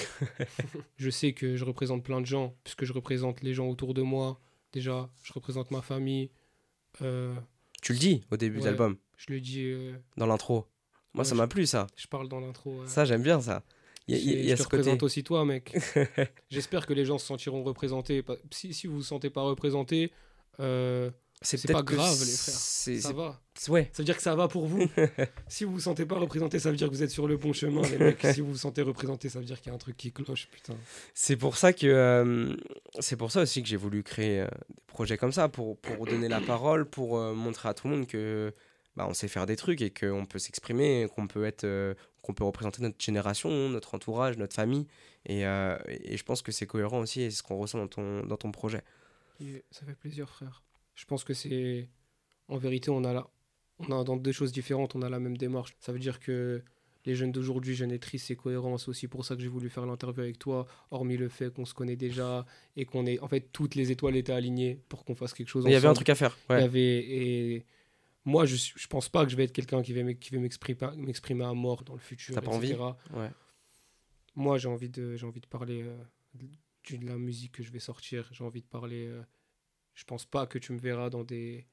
je 0.97 1.09
sais 1.09 1.33
que 1.33 1.55
je 1.57 1.63
représente 1.65 2.03
plein 2.03 2.21
de 2.21 2.25
gens, 2.25 2.55
puisque 2.63 2.85
je 2.85 2.93
représente 2.93 3.41
les 3.43 3.53
gens 3.53 3.67
autour 3.67 3.93
de 3.93 4.01
moi. 4.01 4.39
Déjà, 4.71 5.09
je 5.23 5.33
représente 5.33 5.71
ma 5.71 5.81
famille. 5.81 6.31
Euh, 7.01 7.35
Tu 7.81 7.93
le 7.93 7.99
dis 7.99 8.23
au 8.31 8.37
début 8.37 8.59
de 8.59 8.65
l'album, 8.65 8.97
je 9.17 9.31
le 9.33 9.39
dis, 9.41 9.65
euh, 9.65 9.93
dans 10.17 10.25
l'intro. 10.25 10.67
Moi, 11.13 11.23
Ouais, 11.23 11.29
ça 11.29 11.35
m'a 11.35 11.47
plu, 11.47 11.65
ça. 11.67 11.85
je 11.95 12.07
parle 12.07 12.27
dans 12.29 12.39
l'intro. 12.39 12.85
Ça, 12.87 13.05
j'aime 13.05 13.21
bien 13.23 13.39
ça. 13.41 13.63
Il 14.07 14.17
y 14.17 14.51
a, 14.51 14.53
y 14.53 14.57
te 14.57 14.63
côté. 14.63 14.63
représente 14.63 15.03
aussi 15.03 15.23
toi, 15.23 15.45
mec. 15.45 15.73
J'espère 16.49 16.85
que 16.85 16.93
les 16.93 17.05
gens 17.05 17.17
se 17.17 17.25
sentiront 17.25 17.63
représentés. 17.63 18.23
Si, 18.51 18.73
si 18.73 18.87
vous 18.87 18.95
vous 18.95 19.03
sentez 19.03 19.29
pas 19.29 19.41
représenté, 19.41 20.11
euh, 20.59 21.09
c'est 21.43 21.71
pas 21.71 21.81
grave, 21.81 22.17
les 22.19 22.31
frères. 22.31 23.01
ça 23.01 23.13
va. 23.13 23.41
Ouais. 23.67 23.89
Ça 23.91 24.01
veut 24.01 24.05
dire 24.05 24.15
que 24.15 24.23
ça 24.23 24.35
va 24.35 24.47
pour 24.47 24.65
vous. 24.65 24.87
si 25.47 25.63
vous 25.65 25.73
vous 25.73 25.79
sentez 25.79 26.05
pas 26.05 26.17
représenté, 26.17 26.59
ça 26.59 26.71
veut 26.71 26.77
dire 26.77 26.89
que 26.89 26.93
vous 26.93 27.03
êtes 27.03 27.09
sur 27.09 27.27
le 27.27 27.37
bon 27.37 27.53
chemin, 27.53 27.81
les 27.83 27.97
mecs. 27.97 28.25
si 28.33 28.41
vous 28.41 28.47
vous 28.47 28.57
sentez 28.57 28.81
représenté, 28.81 29.29
ça 29.29 29.39
veut 29.39 29.45
dire 29.45 29.59
qu'il 29.59 29.67
y 29.67 29.71
a 29.71 29.75
un 29.75 29.79
truc 29.79 29.97
qui 29.97 30.11
cloche, 30.11 30.47
putain. 30.51 30.75
C'est 31.13 31.35
pour 31.35 31.57
ça 31.57 31.73
que 31.73 31.85
euh, 31.85 32.55
c'est 32.99 33.17
pour 33.17 33.31
ça 33.31 33.41
aussi 33.41 33.61
que 33.61 33.67
j'ai 33.67 33.77
voulu 33.77 34.03
créer 34.03 34.41
euh, 34.41 34.47
des 34.69 34.81
projets 34.87 35.17
comme 35.17 35.31
ça 35.33 35.49
pour, 35.49 35.77
pour 35.77 36.05
donner 36.05 36.29
la 36.29 36.41
parole, 36.41 36.85
pour 36.85 37.17
euh, 37.17 37.33
montrer 37.33 37.69
à 37.69 37.73
tout 37.73 37.87
le 37.87 37.95
monde 37.95 38.07
que 38.07 38.53
bah, 38.95 39.05
on 39.09 39.13
sait 39.13 39.27
faire 39.27 39.45
des 39.45 39.55
trucs 39.55 39.81
et 39.81 39.91
qu'on 39.91 40.25
peut 40.25 40.39
s'exprimer, 40.39 41.07
qu'on 41.13 41.27
peut 41.27 41.45
être 41.45 41.65
qu'on 42.23 42.33
peut 42.33 42.43
représenter 42.43 42.81
notre 42.81 42.99
génération, 43.03 43.69
notre 43.69 43.93
entourage, 43.93 44.37
notre 44.37 44.55
famille 44.55 44.87
et, 45.27 45.45
euh, 45.45 45.77
et 45.87 46.17
je 46.17 46.23
pense 46.23 46.41
que 46.41 46.51
c'est 46.51 46.65
cohérent 46.65 46.99
aussi 46.99 47.21
et 47.21 47.29
c'est 47.29 47.37
ce 47.37 47.43
qu'on 47.43 47.57
ressent 47.57 47.77
dans 47.77 47.87
ton 47.87 48.25
dans 48.25 48.37
ton 48.37 48.51
projet. 48.51 48.81
Et 49.39 49.63
ça 49.69 49.85
fait 49.85 49.93
plaisir, 49.95 50.27
frère. 50.29 50.63
Je 50.95 51.05
pense 51.05 51.23
que 51.23 51.33
c'est. 51.35 51.87
En 52.47 52.57
vérité, 52.57 52.89
on 52.91 53.03
a, 53.03 53.13
la... 53.13 53.27
on 53.79 53.91
a 53.99 54.03
dans 54.03 54.15
deux 54.17 54.31
choses 54.31 54.51
différentes, 54.51 54.95
on 54.95 55.01
a 55.01 55.09
la 55.09 55.19
même 55.19 55.37
démarche. 55.37 55.75
Ça 55.79 55.91
veut 55.91 55.99
dire 55.99 56.19
que 56.19 56.61
les 57.05 57.15
jeunes 57.15 57.31
d'aujourd'hui, 57.31 57.73
Jeunettrice, 57.75 58.25
c'est 58.25 58.35
cohérent. 58.35 58.77
C'est 58.77 58.89
aussi 58.89 59.07
pour 59.07 59.25
ça 59.25 59.35
que 59.35 59.41
j'ai 59.41 59.47
voulu 59.49 59.69
faire 59.69 59.85
l'interview 59.85 60.21
avec 60.21 60.39
toi, 60.39 60.65
hormis 60.91 61.17
le 61.17 61.29
fait 61.29 61.51
qu'on 61.53 61.65
se 61.65 61.73
connaît 61.73 61.95
déjà 61.97 62.45
et 62.77 62.85
qu'on 62.85 63.05
est. 63.05 63.19
En 63.19 63.27
fait, 63.27 63.49
toutes 63.51 63.75
les 63.75 63.91
étoiles 63.91 64.15
étaient 64.15 64.31
alignées 64.33 64.79
pour 64.87 65.03
qu'on 65.03 65.15
fasse 65.15 65.33
quelque 65.33 65.49
chose 65.49 65.63
Il 65.67 65.71
y 65.71 65.75
avait 65.75 65.87
un 65.87 65.93
truc 65.93 66.09
à 66.09 66.15
faire. 66.15 66.37
Il 66.49 66.53
y 66.53 66.55
Ouais. 66.57 66.63
avait. 66.63 66.79
Et 66.81 67.65
moi, 68.25 68.45
je, 68.45 68.55
je 68.55 68.87
pense 68.87 69.09
pas 69.09 69.25
que 69.25 69.31
je 69.31 69.35
vais 69.35 69.43
être 69.45 69.51
quelqu'un 69.53 69.81
qui 69.81 69.93
va 69.93 70.03
m'ex- 70.03 70.19
qui 70.19 70.33
va 70.33 70.39
m'exprimer 70.41 70.79
m'exprimer 70.97 71.43
à 71.45 71.53
mort 71.53 71.83
dans 71.83 71.93
le 71.93 71.99
futur. 71.99 72.33
T'as 72.35 72.41
pas 72.41 72.51
envie. 72.51 72.73
Ouais. 72.73 73.29
Moi, 74.35 74.57
j'ai 74.57 74.67
envie 74.67 74.89
de, 74.89 75.15
j'ai 75.15 75.25
envie 75.25 75.41
de 75.41 75.47
parler 75.47 75.83
euh, 75.83 75.95
de, 76.35 76.97
de 76.97 77.05
la 77.05 77.17
musique 77.17 77.51
que 77.53 77.63
je 77.63 77.71
vais 77.71 77.79
sortir. 77.79 78.27
J'ai 78.31 78.43
envie 78.43 78.61
de 78.61 78.67
parler. 78.67 79.05
euh, 79.07 79.21
je 79.93 80.03
pense 80.05 80.25
pas 80.25 80.47
que 80.47 80.57
tu 80.57 80.71
me 80.73 80.79
verras 80.79 81.09
dans 81.09 81.23
des, 81.23 81.67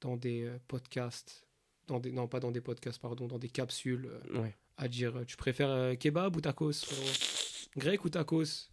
dans 0.00 0.16
des 0.16 0.44
euh, 0.44 0.58
podcasts, 0.68 1.44
dans 1.88 1.98
des, 1.98 2.12
non 2.12 2.28
pas 2.28 2.38
dans 2.40 2.52
des 2.52 2.60
podcasts, 2.60 3.00
pardon, 3.00 3.26
dans 3.26 3.38
des 3.38 3.48
capsules 3.48 4.08
Ouais. 4.34 4.54
à 4.76 4.86
dire. 4.88 5.24
tu 5.26 5.36
préfères 5.36 5.96
kebab 5.98 6.36
ou 6.36 6.40
tacos, 6.40 6.72
Grec 7.76 8.04
ou 8.04 8.08
tacos? 8.10 8.68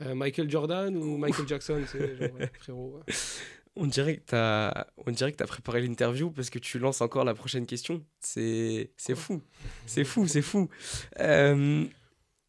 Michael 0.00 0.48
Jordan 0.48 0.96
ou 0.96 1.16
Michael 1.18 1.46
Jackson, 1.48 1.82
c'est 1.88 2.16
genre, 2.16 2.32
ouais, 2.38 2.50
frérot. 2.54 3.00
On 3.80 3.86
dirait 3.86 4.16
que 4.16 4.24
t'as 4.26 4.86
on 5.06 5.12
dirait 5.12 5.30
que 5.30 5.36
t'as 5.36 5.46
préparé 5.46 5.80
l'interview 5.80 6.32
parce 6.32 6.50
que 6.50 6.58
tu 6.58 6.80
lances 6.80 7.00
encore 7.00 7.24
la 7.24 7.34
prochaine 7.34 7.64
question. 7.64 8.04
C'est 8.18 8.90
fou. 9.14 9.40
C'est 9.86 10.04
fou, 10.04 10.26
c'est 10.26 10.42
fou. 10.42 10.68
Euh, 11.20 11.86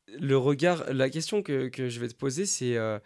le 0.08 0.38
regard, 0.38 0.92
la 0.92 1.08
question 1.08 1.44
que, 1.44 1.68
que 1.68 1.88
je 1.88 2.00
vais 2.00 2.08
te 2.08 2.16
poser, 2.16 2.48
c'est 2.48 2.76
euh, 2.78 2.98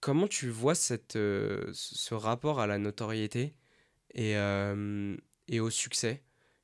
comment 0.00 0.26
tu 0.26 0.48
vois 0.48 0.74
cette, 0.74 1.16
euh, 1.16 1.68
ce 1.74 2.14
rapport 2.14 2.58
à 2.58 2.66
la 2.66 2.78
notoriété 2.78 3.54
et, 4.14 4.32
et 5.48 5.60
au 5.60 5.68
succès? 5.68 6.22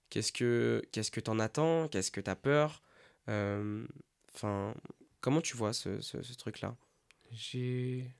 Qu'est-ce 0.08 0.32
que 0.32 0.82
qu'est-ce 0.90 1.10
que 1.10 1.20
t'en 1.20 1.38
attends? 1.38 1.88
Qu'est-ce 1.88 2.10
que 2.10 2.22
t'as 2.22 2.36
peur? 2.36 2.82
Enfin, 3.26 4.74
comment 5.20 5.42
tu 5.42 5.54
vois 5.54 5.74
ce, 5.74 6.00
ce, 6.00 6.22
ce 6.22 6.34
truc-là? 6.34 6.76
J'ai. 7.30 8.10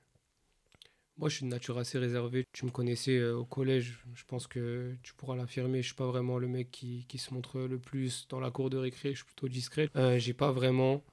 Moi, 1.17 1.29
je 1.29 1.35
suis 1.37 1.45
de 1.45 1.49
nature 1.49 1.77
assez 1.77 1.97
réservée. 1.97 2.45
Tu 2.51 2.65
me 2.65 2.71
connaissais 2.71 3.17
euh, 3.17 3.37
au 3.37 3.45
collège, 3.45 3.99
je 4.13 4.23
pense 4.25 4.47
que 4.47 4.93
tu 5.01 5.13
pourras 5.13 5.35
l'affirmer. 5.35 5.81
Je 5.81 5.87
suis 5.87 5.95
pas 5.95 6.07
vraiment 6.07 6.37
le 6.39 6.47
mec 6.47 6.71
qui, 6.71 7.05
qui 7.07 7.17
se 7.17 7.33
montre 7.33 7.61
le 7.61 7.79
plus 7.79 8.27
dans 8.27 8.41
la 8.41 8.51
cour 8.51 8.69
de 8.69 8.77
récré. 8.77 9.11
Je 9.11 9.17
suis 9.17 9.25
plutôt 9.25 9.47
discret. 9.47 9.89
Euh, 9.95 10.19
j'ai 10.19 10.33
pas 10.33 10.51
vraiment 10.51 11.03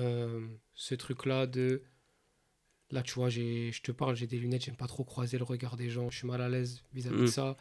euh, 0.00 0.46
ce 0.74 0.94
truc-là 0.94 1.46
de. 1.46 1.82
Là, 2.90 3.02
tu 3.02 3.14
vois, 3.14 3.28
je 3.28 3.80
te 3.82 3.92
parle, 3.92 4.14
j'ai 4.16 4.28
des 4.28 4.38
lunettes, 4.38 4.64
j'aime 4.64 4.76
pas 4.76 4.86
trop 4.86 5.04
croiser 5.04 5.38
le 5.38 5.44
regard 5.44 5.76
des 5.76 5.90
gens. 5.90 6.08
Je 6.10 6.18
suis 6.18 6.26
mal 6.26 6.40
à 6.40 6.48
l'aise 6.48 6.82
vis-à-vis 6.94 7.16
de 7.18 7.22
Mm. 7.24 7.26
ça. 7.26 7.56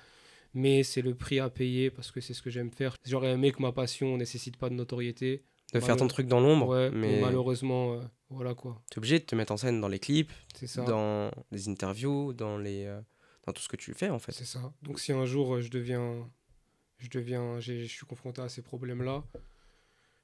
Mais 0.53 0.83
c'est 0.83 1.01
le 1.01 1.13
prix 1.15 1.39
à 1.39 1.49
payer 1.49 1.89
parce 1.89 2.11
que 2.11 2.21
c'est 2.21 2.33
ce 2.33 2.41
que 2.41 2.49
j'aime 2.49 2.71
faire. 2.71 2.95
J'aurais 3.05 3.31
aimé 3.31 3.51
que 3.51 3.61
ma 3.61 3.73
passion 3.73 4.15
nécessite 4.17 4.55
pas 4.55 4.69
de 4.69 4.75
notoriété. 4.75 5.43
De 5.73 5.80
faire 5.80 5.97
ton 5.97 6.08
truc 6.08 6.28
dans 6.28 6.39
l'ombre, 6.39 6.67
Ouais, 6.69 6.89
mais 6.91 7.15
mais 7.15 7.21
malheureusement, 7.21 7.93
euh, 7.95 8.01
voilà 8.30 8.54
quoi. 8.54 8.82
tu 8.89 8.95
es 8.95 8.99
obligé 8.99 9.19
de 9.19 9.25
te 9.25 9.36
mettre 9.36 9.51
en 9.51 9.58
scène 9.58 9.82
dans 9.82 9.88
les 9.89 9.99
clips, 9.99 10.32
ça. 10.65 10.84
dans 10.86 11.32
les 11.51 11.67
interviews, 11.67 12.32
dans, 12.34 12.58
les, 12.58 12.86
euh, 12.86 13.01
dans 13.45 13.51
tout 13.51 13.62
ce 13.62 13.67
que 13.67 13.75
tu 13.75 13.93
fais 13.93 14.10
en 14.10 14.19
fait. 14.19 14.32
C'est 14.32 14.45
ça. 14.45 14.71
Donc 14.84 14.99
si 14.99 15.12
un 15.12 15.25
jour 15.25 15.56
euh, 15.56 15.62
je 15.62 15.69
deviens, 15.69 16.30
je 16.97 17.10
deviens, 17.10 17.60
je 17.60 17.84
suis 17.86 18.06
confronté 18.06 18.41
à 18.41 18.47
ces 18.47 18.62
problèmes-là, 18.62 19.23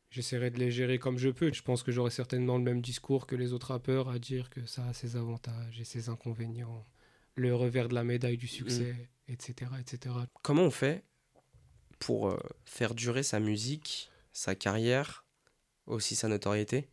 j'essaierai 0.09 0.51
de 0.51 0.59
les 0.59 0.71
gérer 0.71 0.99
comme 0.99 1.17
je 1.17 1.29
peux. 1.29 1.51
Je 1.51 1.63
pense 1.63 1.83
que 1.83 1.91
j'aurai 1.91 2.11
certainement 2.11 2.57
le 2.57 2.63
même 2.63 2.81
discours 2.81 3.25
que 3.27 3.35
les 3.35 3.51
autres 3.51 3.67
rappeurs 3.71 4.09
à 4.09 4.19
dire 4.19 4.49
que 4.49 4.65
ça 4.65 4.85
a 4.87 4.93
ses 4.93 5.15
avantages 5.17 5.79
et 5.81 5.83
ses 5.85 6.07
inconvénients. 6.09 6.85
le 7.35 7.53
revers 7.55 7.87
de 7.89 7.95
la 7.95 8.03
médaille 8.03 8.37
du 8.37 8.47
succès, 8.47 8.95
etc., 9.27 9.71
etc. 9.79 10.15
Comment 10.43 10.63
on 10.63 10.71
fait 10.71 11.03
pour 11.99 12.37
faire 12.65 12.93
durer 12.93 13.23
sa 13.23 13.39
musique, 13.39 14.09
sa 14.33 14.53
carrière, 14.55 15.25
aussi 15.87 16.15
sa 16.15 16.27
notoriété, 16.27 16.87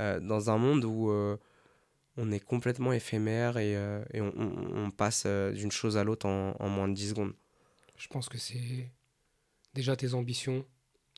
euh, 0.00 0.20
dans 0.20 0.50
un 0.50 0.58
monde 0.58 0.84
où 0.84 1.10
euh, 1.10 1.36
on 2.16 2.30
est 2.32 2.40
complètement 2.40 2.92
éphémère 2.92 3.58
et, 3.58 3.76
euh, 3.76 4.02
et 4.12 4.20
on, 4.20 4.32
on- 4.36 4.84
on 4.86 4.90
passe 4.90 5.26
d'une 5.26 5.70
chose 5.72 5.96
à 5.96 6.04
l'autre 6.04 6.26
en, 6.26 6.54
en 6.58 6.68
moins 6.68 6.88
de 6.88 6.94
10 6.94 7.10
secondes 7.10 7.34
Je 7.96 8.08
pense 8.08 8.28
que 8.28 8.38
c'est 8.38 8.90
déjà 9.74 9.96
tes 9.96 10.14
ambitions. 10.14 10.64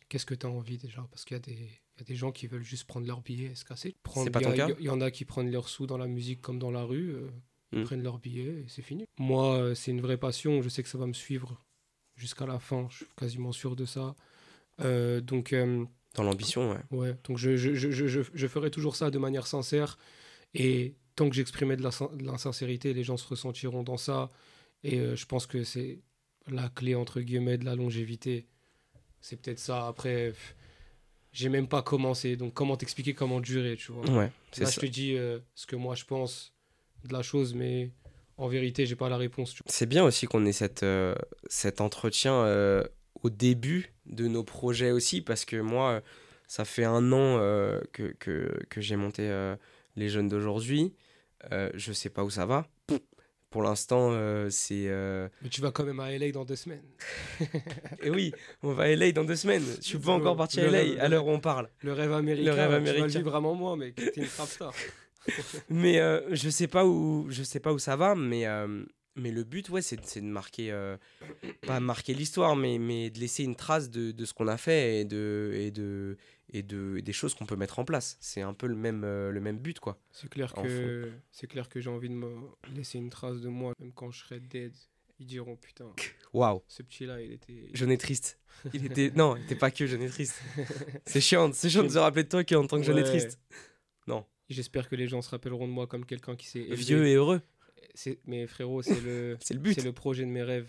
Qu'est-ce 0.08 0.26
que 0.26 0.34
tu 0.34 0.46
as 0.46 0.50
envie 0.50 0.78
déjà? 0.78 1.06
Parce 1.10 1.24
qu'il 1.24 1.34
y, 1.36 1.38
a 1.38 1.40
des- 1.40 1.52
il 1.96 2.00
y 2.00 2.02
a 2.02 2.04
des 2.04 2.16
gens 2.16 2.32
qui 2.32 2.46
veulent 2.46 2.62
juste 2.64 2.84
prendre 2.84 3.06
leur 3.06 3.22
billet 3.22 3.52
et 3.52 3.54
se 3.54 3.64
casser. 3.64 3.96
Prendre- 4.02 4.24
C'est 4.26 4.30
pas 4.30 4.40
ton 4.40 4.52
cas? 4.54 4.68
Il 4.78 4.84
y, 4.84 4.90
en 4.90 5.00
a 5.00 5.10
qui 5.10 5.24
prennent 5.24 5.50
leurs 5.50 5.68
sous 5.68 5.86
dans 5.86 5.98
la 5.98 6.06
musique 6.06 6.40
comme 6.42 6.58
dans 6.58 6.70
la 6.70 6.82
rue. 6.84 7.14
euh, 7.14 7.30
ils 7.74 7.80
Mm. 7.80 7.84
prennent 7.84 8.02
leur 8.02 8.18
billet 8.18 8.64
et 8.64 8.68
c'est 8.68 8.82
fini. 8.82 9.06
Moi, 9.18 9.74
c'est 9.74 9.92
une 9.92 10.02
vraie 10.02 10.18
passion. 10.18 10.60
Je 10.60 10.68
sais 10.68 10.82
que 10.82 10.88
ça 10.90 10.98
va 10.98 11.06
me 11.06 11.14
suivre 11.14 11.58
jusqu'à 12.16 12.44
la 12.44 12.58
fin. 12.58 12.86
Je 12.90 12.96
suis 12.96 13.06
quasiment 13.16 13.52
sûr 13.52 13.74
de 13.76 13.86
ça. 13.86 14.14
Euh, 14.80 15.22
donc, 15.22 15.54
euh, 15.54 15.86
Dans 16.14 16.22
l'ambition, 16.24 16.72
ouais. 16.72 16.78
ouais, 16.90 17.16
donc 17.24 17.38
je, 17.38 17.56
je, 17.56 17.74
je, 17.74 17.90
je, 17.90 18.46
ferai 18.46 18.70
toujours 18.70 18.96
ça 18.96 19.10
de 19.10 19.18
manière 19.18 19.46
sincère. 19.46 19.98
Et 20.54 20.94
tant 21.16 21.30
que 21.30 21.34
j'exprimais 21.34 21.76
de 21.76 21.82
l'insincérité, 22.22 22.92
les 22.92 23.02
gens 23.02 23.16
se 23.16 23.26
ressentiront 23.26 23.82
dans 23.82 23.96
ça. 23.96 24.30
Et 24.84 24.98
euh, 24.98 25.16
je 25.16 25.24
pense 25.24 25.46
que 25.46 25.64
c'est 25.64 26.00
la 26.48 26.68
clé, 26.68 26.94
entre 26.94 27.20
guillemets, 27.20 27.56
de 27.56 27.64
la 27.64 27.76
longévité. 27.76 28.46
C'est 29.20 29.40
peut-être 29.40 29.58
ça. 29.58 29.86
Après, 29.86 30.34
j'ai 31.32 31.48
même 31.48 31.68
pas 31.68 31.82
commencé. 31.82 32.36
Donc, 32.36 32.52
comment 32.52 32.76
t'expliquer 32.76 33.14
comment 33.14 33.40
durer, 33.40 33.76
tu 33.76 33.92
vois? 33.92 34.04
Ouais, 34.10 34.30
Là, 34.58 34.70
je 34.70 34.80
te 34.80 34.86
dis 34.86 35.16
euh, 35.16 35.38
ce 35.54 35.66
que 35.66 35.76
moi 35.76 35.94
je 35.94 36.04
pense 36.04 36.52
de 37.04 37.12
la 37.12 37.22
chose, 37.22 37.54
mais 37.54 37.90
en 38.36 38.48
vérité, 38.48 38.86
j'ai 38.86 38.96
pas 38.96 39.08
la 39.08 39.16
réponse. 39.16 39.54
C'est 39.66 39.86
bien 39.86 40.04
aussi 40.04 40.26
qu'on 40.26 40.44
ait 40.44 40.52
cette, 40.52 40.82
euh, 40.82 41.14
cet 41.48 41.80
entretien 41.80 42.34
euh, 42.34 42.84
au 43.22 43.30
début 43.30 43.91
de 44.06 44.26
nos 44.26 44.44
projets 44.44 44.90
aussi, 44.90 45.20
parce 45.22 45.44
que 45.44 45.56
moi, 45.56 45.90
euh, 45.90 46.00
ça 46.48 46.64
fait 46.64 46.84
un 46.84 47.12
an 47.12 47.38
euh, 47.40 47.80
que, 47.92 48.14
que, 48.18 48.58
que 48.68 48.80
j'ai 48.80 48.96
monté 48.96 49.22
euh, 49.30 49.56
Les 49.96 50.08
Jeunes 50.08 50.28
d'aujourd'hui. 50.28 50.94
Euh, 51.52 51.70
je 51.74 51.92
sais 51.92 52.08
pas 52.10 52.22
où 52.24 52.30
ça 52.30 52.46
va. 52.46 52.66
Pour 53.50 53.62
l'instant, 53.62 54.12
c'est... 54.48 54.86
Mais 55.42 55.48
tu 55.50 55.60
vas 55.60 55.72
quand 55.72 55.84
même 55.84 56.00
à 56.00 56.10
LA 56.16 56.32
dans 56.32 56.44
deux 56.46 56.56
semaines. 56.56 56.84
Et 58.02 58.08
oui, 58.08 58.32
on 58.62 58.72
va 58.72 58.84
à 58.84 58.88
LA 58.96 59.12
dans 59.12 59.24
deux 59.24 59.36
semaines. 59.36 59.64
Je 59.76 59.82
suis 59.86 59.98
pas 59.98 60.12
Le- 60.16 60.22
encore 60.22 60.36
parti 60.38 60.56
le 60.60 60.68
à 60.68 60.70
LA 60.70 60.78
rêve- 60.78 61.00
à 61.00 61.08
l'heure 61.08 61.26
où 61.26 61.30
on 61.30 61.38
parle. 61.40 61.68
Le 61.82 61.92
rêve 61.92 62.12
américain. 62.14 62.52
rêve 62.54 62.64
Tu 62.64 62.70
vas 62.70 62.76
américain. 62.76 63.04
le 63.04 63.10
vivre 63.10 63.30
vraiment 63.30 63.54
moi, 63.54 63.76
mais 63.76 63.92
t'es 63.92 64.10
une 64.16 64.26
trap 64.26 64.48
star. 64.48 64.72
Mais 65.68 66.00
je 66.32 66.48
sais 66.48 66.66
pas 66.66 66.84
où 66.86 67.26
je 67.28 67.42
sais 67.42 67.60
pas 67.60 67.72
où 67.74 67.78
ça 67.78 67.94
va, 67.94 68.14
mais 68.14 68.44
mais 69.14 69.30
le 69.30 69.44
but 69.44 69.68
ouais 69.68 69.82
c'est 69.82 69.96
de, 69.96 70.26
marquer 70.26 70.72
euh, 70.72 70.96
pas 71.66 71.80
marquer 71.80 72.14
l'histoire, 72.14 72.56
mais 72.56 72.78
mais 72.78 73.10
de 73.10 73.18
laisser 73.18 73.44
une 73.44 73.56
trace 73.56 73.90
de, 73.90 74.12
de 74.12 74.24
ce 74.24 74.32
qu'on 74.32 74.48
a 74.48 74.56
fait 74.56 75.00
et 75.00 75.04
de 75.04 75.52
et 75.54 75.70
de 75.70 76.16
et 76.52 76.62
de 76.62 77.00
des 77.00 77.12
choses 77.12 77.34
qu'on 77.34 77.46
peut 77.46 77.56
mettre 77.56 77.78
en 77.78 77.84
place. 77.84 78.16
C'est 78.20 78.42
un 78.42 78.54
peu 78.54 78.66
le 78.66 78.76
même 78.76 79.02
euh, 79.04 79.30
le 79.30 79.40
même 79.40 79.58
but 79.58 79.80
quoi. 79.80 79.98
C'est 80.10 80.28
clair 80.28 80.52
que 80.54 81.12
clair 81.48 81.68
que 81.68 81.80
j'ai 81.80 81.90
envie 81.90 82.08
de 82.08 82.14
me 82.14 82.34
laisser 82.74 82.98
une 82.98 83.10
trace 83.10 83.40
de 83.40 83.48
moi, 83.48 83.74
même 83.78 83.92
quand 83.92 84.10
je 84.10 84.20
serai 84.20 84.40
dead. 84.40 84.72
Ils 85.20 85.26
diront 85.26 85.54
putain, 85.54 85.92
Waouh, 86.32 86.62
ce 86.66 86.82
petit 86.82 87.06
là, 87.06 87.20
il 87.20 87.32
était. 87.32 87.68
jeune 87.74 87.92
et 87.92 87.98
triste. 87.98 88.40
Il 88.72 88.84
était 88.86 89.12
non, 89.14 89.36
il 89.36 89.44
était 89.44 89.54
pas 89.54 89.70
que 89.70 89.86
jeune 89.86 90.02
et 90.02 90.08
triste. 90.08 90.42
C'est 91.06 91.20
chiant, 91.20 91.52
c'est 91.52 91.70
chiant 91.70 91.84
de 91.84 91.88
se 91.88 91.98
rappeler 91.98 92.24
de 92.24 92.28
toi 92.28 92.42
qu'en 92.42 92.66
tant 92.66 92.78
que 92.78 92.82
jeune 92.82 92.98
et 92.98 93.04
triste. 93.04 93.38
J'espère 94.52 94.88
que 94.88 94.96
les 94.96 95.08
gens 95.08 95.22
se 95.22 95.30
rappelleront 95.30 95.66
de 95.66 95.72
moi 95.72 95.86
comme 95.86 96.04
quelqu'un 96.04 96.36
qui 96.36 96.46
s'est. 96.46 96.66
Vieux 96.70 97.06
et 97.06 97.14
heureux, 97.14 97.40
Mais 98.26 98.46
frérot, 98.46 98.82
c'est 98.82 99.00
le 99.00 99.36
c'est 99.40 99.54
le 99.54 99.60
but. 99.60 99.74
c'est 99.74 99.84
le 99.84 99.92
projet 99.92 100.24
de 100.24 100.30
mes 100.30 100.42
rêves. 100.42 100.68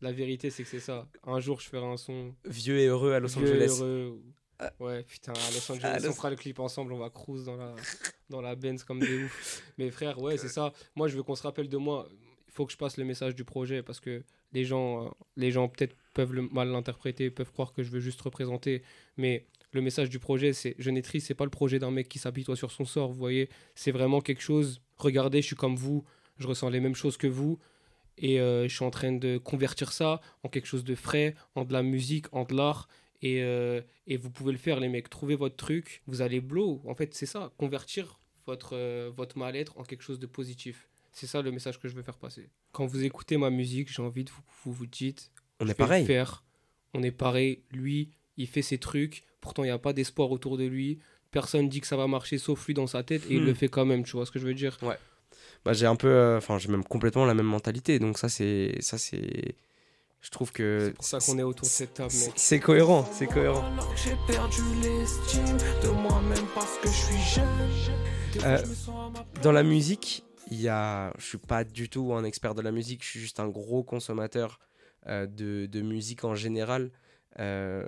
La 0.00 0.12
vérité, 0.12 0.50
c'est 0.50 0.64
que 0.64 0.68
c'est 0.68 0.80
ça. 0.80 1.06
Un 1.24 1.38
jour, 1.40 1.60
je 1.60 1.68
ferai 1.68 1.84
un 1.86 1.96
son 1.96 2.34
Vieux 2.44 2.78
et 2.78 2.86
heureux 2.86 3.12
à 3.12 3.20
Los 3.20 3.28
vieux, 3.38 3.42
Angeles. 3.52 3.76
heureux, 3.80 4.18
ou- 4.18 4.32
Ouais, 4.84 5.02
putain, 5.04 5.32
à 5.32 5.50
Los 5.52 5.72
Angeles, 5.72 5.84
À 5.86 5.98
Los- 5.98 6.10
on 6.10 6.12
fera 6.12 6.30
le 6.30 6.36
clip 6.36 6.58
ensemble, 6.60 6.92
on 6.92 6.98
va 6.98 7.10
cruise 7.10 7.44
dans 7.44 7.56
la, 7.56 7.74
dans 8.30 8.40
la 8.40 8.54
Benz 8.54 8.84
comme 8.84 9.00
des 9.00 9.24
ouf. 9.24 9.62
Mais 9.78 9.90
frère, 9.90 10.20
ouais, 10.20 10.36
c'est 10.38 10.48
ça. 10.48 10.72
Moi, 10.96 11.08
je 11.08 11.16
veux 11.16 11.22
qu'on 11.22 11.34
se 11.34 11.42
rappelle 11.42 11.68
de 11.68 11.76
moi. 11.76 12.08
Il 12.48 12.52
faut 12.52 12.66
que 12.66 12.72
je 12.72 12.76
passe 12.76 12.96
le 12.96 13.04
message 13.04 13.34
du 13.34 13.44
projet 13.44 13.82
parce 13.82 13.98
que 13.98 14.22
les 14.52 14.64
gens, 14.64 15.06
euh, 15.06 15.08
les 15.36 15.50
gens 15.50 15.68
peut-être 15.68 15.96
peuvent 16.14 16.32
le, 16.34 16.42
mal 16.42 16.68
l'interpréter, 16.68 17.30
peuvent 17.30 17.50
croire 17.50 17.72
que 17.72 17.82
je 17.82 17.90
veux 17.90 18.00
juste 18.00 18.20
représenter. 18.20 18.82
Mais 19.16 19.46
le 19.72 19.80
message 19.80 20.10
du 20.10 20.18
projet, 20.18 20.52
c'est 20.52 20.74
je 20.78 20.90
n'ai 20.90 21.02
c'est 21.02 21.34
pas 21.34 21.44
le 21.44 21.50
projet 21.50 21.78
d'un 21.78 21.90
mec 21.90 22.08
qui 22.08 22.18
s'apitoie 22.18 22.54
sur 22.56 22.70
son 22.70 22.84
sort, 22.84 23.08
vous 23.10 23.18
voyez. 23.18 23.48
C'est 23.74 23.90
vraiment 23.92 24.20
quelque 24.20 24.42
chose. 24.42 24.80
Regardez, 24.96 25.40
je 25.42 25.46
suis 25.46 25.56
comme 25.56 25.76
vous, 25.76 26.04
je 26.38 26.46
ressens 26.46 26.68
les 26.70 26.80
mêmes 26.80 26.94
choses 26.94 27.16
que 27.16 27.26
vous. 27.26 27.58
Et 28.18 28.40
euh, 28.40 28.68
je 28.68 28.74
suis 28.74 28.84
en 28.84 28.90
train 28.90 29.12
de 29.12 29.38
convertir 29.38 29.92
ça 29.92 30.20
en 30.42 30.48
quelque 30.48 30.66
chose 30.66 30.84
de 30.84 30.94
frais, 30.94 31.34
en 31.54 31.64
de 31.64 31.72
la 31.72 31.82
musique, 31.82 32.26
en 32.32 32.44
de 32.44 32.54
l'art. 32.54 32.88
Et, 33.22 33.42
euh, 33.42 33.80
et 34.06 34.16
vous 34.16 34.30
pouvez 34.30 34.52
le 34.52 34.58
faire, 34.58 34.80
les 34.80 34.88
mecs. 34.88 35.08
Trouvez 35.08 35.34
votre 35.36 35.56
truc, 35.56 36.02
vous 36.06 36.20
allez 36.22 36.40
blow. 36.40 36.82
En 36.86 36.94
fait, 36.94 37.14
c'est 37.14 37.26
ça, 37.26 37.52
convertir 37.56 38.18
votre, 38.46 38.70
euh, 38.76 39.10
votre 39.16 39.38
mal-être 39.38 39.78
en 39.78 39.84
quelque 39.84 40.02
chose 40.02 40.18
de 40.18 40.26
positif. 40.26 40.88
C'est 41.12 41.26
ça 41.26 41.40
le 41.42 41.52
message 41.52 41.78
que 41.78 41.88
je 41.88 41.94
veux 41.94 42.02
faire 42.02 42.16
passer. 42.18 42.48
Quand 42.72 42.86
vous 42.86 43.04
écoutez 43.04 43.36
ma 43.36 43.50
musique, 43.50 43.90
j'ai 43.92 44.02
envie 44.02 44.24
de 44.24 44.30
vous 44.30 44.42
vous, 44.64 44.72
vous 44.72 44.86
dites 44.86 45.30
On 45.60 45.68
est 45.68 45.74
pareil. 45.74 46.04
faire. 46.06 46.42
On 46.94 47.02
est 47.02 47.10
pareil. 47.12 47.62
Lui, 47.70 48.10
il 48.36 48.46
fait 48.48 48.62
ses 48.62 48.78
trucs. 48.78 49.22
Pourtant, 49.40 49.62
il 49.62 49.66
n'y 49.68 49.72
a 49.72 49.78
pas 49.78 49.92
d'espoir 49.92 50.30
autour 50.32 50.58
de 50.58 50.64
lui. 50.64 50.98
Personne 51.30 51.68
dit 51.68 51.80
que 51.80 51.86
ça 51.86 51.96
va 51.96 52.06
marcher 52.08 52.36
sauf 52.38 52.66
lui 52.66 52.74
dans 52.74 52.86
sa 52.86 53.02
tête 53.02 53.22
et 53.30 53.34
il 53.34 53.42
Hmm. 53.42 53.46
le 53.46 53.54
fait 53.54 53.68
quand 53.68 53.86
même. 53.86 54.04
Tu 54.04 54.12
vois 54.12 54.26
ce 54.26 54.30
que 54.30 54.38
je 54.38 54.46
veux 54.46 54.54
dire? 54.54 54.76
Bah, 55.64 55.72
j'ai 55.72 55.86
un 55.86 55.96
peu 55.96 56.08
euh, 56.08 56.38
enfin 56.38 56.58
j'ai 56.58 56.68
même 56.68 56.82
complètement 56.84 57.24
la 57.24 57.34
même 57.34 57.46
mentalité 57.46 57.98
donc 58.00 58.18
ça 58.18 58.28
c'est 58.28 58.76
ça 58.80 58.98
c'est 58.98 59.54
je 60.20 60.30
trouve 60.30 60.50
que 60.52 60.86
C'est 60.88 60.94
pour 60.94 61.04
ça 61.04 61.18
qu'on 61.20 61.38
est 61.38 61.42
autour 61.42 61.66
de 61.66 61.70
cette 61.70 61.94
table, 61.94 62.10
c'est- 62.10 62.26
mec. 62.26 62.34
c'est 62.36 62.60
cohérent 62.60 63.08
c'est 63.12 63.26
cohérent 63.26 63.64
Alors 63.72 63.92
que 63.94 64.00
j'ai 64.00 64.16
perdu 64.26 64.62
l'estime 64.82 65.56
de 65.82 65.88
moi-même 65.90 66.46
parce 66.54 66.78
que 66.78 66.88
je 66.88 66.92
suis 66.92 67.34
jeune. 67.34 67.48
Euh, 68.44 68.58
je 68.64 68.66
me 68.70 68.74
sens 68.74 68.88
à 68.88 69.18
ma 69.18 69.24
place. 69.24 69.44
dans 69.44 69.52
la 69.52 69.62
musique 69.62 70.24
il 70.50 70.60
y 70.60 70.68
a 70.68 71.12
je 71.18 71.24
suis 71.26 71.38
pas 71.38 71.62
du 71.64 71.88
tout 71.88 72.12
un 72.12 72.24
expert 72.24 72.54
de 72.54 72.62
la 72.62 72.72
musique 72.72 73.04
je 73.04 73.08
suis 73.10 73.20
juste 73.20 73.38
un 73.40 73.48
gros 73.48 73.84
consommateur 73.84 74.58
euh, 75.06 75.26
de, 75.26 75.66
de 75.66 75.80
musique 75.80 76.24
en 76.24 76.34
général 76.34 76.90
Euh, 77.38 77.86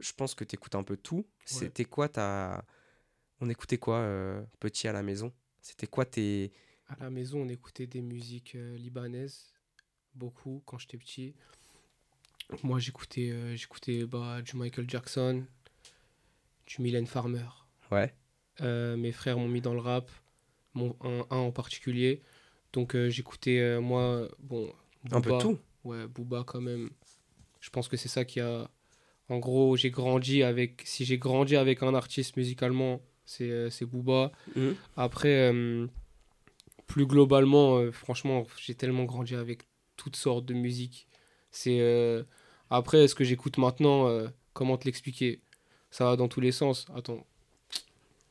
je 0.00 0.12
pense 0.12 0.34
que 0.34 0.42
tu 0.44 0.54
écoutes 0.56 0.74
un 0.74 0.82
peu 0.82 0.96
tout 0.96 1.24
c'était 1.44 1.84
quoi 1.84 2.08
ta 2.08 2.64
on 3.40 3.48
écoutait 3.50 3.78
quoi 3.78 3.96
euh, 3.98 4.40
petit 4.58 4.88
à 4.88 4.92
la 4.92 5.02
maison? 5.02 5.32
C'était 5.60 5.86
quoi 5.86 6.04
tes 6.04 6.50
À 6.88 6.96
la 7.00 7.10
maison, 7.10 7.42
on 7.42 7.48
écoutait 7.48 7.86
des 7.86 8.02
musiques 8.02 8.54
euh, 8.54 8.76
libanaises, 8.76 9.54
beaucoup, 10.14 10.62
quand 10.66 10.78
j'étais 10.78 10.98
petit. 10.98 11.34
Moi, 12.62 12.78
j'écoutais 12.78 13.30
euh, 13.30 13.56
j'écoutais 13.56 14.04
bah, 14.04 14.42
du 14.42 14.56
Michael 14.56 14.88
Jackson, 14.88 15.44
du 16.66 16.82
Mylène 16.82 17.06
Farmer. 17.06 17.46
ouais 17.90 18.14
Euh, 18.60 18.96
mes 18.96 19.12
frères 19.12 19.38
m'ont 19.38 19.48
mis 19.48 19.62
dans 19.62 19.74
le 19.74 19.80
rap, 19.80 20.10
mon, 20.74 20.94
un, 21.00 21.26
un 21.30 21.38
en 21.38 21.52
particulier. 21.52 22.22
Donc, 22.72 22.96
j'écoutais, 23.08 23.78
moi, 23.80 24.28
bon... 24.40 24.72
un 25.10 25.20
peu 25.20 25.38
tout 25.38 25.58
Ouais, 25.84 26.06
Booba 26.06 26.44
quand 26.44 26.60
même. 26.60 26.90
Je 27.60 27.70
pense 27.70 27.88
que 27.88 27.96
c'est 27.96 28.08
ça 28.08 28.24
qui 28.24 28.40
a... 28.40 28.70
En 29.28 29.38
gros, 29.38 29.76
j'ai 29.76 29.90
grandi 29.90 30.42
avec... 30.42 30.82
Si 30.84 31.04
j'ai 31.04 31.18
grandi 31.18 31.56
avec 31.56 31.82
un 31.82 31.94
artiste 31.94 32.36
musicalement, 32.36 33.00
c'est 33.24 33.84
Booba. 33.86 34.32
Mhm. 34.56 34.76
Après, 34.96 35.50
euh, 35.52 35.86
plus 36.94 37.06
globalement, 37.06 37.78
euh, 37.78 37.90
franchement, 37.90 38.46
j'ai 38.56 38.76
tellement 38.76 39.02
grandi 39.02 39.34
avec 39.34 39.62
toutes 39.96 40.14
sortes 40.14 40.44
de 40.44 40.54
musique. 40.54 41.08
C'est 41.50 41.80
euh, 41.80 42.22
après 42.70 43.08
ce 43.08 43.16
que 43.16 43.24
j'écoute 43.24 43.58
maintenant. 43.58 44.06
euh, 44.06 44.28
comment 44.52 44.78
te 44.78 44.84
l'expliquer? 44.84 45.42
Ça 45.90 46.04
va 46.04 46.14
dans 46.14 46.28
tous 46.28 46.40
les 46.40 46.52
sens. 46.52 46.86
Attends, 46.94 47.26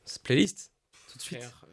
C'est 0.06 0.22
playlist? 0.22 0.72
Tout 1.12 1.18
de 1.18 1.22
suite? 1.22 1.42
Frère, 1.42 1.66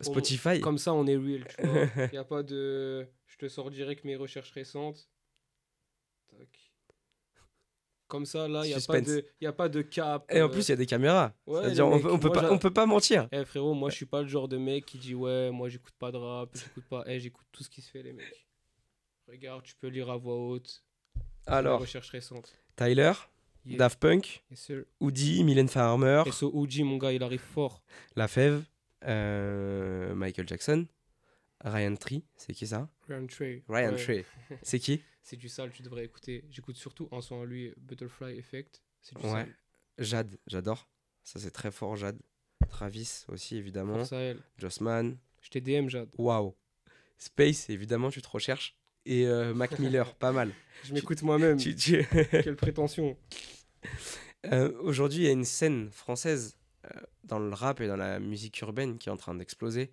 Spotify? 0.00 0.60
comme 0.60 0.78
ça, 0.78 0.94
on 0.94 1.06
est 1.06 1.18
real. 1.18 1.44
Tu 1.54 1.66
vois. 1.66 1.84
Y 2.14 2.16
a 2.16 2.24
pas 2.24 2.42
de. 2.42 3.06
Je 3.26 3.36
te 3.36 3.48
sors 3.48 3.70
direct 3.70 4.02
mes 4.04 4.16
recherches 4.16 4.52
récentes. 4.52 5.10
Comme 8.12 8.26
ça, 8.26 8.46
là, 8.46 8.62
il 8.64 8.68
n'y 8.68 8.74
a, 8.74 8.76
a 9.48 9.52
pas 9.54 9.68
de 9.70 9.80
cap. 9.80 10.26
et 10.30 10.42
en 10.42 10.44
euh, 10.44 10.48
plus 10.48 10.68
il 10.68 10.72
y 10.72 10.74
a 10.74 10.76
des 10.76 10.84
caméras 10.84 11.32
ouais, 11.46 11.70
les 11.70 11.80
on, 11.80 11.94
mecs, 11.94 12.02
peut- 12.02 12.10
on 12.12 12.18
peut 12.18 12.28
moi, 12.28 12.40
pas 12.42 12.52
on 12.52 12.58
peut 12.58 12.70
pas 12.70 12.84
mentir 12.84 13.26
Eh 13.32 13.42
frérot, 13.46 13.72
moi 13.72 13.88
je 13.88 13.96
suis 13.96 14.04
pas 14.04 14.20
le 14.20 14.28
genre 14.28 14.48
de 14.48 14.58
mec 14.58 14.84
qui 14.84 14.98
dit 14.98 15.14
ouais, 15.14 15.50
moi 15.50 15.70
j'écoute 15.70 15.94
pas 15.98 16.12
de 16.12 16.18
rap, 16.18 16.50
j'écoute 16.54 16.84
pas. 16.90 17.04
Eh, 17.06 17.18
j'écoute 17.18 17.46
tout 17.52 17.62
ce 17.64 17.70
qui 17.70 17.80
se 17.80 17.90
fait, 17.90 18.02
les 18.02 18.12
mecs. 18.12 18.46
Regarde, 19.28 19.62
tu 19.62 19.74
peux 19.76 19.86
lire 19.88 20.10
à 20.10 20.18
voix 20.18 20.36
haute. 20.36 20.84
Alors 21.46 21.78
mes 21.78 21.86
recherches 21.86 22.10
récentes. 22.10 22.52
Tyler 22.76 23.12
Yeah. 23.64 23.78
Daft 23.78 24.00
Punk 24.00 24.42
Yes. 24.50 24.72
Woody 25.00 25.44
Mylène 25.44 25.68
Farmer 25.68 26.24
Et 26.26 26.32
ce 26.32 26.44
OG, 26.44 26.80
mon 26.80 26.96
gars, 26.98 27.12
il 27.12 27.22
arrive 27.22 27.38
fort. 27.40 27.80
La 28.16 28.26
Fève 28.26 28.60
euh, 29.04 30.14
Michael 30.16 30.48
Jackson 30.48 30.86
Ryan 31.64 31.94
Tree 31.96 32.24
c'est 32.36 32.52
qui 32.54 32.66
ça? 32.66 32.88
Ryan 33.08 33.26
Trey. 33.26 33.62
Ryan 33.68 33.92
Ouais, 33.92 33.96
Tree 33.96 34.24
c'est 34.62 34.78
qui? 34.78 35.02
C'est 35.22 35.36
du 35.36 35.48
sale, 35.48 35.70
tu 35.72 35.82
devrais 35.82 36.04
écouter. 36.04 36.44
J'écoute 36.50 36.76
surtout 36.76 37.08
un 37.12 37.20
son 37.20 37.42
à 37.42 37.44
lui, 37.46 37.72
Butterfly 37.76 38.36
Effect. 38.38 38.82
C'est 39.00 39.16
du 39.16 39.24
Ouais. 39.24 39.30
sale. 39.32 39.54
Jade 39.98 40.38
j'adore 40.46 40.88
ça 41.22 41.38
c'est 41.38 41.50
très 41.50 41.70
fort 41.70 41.94
Jade 41.96 42.18
Travis 42.68 43.24
aussi 43.28 43.56
évidemment. 43.56 44.02
Jossman 44.58 45.16
Je 45.40 45.50
t'ai 45.50 45.60
DM, 45.60 45.88
Jade. 45.88 46.10
waouh 46.18 46.54
Space, 47.18 47.70
évidemment, 47.70 48.10
tu 48.10 48.20
te 48.20 48.28
recherches. 48.28 48.76
Et 49.06 49.26
euh, 49.28 49.54
Mac 49.54 49.78
Miller, 49.78 50.12
pas 50.16 50.32
mal. 50.32 50.50
Je 50.82 50.92
m'écoute 50.92 51.22
moi-même. 51.22 51.56
Tu- 51.56 51.76
Quelle 51.76 52.56
prétention. 52.56 53.16
Euh, 54.46 54.72
Aujourd'hui, 54.80 55.20
il 55.20 55.24
y 55.26 55.28
a 55.28 55.32
une 55.32 55.44
scène 55.44 55.90
française 55.92 56.56
euh, 56.86 57.00
dans 57.22 57.38
le 57.38 57.54
rap 57.54 57.80
et 57.80 57.86
dans 57.86 57.96
la 57.96 58.18
musique 58.18 58.60
urbaine 58.60 58.98
qui 58.98 59.08
est 59.08 59.12
en 59.12 59.16
train 59.16 59.36
d'exploser. 59.36 59.92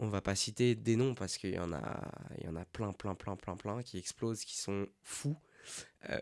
On 0.00 0.08
va 0.08 0.20
pas 0.20 0.36
citer 0.36 0.74
des 0.76 0.96
noms 0.96 1.14
parce 1.14 1.38
qu'il 1.38 1.54
y 1.54 1.58
en 1.58 1.72
a, 1.72 2.12
il 2.38 2.46
y 2.46 2.48
en 2.48 2.56
a 2.56 2.64
plein, 2.64 2.92
plein, 2.92 3.14
plein, 3.14 3.36
plein, 3.36 3.56
plein 3.56 3.82
qui 3.82 3.98
explosent, 3.98 4.44
qui 4.44 4.56
sont 4.56 4.86
fous. 5.02 5.36
Euh, 6.08 6.20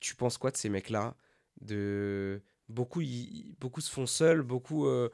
tu 0.00 0.14
penses 0.14 0.36
quoi 0.38 0.50
de 0.50 0.56
ces 0.56 0.68
mecs-là? 0.68 1.16
De 1.62 2.42
beaucoup, 2.68 3.02
beaucoup 3.58 3.80
se 3.80 3.90
font 3.90 4.06
seuls, 4.06 4.42
beaucoup, 4.42 4.86
euh, 4.86 5.08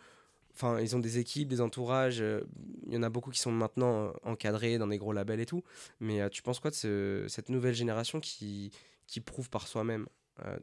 enfin, 0.53 0.81
ils 0.81 0.97
ont 0.97 0.99
des 0.99 1.19
équipes, 1.19 1.49
des 1.49 1.61
entourages. 1.61 2.21
euh, 2.21 2.41
Il 2.89 2.95
y 2.95 2.97
en 2.97 3.05
a 3.05 3.09
beaucoup 3.09 3.31
qui 3.31 3.39
sont 3.41 3.53
maintenant 3.53 4.13
encadrés 4.25 4.79
dans 4.79 4.89
des 4.89 4.99
gros 4.99 5.13
labels 5.13 5.41
et 5.41 5.47
tout. 5.47 5.63
Mais 6.01 6.29
tu 6.31 6.43
penses 6.43 6.59
quoi 6.59 6.71
de 6.71 6.77
ce- 6.77 7.27
cette 7.29 7.51
nouvelle 7.51 7.75
génération 7.75 8.19
qui, 8.21 8.73
qui 9.07 9.21
prouve 9.21 9.49
par 9.49 9.69
soi-même 9.69 10.07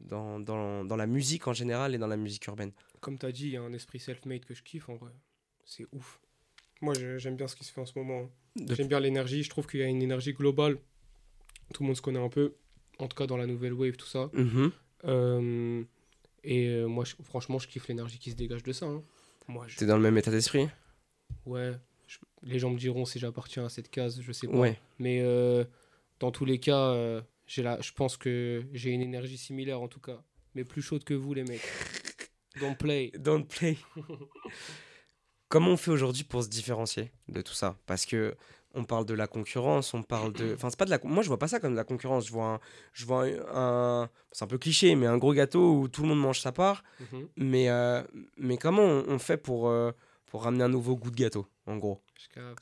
dans, 0.00 0.38
dans, 0.40 0.84
dans 0.84 0.96
la 0.96 1.06
musique 1.06 1.48
en 1.48 1.52
général 1.52 1.94
et 1.94 1.98
dans 1.98 2.06
la 2.06 2.16
musique 2.16 2.46
urbaine? 2.46 2.72
Comme 3.00 3.18
tu 3.18 3.26
as 3.26 3.32
dit, 3.32 3.46
il 3.46 3.52
y 3.52 3.56
a 3.56 3.62
un 3.62 3.72
esprit 3.72 3.98
self-made 3.98 4.44
que 4.44 4.54
je 4.54 4.62
kiffe 4.62 4.88
en 4.88 4.96
vrai. 4.96 5.12
C'est 5.64 5.86
ouf. 5.92 6.20
Moi, 6.84 6.94
j'aime 7.18 7.36
bien 7.36 7.48
ce 7.48 7.56
qui 7.56 7.64
se 7.64 7.72
fait 7.72 7.80
en 7.80 7.86
ce 7.86 7.98
moment. 7.98 8.30
hein. 8.58 8.64
J'aime 8.70 8.88
bien 8.88 9.00
l'énergie. 9.00 9.42
Je 9.42 9.50
trouve 9.50 9.66
qu'il 9.66 9.80
y 9.80 9.82
a 9.82 9.86
une 9.86 10.02
énergie 10.02 10.32
globale. 10.32 10.78
Tout 11.72 11.82
le 11.82 11.86
monde 11.88 11.96
se 11.96 12.02
connaît 12.02 12.22
un 12.22 12.28
peu. 12.28 12.54
En 12.98 13.08
tout 13.08 13.16
cas, 13.16 13.26
dans 13.26 13.36
la 13.36 13.46
nouvelle 13.46 13.72
wave, 13.72 13.96
tout 13.96 14.06
ça. 14.06 14.30
Mhm. 14.34 14.70
Euh, 15.04 15.82
et 16.44 16.68
euh, 16.68 16.86
moi, 16.86 17.04
je- 17.04 17.14
franchement, 17.22 17.58
je 17.58 17.66
kiffe 17.68 17.88
l'énergie 17.88 18.18
qui 18.18 18.30
se 18.30 18.36
dégage 18.36 18.62
de 18.62 18.72
ça. 18.72 18.86
hein. 18.86 19.02
Moi, 19.48 19.64
je- 19.66 19.76
T'es 19.78 19.86
dans 19.86 19.96
le 19.96 20.02
même 20.02 20.16
état 20.18 20.30
d'esprit? 20.30 20.68
Ouais. 21.46 21.72
je- 22.06 22.18
les 22.42 22.58
gens 22.58 22.70
me 22.70 22.78
diront 22.78 23.04
si 23.06 23.18
j'appartiens 23.18 23.64
à 23.64 23.68
cette 23.70 23.90
case, 23.90 24.20
je 24.20 24.30
sais 24.32 24.46
pas. 24.46 24.56
Ouais. 24.58 24.78
Mais 24.98 25.20
euh, 25.22 25.64
dans 26.20 26.30
tous 26.30 26.44
les 26.44 26.58
cas, 26.60 26.90
euh, 26.90 27.20
j'ai 27.46 27.62
la, 27.62 27.80
je 27.80 27.92
pense 27.92 28.16
que 28.18 28.62
j'ai 28.72 28.90
une 28.90 29.00
énergie 29.02 29.38
similaire 29.38 29.80
en 29.80 29.88
tout 29.88 30.00
cas. 30.00 30.22
Mais 30.54 30.64
plus 30.64 30.82
chaude 30.82 31.02
que 31.04 31.14
vous, 31.14 31.32
les 31.34 31.44
mecs. 31.44 31.62
Don't 32.60 32.76
play. 32.76 33.10
Don't 33.18 33.44
play. 33.46 33.76
Comment 35.54 35.70
on 35.70 35.76
fait 35.76 35.92
aujourd'hui 35.92 36.24
pour 36.24 36.42
se 36.42 36.48
différencier 36.48 37.12
de 37.28 37.40
tout 37.40 37.52
ça? 37.52 37.76
Parce 37.86 38.06
que 38.06 38.34
on 38.74 38.82
parle 38.82 39.06
de 39.06 39.14
la 39.14 39.28
concurrence, 39.28 39.94
on 39.94 40.02
parle 40.02 40.32
de. 40.32 40.52
Enfin, 40.52 40.68
c'est 40.68 40.76
pas 40.76 40.84
de 40.84 40.90
la. 40.90 40.98
Moi, 41.04 41.22
je 41.22 41.28
vois 41.28 41.38
pas 41.38 41.46
ça 41.46 41.60
comme 41.60 41.70
de 41.70 41.76
la 41.76 41.84
concurrence. 41.84 42.26
Je 42.26 42.32
vois 42.32 42.54
un. 42.54 42.60
Je 42.92 43.06
vois 43.06 43.26
un. 43.54 44.10
C'est 44.32 44.42
un 44.42 44.48
peu 44.48 44.58
cliché, 44.58 44.96
mais 44.96 45.06
un 45.06 45.16
gros 45.16 45.32
gâteau 45.32 45.78
où 45.78 45.86
tout 45.86 46.02
le 46.02 46.08
monde 46.08 46.18
mange 46.18 46.40
sa 46.40 46.50
part. 46.50 46.82
Mhm. 46.98 47.28
Mais, 47.36 47.68
euh, 47.70 48.02
mais 48.36 48.56
comment 48.56 48.82
on, 48.82 49.16
fait 49.20 49.36
pour, 49.36 49.68
euh, 49.68 49.92
pour 50.26 50.42
ramener 50.42 50.64
un 50.64 50.68
nouveau 50.68 50.96
goût 50.96 51.12
de 51.12 51.16
gâteau, 51.16 51.46
en 51.66 51.76
gros? 51.76 52.02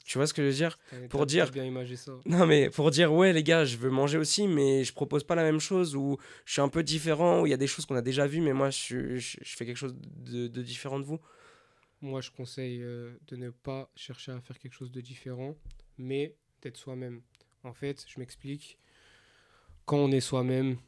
Tu 0.05 0.19
vois 0.19 0.27
ce 0.27 0.35
que 0.35 0.43
je 0.43 0.49
veux 0.49 0.55
dire? 0.55 0.79
Pour 1.09 1.25
dire- 1.25 1.51
bien 1.51 1.65
imagé 1.65 1.97
ça. 1.97 2.13
Non, 2.27 2.47
mais 2.47 2.69
pour 2.69 2.91
dire, 2.91 3.11
ouais, 3.11 3.33
les 3.33 3.43
gars, 3.43 3.65
je 3.65 3.79
veux 3.79 3.89
manger 3.89 4.19
aussi, 4.19 4.47
mais 4.47 4.85
je 4.85 4.93
propose 4.93 5.25
pas 5.25 5.35
la 5.35 5.45
même 5.45 5.61
chose, 5.61 5.97
ou 5.97 6.19
je 6.45 6.53
suis 6.53 6.61
un 6.61 6.69
peu 6.69 6.83
différent, 6.83 7.41
ou 7.41 7.47
il 7.47 7.51
y 7.51 7.55
a 7.55 7.57
des 7.57 7.67
choses 7.67 7.87
qu'on 7.87 7.97
a 7.97 8.03
déjà 8.03 8.27
vues, 8.27 8.43
mais 8.43 8.53
moi, 8.53 8.69
je, 8.69 9.17
je, 9.17 9.39
je 9.41 9.57
fais 9.57 9.65
quelque 9.65 9.79
chose 9.79 9.95
de, 9.99 10.47
de 10.47 10.61
différent 10.61 11.01
de 11.01 11.07
vous. 11.07 11.21
Moi, 12.03 12.21
je 12.21 12.33
conseille 12.33 12.83
euh, 12.83 13.17
de 13.29 13.37
ne 13.37 13.51
pas 13.51 13.89
chercher 13.95 14.33
à 14.33 14.41
faire 14.41 14.59
quelque 14.59 14.75
chose 14.75 14.91
de 14.91 15.01
différent, 15.01 15.57
mais 15.99 16.35
d'être 16.61 16.77
soi-même. 16.77 17.23
En 17.63 17.73
fait, 17.73 18.05
je 18.09 18.19
m'explique. 18.19 18.77
Quand 19.85 19.99
on 19.99 20.11
est 20.11 20.21
soi-même, 20.21 20.79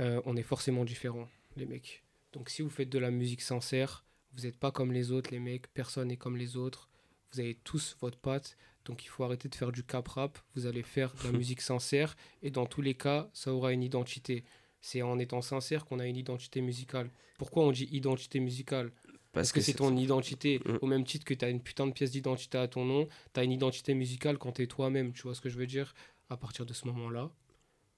euh, 0.00 0.22
on 0.24 0.34
est 0.34 0.42
forcément 0.42 0.86
différent, 0.86 1.28
les 1.56 1.66
mecs. 1.66 2.02
Donc, 2.32 2.48
si 2.48 2.62
vous 2.62 2.70
faites 2.70 2.88
de 2.88 2.98
la 2.98 3.10
musique 3.10 3.42
sincère, 3.42 4.06
vous 4.32 4.44
n'êtes 4.44 4.58
pas 4.58 4.72
comme 4.72 4.92
les 4.92 5.12
autres, 5.12 5.30
les 5.30 5.40
mecs. 5.40 5.66
Personne 5.74 6.08
n'est 6.08 6.16
comme 6.16 6.38
les 6.38 6.56
autres. 6.56 6.88
Vous 7.32 7.40
avez 7.40 7.54
tous 7.54 7.94
votre 8.00 8.18
patte. 8.18 8.56
Donc, 8.86 9.04
il 9.04 9.08
faut 9.08 9.24
arrêter 9.24 9.50
de 9.50 9.54
faire 9.54 9.72
du 9.72 9.84
cap 9.84 10.08
rap. 10.08 10.38
Vous 10.54 10.64
allez 10.64 10.82
faire 10.82 11.12
de 11.14 11.24
la 11.24 11.32
musique 11.38 11.60
sincère. 11.60 12.16
Et 12.42 12.50
dans 12.50 12.64
tous 12.64 12.80
les 12.80 12.94
cas, 12.94 13.28
ça 13.34 13.52
aura 13.52 13.74
une 13.74 13.82
identité. 13.82 14.44
C'est 14.80 15.02
en 15.02 15.18
étant 15.18 15.42
sincère 15.42 15.84
qu'on 15.84 15.98
a 15.98 16.06
une 16.06 16.16
identité 16.16 16.62
musicale. 16.62 17.10
Pourquoi 17.38 17.64
on 17.64 17.72
dit 17.72 17.88
identité 17.92 18.40
musicale? 18.40 18.90
Parce 19.32 19.52
que, 19.52 19.60
c'est 19.60 19.74
ton 19.74 19.96
identité. 19.96 20.60
Mm. 20.64 20.78
Au 20.82 20.86
même 20.86 21.04
titre 21.04 21.24
que 21.24 21.34
tu 21.34 21.44
as 21.44 21.48
une 21.48 21.60
putain 21.60 21.86
de 21.86 21.92
pièce 21.92 22.10
d'identité 22.10 22.58
à 22.58 22.68
ton 22.68 22.84
nom, 22.84 23.08
tu 23.32 23.40
as 23.40 23.44
une 23.44 23.52
identité 23.52 23.94
musicale 23.94 24.38
quand 24.38 24.52
tu 24.52 24.62
es 24.62 24.66
toi-même. 24.66 25.12
Tu 25.12 25.22
vois 25.22 25.34
ce 25.34 25.40
que 25.40 25.48
je 25.48 25.58
veux 25.58 25.66
dire? 25.66 25.94
À 26.28 26.36
partir 26.36 26.64
de 26.66 26.72
ce 26.72 26.86
moment-là, 26.86 27.30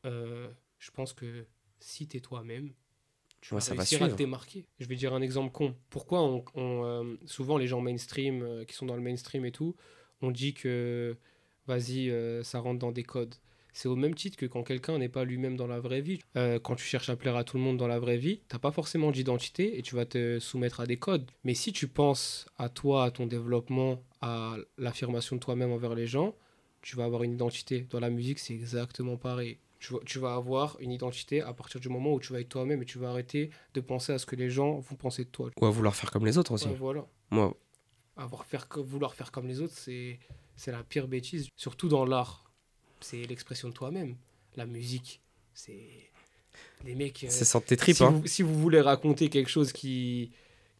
euh, 0.07 0.49
je 0.79 0.91
pense 0.91 1.13
que 1.13 1.47
si 1.81 2.09
tu 2.09 2.17
es 2.17 2.21
toi-même, 2.21 2.73
tu 3.41 3.53
Ouais, 3.53 3.61
vas 3.61 3.61
ça 3.61 3.75
va 3.75 3.83
à 3.83 4.09
te 4.09 4.15
démarquer. 4.15 4.67
Je 4.79 4.87
vais 4.87 4.97
dire 4.97 5.13
un 5.13 5.21
exemple 5.21 5.53
con. 5.53 5.77
Pourquoi 5.91 6.23
on, 6.23 6.45
on, 6.55 6.85
euh, 6.85 7.17
souvent 7.27 7.59
les 7.59 7.67
gens 7.67 7.81
mainstream, 7.81 8.43
euh, 8.43 8.65
qui 8.65 8.75
sont 8.75 8.87
dans 8.87 8.97
le 8.97 9.03
mainstream 9.03 9.45
et 9.45 9.53
tout, 9.53 9.77
on 10.23 10.31
dit 10.31 10.55
que 10.55 11.17
vas-y, 11.67 12.13
ça 12.43 12.61
rentre 12.61 12.79
dans 12.79 12.93
des 12.93 13.03
codes. 13.03 13.35
C'est 13.75 13.89
au 13.89 13.97
même 13.97 14.15
titre 14.15 14.37
que 14.37 14.47
quand 14.47 14.63
quelqu'un 14.63 14.99
n'est 14.99 15.09
pas 15.09 15.25
lui-même 15.25 15.57
dans 15.57 15.67
la 15.67 15.81
vraie 15.81 16.01
vie. 16.01 16.21
Euh, 16.37 16.61
quand 16.61 16.77
tu 16.77 16.85
cherches 16.85 17.11
à 17.11 17.17
plaire 17.17 17.37
à 17.37 17.43
tout 17.43 17.57
le 17.57 17.63
monde 17.63 17.77
dans 17.77 17.89
la 17.89 17.99
vraie 17.99 18.17
vie, 18.17 18.41
t'as 18.49 18.61
pas 18.61 18.71
forcément 18.71 19.11
d'identité 19.11 19.77
et 19.77 19.83
tu 19.83 19.97
vas 19.97 20.07
te 20.07 20.39
soumettre 20.39 20.79
à 20.79 20.87
des 20.87 20.97
codes. 20.97 21.29
Mais 21.43 21.55
si 21.55 21.73
tu 21.73 21.89
penses 21.89 22.47
à 22.57 22.69
toi, 22.69 23.05
à 23.05 23.11
ton 23.11 23.27
développement, 23.27 24.01
à 24.23 24.57
l'affirmation 24.79 25.37
de 25.37 25.41
toi-même 25.41 25.73
envers 25.73 25.97
les 25.97 26.07
gens, 26.07 26.37
tu 26.83 26.95
vas 26.95 27.05
avoir 27.05 27.25
une 27.25 27.33
identité. 27.33 27.87
Dans 27.91 27.99
la 27.99 28.11
musique, 28.11 28.39
c'est 28.39 28.55
exactement 28.55 29.17
pareil. 29.17 29.59
Tu 29.81 29.93
vas, 29.93 29.99
tu 30.07 30.21
vas 30.21 30.35
avoir 30.35 30.77
une 30.79 30.93
identité 30.93 31.43
à 31.43 31.53
partir 31.53 31.81
du 31.81 31.89
moment 31.89 32.15
où 32.15 32.21
tu 32.21 32.33
vas 32.33 32.41
être 32.41 32.49
toi-même 32.49 32.81
et 32.81 32.87
tu 32.87 32.99
vas 32.99 33.11
arrêter 33.11 33.51
de 33.75 33.81
penser 33.81 34.13
à 34.13 34.19
ce 34.19 34.25
que 34.25 34.37
les 34.37 34.51
gens 34.51 34.79
vont 34.79 34.95
penser 34.95 35.25
de 35.25 35.31
toi. 35.31 35.51
Ou 35.61 35.67
à 35.67 35.71
vouloir 35.71 35.97
faire 35.97 36.13
comme 36.13 36.25
les 36.25 36.39
autres 36.39 36.53
aussi. 36.53 36.69
Ouais, 36.69 36.77
voilà 36.79 37.07
Moi, 37.31 37.55
avoir 38.17 38.47
faire 38.47 38.69
vouloir 38.77 39.15
faire 39.15 39.33
comme 39.33 39.49
les 39.49 39.61
autres, 39.61 39.75
c'est 39.75 40.21
la 40.69 40.85
pire 40.85 41.09
bêtise. 41.09 41.49
Surtout 41.57 41.89
dans 41.89 42.05
l'art, 42.05 42.44
c'est 43.05 43.23
l'expression 43.27 43.69
de 43.69 43.75
toi-même. 43.75 44.17
La 44.57 44.67
musique, 44.67 45.21
c'est 45.53 45.79
les 46.85 46.95
mecs. 46.95 47.25
euh, 47.25 47.29
c'est 47.31 47.45
sans 47.45 47.61
tes 47.61 47.77
tripes, 47.77 47.97
si, 47.97 48.05
hein. 48.05 48.11
vous, 48.11 48.27
si 48.27 48.43
vous 48.43 48.59
voulez 48.59 48.81
raconter 48.81 49.29
quelque 49.29 49.51
chose 49.51 49.73
qui, 49.73 50.31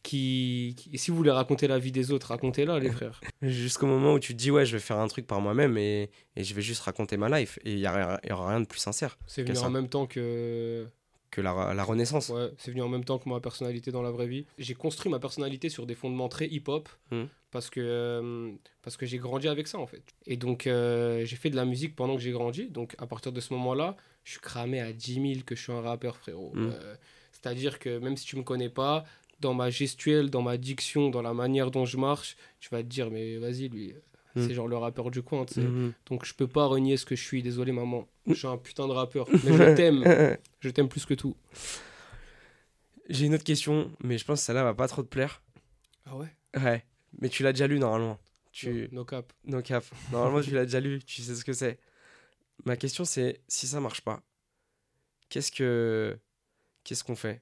qui, 0.03 0.75
qui- 0.77 0.97
si 0.97 1.11
vous 1.11 1.17
voulez 1.17 1.31
raconter 1.31 1.67
la 1.67 1.79
vie 1.79 1.91
des 1.91 2.11
autres, 2.11 2.27
racontez-la, 2.27 2.79
les 2.79 2.91
frères. 2.91 3.19
Jusqu'au 3.41 3.87
moment 3.87 4.13
où 4.13 4.19
tu 4.19 4.33
te 4.33 4.37
dis, 4.39 4.51
ouais, 4.51 4.65
je 4.65 4.73
vais 4.77 4.81
faire 4.81 4.97
un 4.99 5.07
truc 5.07 5.25
par 5.27 5.41
moi-même 5.41 5.77
et, 5.77 6.09
et 6.35 6.43
je 6.43 6.53
vais 6.53 6.61
juste 6.61 6.81
raconter 6.81 7.17
ma 7.17 7.27
life. 7.39 7.59
Et 7.65 7.73
il 7.73 7.79
n'y 7.79 7.87
aura 7.87 8.49
rien 8.49 8.59
de 8.61 8.65
plus 8.67 8.79
sincère 8.79 9.17
C'est 9.27 9.43
venu 9.43 9.57
en 9.57 9.69
même 9.69 9.89
temps 9.89 10.05
que 10.07 10.87
que 11.31 11.41
la, 11.41 11.73
la 11.73 11.83
renaissance. 11.83 12.29
Ouais, 12.29 12.49
c'est 12.57 12.71
venu 12.71 12.81
en 12.81 12.87
même 12.87 13.03
temps 13.03 13.19
que 13.19 13.27
ma 13.27 13.41
personnalité 13.41 13.91
dans 13.91 14.01
la 14.01 14.11
vraie 14.11 14.27
vie. 14.27 14.45
J'ai 14.57 14.73
construit 14.73 15.11
ma 15.11 15.19
personnalité 15.19 15.67
sur 15.67 15.85
des 15.85 15.95
fondements 15.95 16.29
très 16.29 16.47
hip-hop 16.47 16.87
Mhm. 17.11 17.27
Parce 17.55 17.69
que, 17.69 17.79
euh, 17.79 18.51
parce 18.81 18.97
que 18.97 19.05
j'ai 19.05 19.17
grandi 19.17 19.47
avec 19.47 19.65
ça 19.69 19.77
en 19.79 19.87
fait. 19.87 20.03
Et 20.27 20.35
donc 20.35 20.67
euh, 20.67 21.23
j'ai 21.23 21.37
fait 21.37 21.49
de 21.49 21.55
la 21.55 21.63
musique 21.63 21.95
pendant 21.95 22.15
que 22.17 22.21
j'ai 22.21 22.31
grandi. 22.31 22.67
Donc 22.67 22.95
à 22.97 23.07
partir 23.07 23.31
de 23.31 23.39
ce 23.39 23.53
moment-là, 23.53 23.95
je 24.25 24.31
suis 24.31 24.41
cramé 24.41 24.81
à 24.81 24.91
10 24.91 25.13
000 25.13 25.25
que 25.45 25.55
je 25.55 25.61
suis 25.63 25.71
un 25.71 25.79
rappeur 25.79 26.17
frérot. 26.17 26.51
Mhm. 26.53 26.73
Euh, 26.73 26.95
C'est-à-dire 27.31 27.79
que 27.79 27.97
même 27.99 28.17
si 28.17 28.25
tu 28.25 28.35
me 28.35 28.43
connais 28.43 28.67
pas, 28.67 29.05
dans 29.39 29.53
ma 29.53 29.69
gestuelle, 29.69 30.29
dans 30.29 30.41
ma 30.41 30.57
diction, 30.57 31.09
dans 31.09 31.21
la 31.21 31.33
manière 31.33 31.71
dont 31.71 31.85
je 31.85 31.95
marche, 31.95 32.35
tu 32.59 32.67
vas 32.71 32.83
te 32.83 32.87
dire 32.89 33.09
mais 33.09 33.37
vas-y 33.37 33.69
lui, 33.69 33.93
Mhm. 34.35 34.47
c'est 34.47 34.53
genre 34.53 34.67
le 34.67 34.75
rappeur 34.75 35.11
du 35.11 35.21
coin. 35.21 35.45
Mhm. 35.55 35.93
Donc 36.07 36.25
je 36.25 36.33
peux 36.33 36.47
pas 36.47 36.65
renier 36.65 36.97
ce 36.97 37.05
que 37.05 37.15
je 37.15 37.23
suis. 37.23 37.41
Désolé 37.41 37.71
maman, 37.71 38.05
je 38.27 38.33
suis 38.33 38.47
un 38.47 38.57
putain 38.57 38.85
de 38.85 38.91
rappeur. 38.91 39.25
Mais 39.45 39.53
je 39.57 39.75
t'aime, 39.77 40.03
je 40.59 40.69
t'aime 40.71 40.89
plus 40.89 41.05
que 41.05 41.13
tout. 41.13 41.37
J'ai 43.07 43.27
une 43.27 43.35
autre 43.35 43.43
question, 43.43 43.91
mais 44.01 44.17
je 44.17 44.25
pense 44.25 44.39
que 44.39 44.45
celle-là 44.45 44.63
va 44.63 44.73
pas 44.73 44.87
trop 44.87 45.03
te 45.03 45.07
plaire. 45.07 45.41
Ah 46.07 46.15
ouais? 46.17 46.27
Ouais, 46.57 46.83
mais 47.19 47.29
tu 47.29 47.43
l'as 47.43 47.53
déjà 47.53 47.67
lu 47.67 47.79
normalement. 47.79 48.19
Tu... 48.51 48.87
No, 48.91 48.99
no 49.01 49.05
cap. 49.05 49.33
No 49.43 49.61
cap. 49.61 49.83
Normalement, 50.11 50.41
tu 50.41 50.51
l'as 50.51 50.65
déjà 50.65 50.79
lu, 50.79 50.99
tu 51.03 51.21
sais 51.21 51.35
ce 51.35 51.43
que 51.43 51.53
c'est. 51.53 51.79
Ma 52.65 52.77
question, 52.77 53.03
c'est 53.05 53.41
si 53.47 53.67
ça 53.67 53.79
marche 53.81 54.01
pas, 54.01 54.23
qu'est-ce 55.29 55.51
que. 55.51 56.17
Qu'est-ce 56.83 57.03
qu'on 57.03 57.15
fait? 57.15 57.41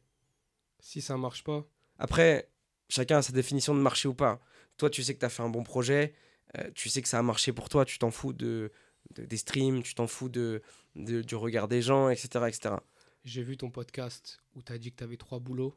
Si 0.79 1.01
ça 1.01 1.17
marche 1.17 1.43
pas, 1.43 1.65
Après, 1.99 2.49
chacun 2.89 3.17
a 3.17 3.21
sa 3.21 3.31
définition 3.33 3.75
de 3.75 3.79
marcher 3.79 4.07
ou 4.07 4.13
pas. 4.13 4.41
Toi, 4.77 4.89
tu 4.89 5.03
sais 5.03 5.13
que 5.13 5.19
tu 5.19 5.25
as 5.25 5.29
fait 5.29 5.43
un 5.43 5.49
bon 5.49 5.63
projet, 5.63 6.13
euh, 6.57 6.71
tu 6.73 6.89
sais 6.89 7.01
que 7.01 7.07
ça 7.07 7.19
a 7.19 7.23
marché 7.23 7.51
pour 7.53 7.69
toi, 7.69 7.85
tu 7.85 7.99
t'en 7.99 8.09
fous 8.09 8.33
de, 8.33 8.71
de- 9.15 9.25
des 9.25 9.37
streams, 9.37 9.83
tu 9.83 9.93
t'en 9.95 10.07
fous 10.07 10.29
de, 10.29 10.61
de- 10.95 11.21
du 11.21 11.35
regard 11.35 11.67
des 11.67 11.81
gens, 11.81 12.09
etc. 12.09 12.45
etc. 12.47 12.75
j'ai 13.23 13.43
vu 13.43 13.55
ton 13.57 13.69
podcast 13.69 14.39
où 14.55 14.61
tu 14.63 14.71
as 14.73 14.77
dit 14.77 14.91
que 14.91 14.97
tu 14.97 15.03
avais 15.03 15.17
trois 15.17 15.39
boulots. 15.39 15.75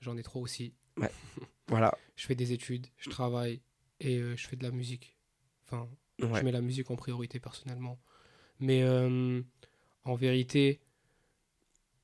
J'en 0.00 0.16
ai 0.16 0.22
trois 0.22 0.40
aussi. 0.42 0.74
Voilà. 1.68 1.96
Je 2.16 2.26
fais 2.26 2.34
des 2.34 2.52
études, 2.52 2.86
je 2.96 3.10
travaille 3.10 3.60
et 4.00 4.18
euh, 4.18 4.36
je 4.36 4.46
fais 4.46 4.56
de 4.56 4.62
la 4.62 4.70
musique. 4.70 5.16
Enfin, 5.64 5.88
Ouais. 6.22 6.38
je 6.40 6.44
mets 6.44 6.52
la 6.52 6.62
musique 6.62 6.90
en 6.90 6.96
priorité 6.96 7.40
personnellement. 7.40 8.00
Mais 8.60 8.82
euh, 8.82 9.42
en 10.04 10.14
vérité, 10.14 10.80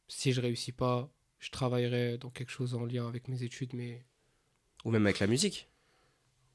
si 0.09 0.33
je 0.33 0.40
réussis 0.40 0.72
pas, 0.72 1.11
je 1.38 1.50
travaillerai 1.50 2.18
dans 2.18 2.28
quelque 2.31 2.50
chose 2.50 2.74
en 2.74 2.85
lien 2.85 3.09
avec 3.09 3.28
mes 3.28 3.42
études. 3.42 3.72
Mais 3.72 4.05
Ou 4.85 4.90
même 4.90 5.07
avec 5.07 5.18
la 5.20 5.26
musique. 5.26 5.70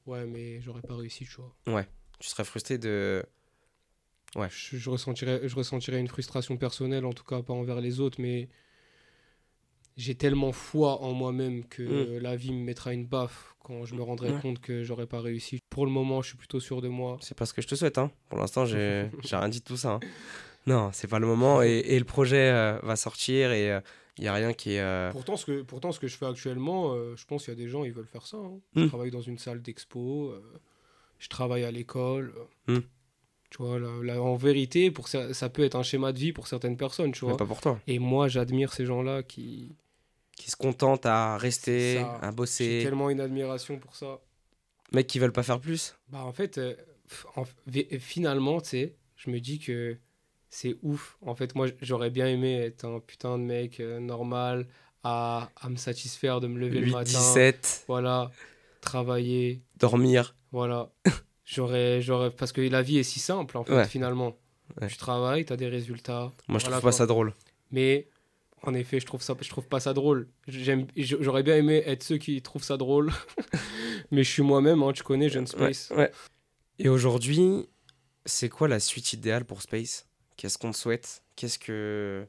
ouais, 0.06 0.24
mais 0.26 0.60
j'aurais 0.60 0.82
pas 0.82 0.94
réussi, 0.96 1.24
tu 1.24 1.36
vois. 1.40 1.84
Tu 2.20 2.28
serais 2.28 2.44
frustré 2.44 2.78
de. 2.78 3.24
Ouais. 4.36 4.48
Je, 4.50 4.76
je 4.76 4.90
ressentirais, 4.90 5.48
je 5.48 5.54
ressentirais 5.56 5.98
une 5.98 6.08
frustration 6.08 6.56
personnelle, 6.58 7.04
en 7.06 7.12
tout 7.12 7.24
cas 7.24 7.42
pas 7.42 7.54
envers 7.54 7.80
les 7.80 7.98
autres, 8.00 8.20
mais 8.20 8.48
j'ai 9.98 10.14
tellement 10.14 10.52
foi 10.52 11.02
en 11.02 11.12
moi-même 11.12 11.64
que 11.66 11.82
Mm. 11.82 12.22
la 12.22 12.36
vie 12.36 12.52
me 12.52 12.62
mettra 12.64 12.94
une 12.94 13.04
baffe 13.04 13.54
quand 13.62 13.84
je 13.84 13.94
me 13.94 14.02
rendrai 14.02 14.30
Ouais. 14.32 14.40
compte 14.40 14.60
que 14.60 14.82
j'aurais 14.82 15.06
pas 15.06 15.20
réussi. 15.20 15.58
Pour 15.68 15.84
le 15.84 15.92
moment, 15.92 16.22
je 16.22 16.28
suis 16.28 16.38
plutôt 16.38 16.60
sûr 16.60 16.80
de 16.80 16.88
moi. 16.88 17.18
C'est 17.20 17.36
pas 17.36 17.44
ce 17.44 17.52
que 17.52 17.60
je 17.60 17.66
te 17.68 17.74
souhaite, 17.74 17.98
hein. 17.98 18.10
Pour 18.30 18.38
l'instant, 18.38 18.64
j'ai 18.64 19.10
rien 19.32 19.48
dit 19.50 19.58
de 19.60 19.64
tout 19.64 19.76
ça. 19.76 19.94
hein. 19.94 20.00
Non, 20.66 20.88
c'est 20.94 21.08
pas 21.08 21.18
le 21.18 21.26
moment. 21.26 21.62
Et, 21.62 21.78
et 21.78 21.98
le 21.98 22.04
projet 22.06 22.50
euh, 22.50 22.78
va 22.82 22.96
sortir 22.96 23.52
et 23.52 23.78
il 24.18 24.24
y 24.24 24.28
a 24.28 24.34
rien 24.34 24.52
qui 24.54 24.72
est. 24.74 24.80
euh, 24.80 25.10
Pourtant, 25.12 25.36
ce 25.36 25.44
que, 25.46 25.62
pourtant, 25.62 25.92
ce 25.92 26.00
que 26.00 26.08
je 26.08 26.16
fais 26.16 26.26
actuellement, 26.26 26.92
euh, 26.94 27.14
je 27.16 27.24
pense 27.26 27.44
qu'il 27.44 27.52
y 27.54 27.56
a 27.56 27.60
des 27.62 27.68
gens, 27.68 27.84
ils 27.84 27.92
veulent 27.92 28.06
faire 28.06 28.26
ça. 28.26 28.36
hein. 28.38 28.58
Mm. 28.74 28.82
Je 28.82 28.86
travaille 28.88 29.10
dans 29.10 29.20
une 29.20 29.38
salle 29.38 29.60
d'expo, 29.62 30.30
euh, 30.30 30.40
je 31.18 31.28
travaille 31.28 31.64
à 31.64 31.70
l'école. 31.70 32.32
euh, 32.68 32.78
Mm. 32.78 32.82
Tu 33.50 33.62
vois, 33.62 33.78
là, 33.78 33.88
là, 34.02 34.20
en 34.22 34.34
vérité, 34.36 34.90
pour 34.90 35.08
ça, 35.08 35.32
ça 35.32 35.48
peut 35.48 35.64
être 35.64 35.74
un 35.76 35.82
schéma 35.82 36.12
de 36.12 36.18
vie 36.18 36.32
pour 36.34 36.46
certaines 36.46 36.76
personnes, 36.76 37.12
tu 37.12 37.24
mais 37.24 37.30
vois. 37.30 37.38
pas 37.38 37.46
pour 37.46 37.62
toi. 37.62 37.80
Et 37.86 37.98
moi, 37.98 38.28
j'admire 38.28 38.72
ces 38.74 38.84
gens-là 38.84 39.22
qui. 39.22 39.74
Qui 40.38 40.50
se 40.50 40.56
contentent 40.56 41.04
à 41.06 41.36
rester, 41.36 41.98
à 41.98 42.30
J'ai 42.30 42.36
bosser. 42.36 42.80
tellement 42.82 43.10
une 43.10 43.20
admiration 43.20 43.78
pour 43.78 43.94
ça. 43.96 44.20
Mecs 44.92 45.06
qui 45.06 45.18
veulent 45.18 45.32
pas 45.32 45.42
faire 45.42 45.60
plus? 45.60 45.96
Bah, 46.08 46.22
en 46.24 46.32
fait, 46.32 46.58
euh, 46.58 46.74
en- 47.36 47.44
finalement, 47.98 48.60
tu 48.60 48.68
sais, 48.70 48.94
je 49.16 49.30
me 49.30 49.40
dis 49.40 49.58
que 49.58 49.98
c'est 50.48 50.76
ouf. 50.82 51.18
En 51.22 51.34
fait, 51.34 51.54
moi, 51.54 51.66
j'aurais 51.82 52.10
bien 52.10 52.26
aimé 52.28 52.54
être 52.54 52.84
un 52.84 53.00
putain 53.00 53.36
de 53.36 53.42
mec 53.42 53.80
euh, 53.80 53.98
normal, 54.00 54.66
à, 55.02 55.50
à 55.60 55.68
me 55.68 55.76
satisfaire 55.76 56.40
de 56.40 56.46
me 56.46 56.58
lever 56.58 56.80
le 56.80 56.86
8, 56.86 56.92
matin. 56.92 57.04
17, 57.04 57.84
Voilà, 57.88 58.30
travailler, 58.80 59.62
dormir. 59.76 60.34
voilà. 60.52 60.90
J'aurais, 61.44 62.02
j'aurais, 62.02 62.30
parce 62.30 62.52
que 62.52 62.60
la 62.60 62.82
vie 62.82 62.98
est 62.98 63.02
si 63.02 63.20
simple, 63.20 63.56
en 63.56 63.64
fait, 63.64 63.74
Ouais. 63.74 63.86
finalement. 63.86 64.36
Ouais. 64.80 64.86
Tu 64.88 64.98
travailles, 64.98 65.46
tu 65.46 65.52
as 65.52 65.56
des 65.56 65.68
résultats. 65.68 66.32
Moi, 66.46 66.58
je 66.58 66.64
Voilà, 66.64 66.76
trouve 66.76 66.76
pas 66.76 66.80
quoi. 66.90 66.92
ça 66.92 67.06
drôle. 67.06 67.32
Mais 67.70 68.06
en 68.62 68.74
effet, 68.74 69.00
je 69.00 69.06
trouve 69.06 69.22
ça, 69.22 69.36
je 69.40 69.48
trouve 69.48 69.66
pas 69.68 69.80
ça 69.80 69.92
drôle. 69.94 70.28
J'aime, 70.46 70.86
j'aurais 70.96 71.42
bien 71.42 71.56
aimé 71.56 71.82
être 71.86 72.02
ceux 72.02 72.18
qui 72.18 72.40
trouvent 72.42 72.64
ça 72.64 72.76
drôle, 72.76 73.12
mais 74.10 74.24
je 74.24 74.30
suis 74.30 74.42
moi-même. 74.42 74.82
hein, 74.82 74.92
tu 74.92 75.02
connais 75.02 75.28
Jeune 75.28 75.46
Space. 75.46 75.92
ouais. 75.96 76.10
Et 76.78 76.88
aujourd'hui, 76.88 77.66
c'est 78.24 78.48
quoi 78.48 78.68
la 78.68 78.80
suite 78.80 79.12
idéale 79.12 79.44
pour 79.44 79.62
Space? 79.62 80.06
Qu'est-ce 80.36 80.58
qu'on 80.58 80.70
te 80.70 80.76
souhaite? 80.76 81.22
Qu'est-ce 81.36 81.58
que. 81.58 82.26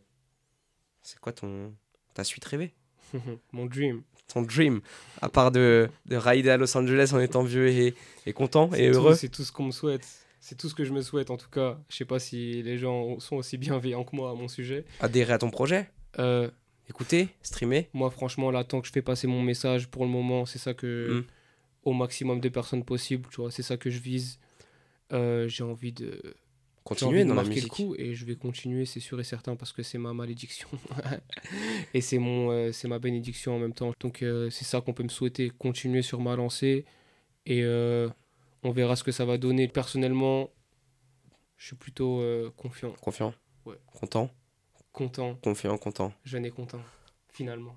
C'est 1.03 1.19
quoi 1.19 1.31
ton 1.33 1.73
ta 2.13 2.23
suite 2.23 2.45
rêvée? 2.45 2.73
Mon 3.51 3.65
dream. 3.65 4.01
Ton 4.27 4.41
dream 4.43 4.81
À 5.21 5.29
part 5.29 5.51
de, 5.51 5.89
de 6.05 6.15
rider 6.15 6.49
à 6.51 6.57
Los 6.57 6.75
Angeles 6.77 7.11
en 7.13 7.19
étant 7.19 7.41
vieux 7.43 7.67
et, 7.69 7.95
et 8.27 8.33
content 8.33 8.69
et 8.73 8.87
heureux 8.89 9.15
C'est 9.15 9.29
tout 9.29 9.43
ce 9.43 9.51
qu'on 9.51 9.63
me 9.65 9.71
souhaite. 9.71 10.07
C'est 10.39 10.55
tout 10.55 10.69
ce 10.69 10.75
que 10.75 10.85
je 10.85 10.93
me 10.93 11.01
souhaite 11.01 11.31
en 11.31 11.37
tout 11.37 11.49
cas. 11.49 11.79
Je 11.89 11.95
sais 11.97 12.05
pas 12.05 12.19
si 12.19 12.61
les 12.61 12.77
gens 12.77 13.19
sont 13.19 13.37
aussi 13.37 13.57
bienveillants 13.57 14.03
que 14.03 14.15
moi 14.15 14.29
à 14.31 14.33
mon 14.35 14.47
sujet. 14.47 14.85
Adhérer 14.99 15.33
à 15.33 15.37
ton 15.39 15.49
projet? 15.49 15.89
Euh, 16.17 16.49
Écouter 16.89 17.29
Streamer 17.43 17.87
moi, 17.93 18.09
franchement, 18.09 18.49
là, 18.49 18.63
tant 18.63 18.81
que 18.81 18.87
je 18.87 18.91
fais 18.91 19.03
passer 19.03 19.27
mon 19.27 19.43
message 19.43 19.87
pour 19.87 20.03
le 20.03 20.09
moment, 20.09 20.45
c'est 20.45 20.59
ça 20.59 20.73
que. 20.73 21.19
Mm. 21.19 21.31
Au 21.83 21.93
maximum 21.93 22.41
de 22.41 22.49
personnes 22.49 22.83
possible, 22.83 23.29
tu 23.31 23.39
vois, 23.39 23.51
c'est 23.51 23.63
ça 23.63 23.77
que 23.77 23.89
je 23.89 23.99
vise. 23.99 24.39
Euh, 25.13 25.47
j'ai 25.47 25.63
envie 25.63 25.93
de. 25.93 26.19
Continuer 26.83 27.19
envie 27.19 27.23
de 27.23 27.29
dans 27.29 27.35
la 27.35 27.43
marquer 27.43 27.55
musique 27.55 27.71
le 27.71 27.75
coup 27.75 27.95
et 27.97 28.15
je 28.15 28.25
vais 28.25 28.35
continuer, 28.35 28.85
c'est 28.85 28.99
sûr 28.99 29.19
et 29.19 29.23
certain, 29.23 29.55
parce 29.55 29.71
que 29.71 29.81
c'est 29.81 29.97
ma 29.97 30.13
malédiction. 30.13 30.67
et 31.93 32.01
c'est 32.01 32.17
mon, 32.17 32.51
euh, 32.51 32.71
c'est 32.71 32.87
ma 32.87 32.99
bénédiction 32.99 33.55
en 33.55 33.59
même 33.59 33.73
temps. 33.73 33.93
Donc 33.99 34.23
euh, 34.23 34.49
c'est 34.49 34.65
ça 34.65 34.81
qu'on 34.81 34.93
peut 34.93 35.03
me 35.03 35.09
souhaiter, 35.09 35.51
continuer 35.57 36.01
sur 36.01 36.19
ma 36.19 36.35
lancée. 36.35 36.85
Et 37.45 37.63
on 37.65 38.71
verra 38.71 38.95
ce 38.95 39.03
que 39.03 39.11
ça 39.11 39.25
va 39.25 39.37
donner. 39.37 39.67
Personnellement, 39.67 40.49
je 41.57 41.67
suis 41.67 41.75
plutôt 41.75 42.21
confiant, 42.57 42.93
Confiant 43.01 43.33
Ouais. 43.65 43.75
Content 43.87 44.31
content, 45.07 45.35
Confiant, 45.43 45.77
content. 45.77 46.13
jeune 46.25 46.45
et 46.45 46.51
content, 46.51 46.81
finalement. 47.29 47.75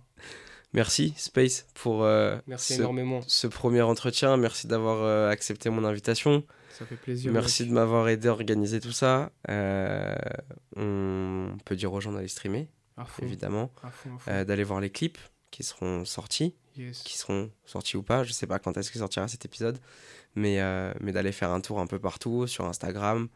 Merci 0.75 1.13
Space 1.19 1.67
pour 1.75 2.03
euh, 2.03 2.39
Merci 2.47 2.75
ce, 2.75 2.81
énormément, 2.81 3.21
ce 3.27 3.47
premier 3.47 3.83
entretien. 3.83 4.37
Merci 4.39 4.67
d'avoir 4.67 5.03
euh, 5.03 5.29
accepté 5.29 5.69
mon 5.71 5.85
invitation. 5.85 6.45
ça 6.79 6.87
fait 6.87 6.97
plaisir. 6.97 7.31
Merci 7.33 7.67
de 7.67 7.73
m'avoir 7.73 8.09
aidé 8.09 8.29
à 8.29 8.33
organiser 8.33 8.81
tout 8.81 8.93
ça. 8.93 9.31
Euh, 9.51 10.15
on 10.77 11.57
peut 11.67 11.77
dire 11.77 11.93
aux 11.93 12.01
gens 12.01 12.13
d'aller 12.13 12.29
streamer, 12.29 12.61
mec. 12.61 12.69
À 12.97 13.05
fond, 13.05 13.23
évidemment, 13.23 13.71
d'aller 14.27 14.65
voir 14.65 14.81
les 14.81 14.91
clips 14.91 15.19
qui 15.51 15.63
seront 15.63 16.05
sortis, 16.05 16.55
Yes. 16.77 17.03
qui 17.03 17.19
seront 17.19 17.51
sortis 17.67 17.99
ou 17.99 18.03
pas. 18.03 18.25
Je 18.25 18.33
sais 18.33 18.47
pas 18.47 18.59
quand 18.59 18.77
est-ce 18.79 18.91
qu'il 18.91 19.01
sortira 19.01 19.29
cet 19.29 19.45
épisode, 19.45 19.79
mais, 20.35 20.59
mais 21.01 21.13
d'aller 21.13 21.33
faire 21.33 21.51
un 21.51 21.61
tour 21.61 21.81
un 21.81 21.87
peu 21.87 21.99
partout 21.99 22.47
sur 22.47 22.65
Instagram. 22.67 23.29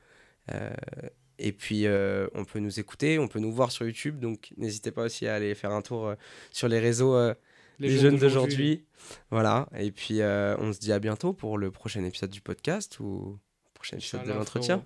Et 1.38 1.52
puis, 1.52 1.86
euh, 1.86 2.28
on 2.34 2.44
peut 2.44 2.60
nous 2.60 2.80
écouter, 2.80 3.18
on 3.18 3.28
peut 3.28 3.40
nous 3.40 3.52
voir 3.52 3.70
sur 3.70 3.84
YouTube. 3.84 4.18
Donc, 4.18 4.52
n'hésitez 4.56 4.90
pas 4.90 5.02
aussi 5.02 5.26
à 5.26 5.34
aller 5.34 5.54
faire 5.54 5.72
un 5.72 5.82
tour 5.82 6.06
euh, 6.06 6.14
sur 6.50 6.68
les 6.68 6.78
réseaux 6.78 7.14
euh, 7.14 7.34
les, 7.78 7.90
jeunes 7.90 8.16
d'aujourd'hui. 8.16 8.84
Voilà. 9.30 9.68
Et 9.78 9.90
puis, 9.90 10.20
on 10.22 10.72
se 10.72 10.78
dit 10.78 10.92
à 10.92 10.98
bientôt 10.98 11.32
pour 11.32 11.58
le 11.58 11.70
prochain 11.70 12.02
épisode 12.04 12.30
du 12.30 12.40
podcast 12.40 12.98
ou 13.00 13.38
prochain 13.74 13.98
épisode 13.98 14.24
de 14.24 14.32
l'entretien. 14.32 14.84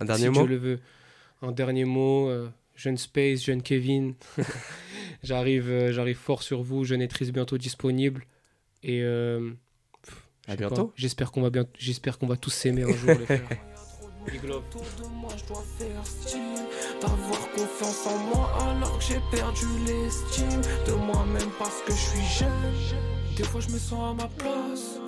Un 0.00 0.04
dernier 0.04 0.24
si 0.24 0.28
mot 0.30 0.46
Dieu 0.46 0.46
le 0.46 0.56
veut. 0.56 0.80
Un 1.40 1.52
dernier 1.52 1.84
mot, 1.84 2.30
jeune 2.74 2.98
Space, 2.98 3.44
jeune 3.44 3.62
Kevin. 3.62 4.14
j'arrive, 5.22 5.90
j'arrive 5.90 6.18
fort 6.18 6.42
sur 6.42 6.62
vous, 6.62 6.84
jeune 6.84 7.00
Etris 7.00 7.32
bientôt 7.32 7.56
disponible. 7.56 8.26
Et 8.82 9.00
pff, 10.02 10.28
je 10.46 10.52
À 10.52 10.56
bientôt. 10.56 10.88
pas, 10.88 10.92
J'espère 10.96 11.32
qu'on 11.32 11.40
va 11.40 11.50
bien, 11.50 11.66
j'espère 11.78 12.18
qu'on 12.18 12.26
va 12.26 12.36
tous 12.36 12.50
s'aimer 12.50 12.82
un 12.82 12.92
jour. 12.92 13.08
les 13.08 13.24
frères. 13.24 13.48
Big 14.30 14.42
love. 14.44 14.62
Autour 14.70 14.82
de 14.98 15.08
moi, 15.14 15.30
je 15.36 15.44
dois 15.46 15.64
faire 15.78 16.04
style. 16.04 16.40
D'avoir 17.00 17.50
confiance 17.52 18.06
en 18.06 18.18
moi 18.18 18.50
alors 18.70 18.98
que 18.98 19.04
j'ai 19.04 19.20
perdu 19.30 19.66
l'estime 19.86 20.60
De 20.86 20.92
moi-même 20.92 21.50
parce 21.58 21.80
que 21.86 21.92
je 21.92 21.96
suis 21.96 22.38
jeune. 22.38 22.74
Des 23.36 23.44
fois 23.44 23.60
je 23.60 23.70
me 23.70 23.78
sens 23.78 24.10
à 24.10 24.14
ma 24.14 24.28
place 24.28 24.98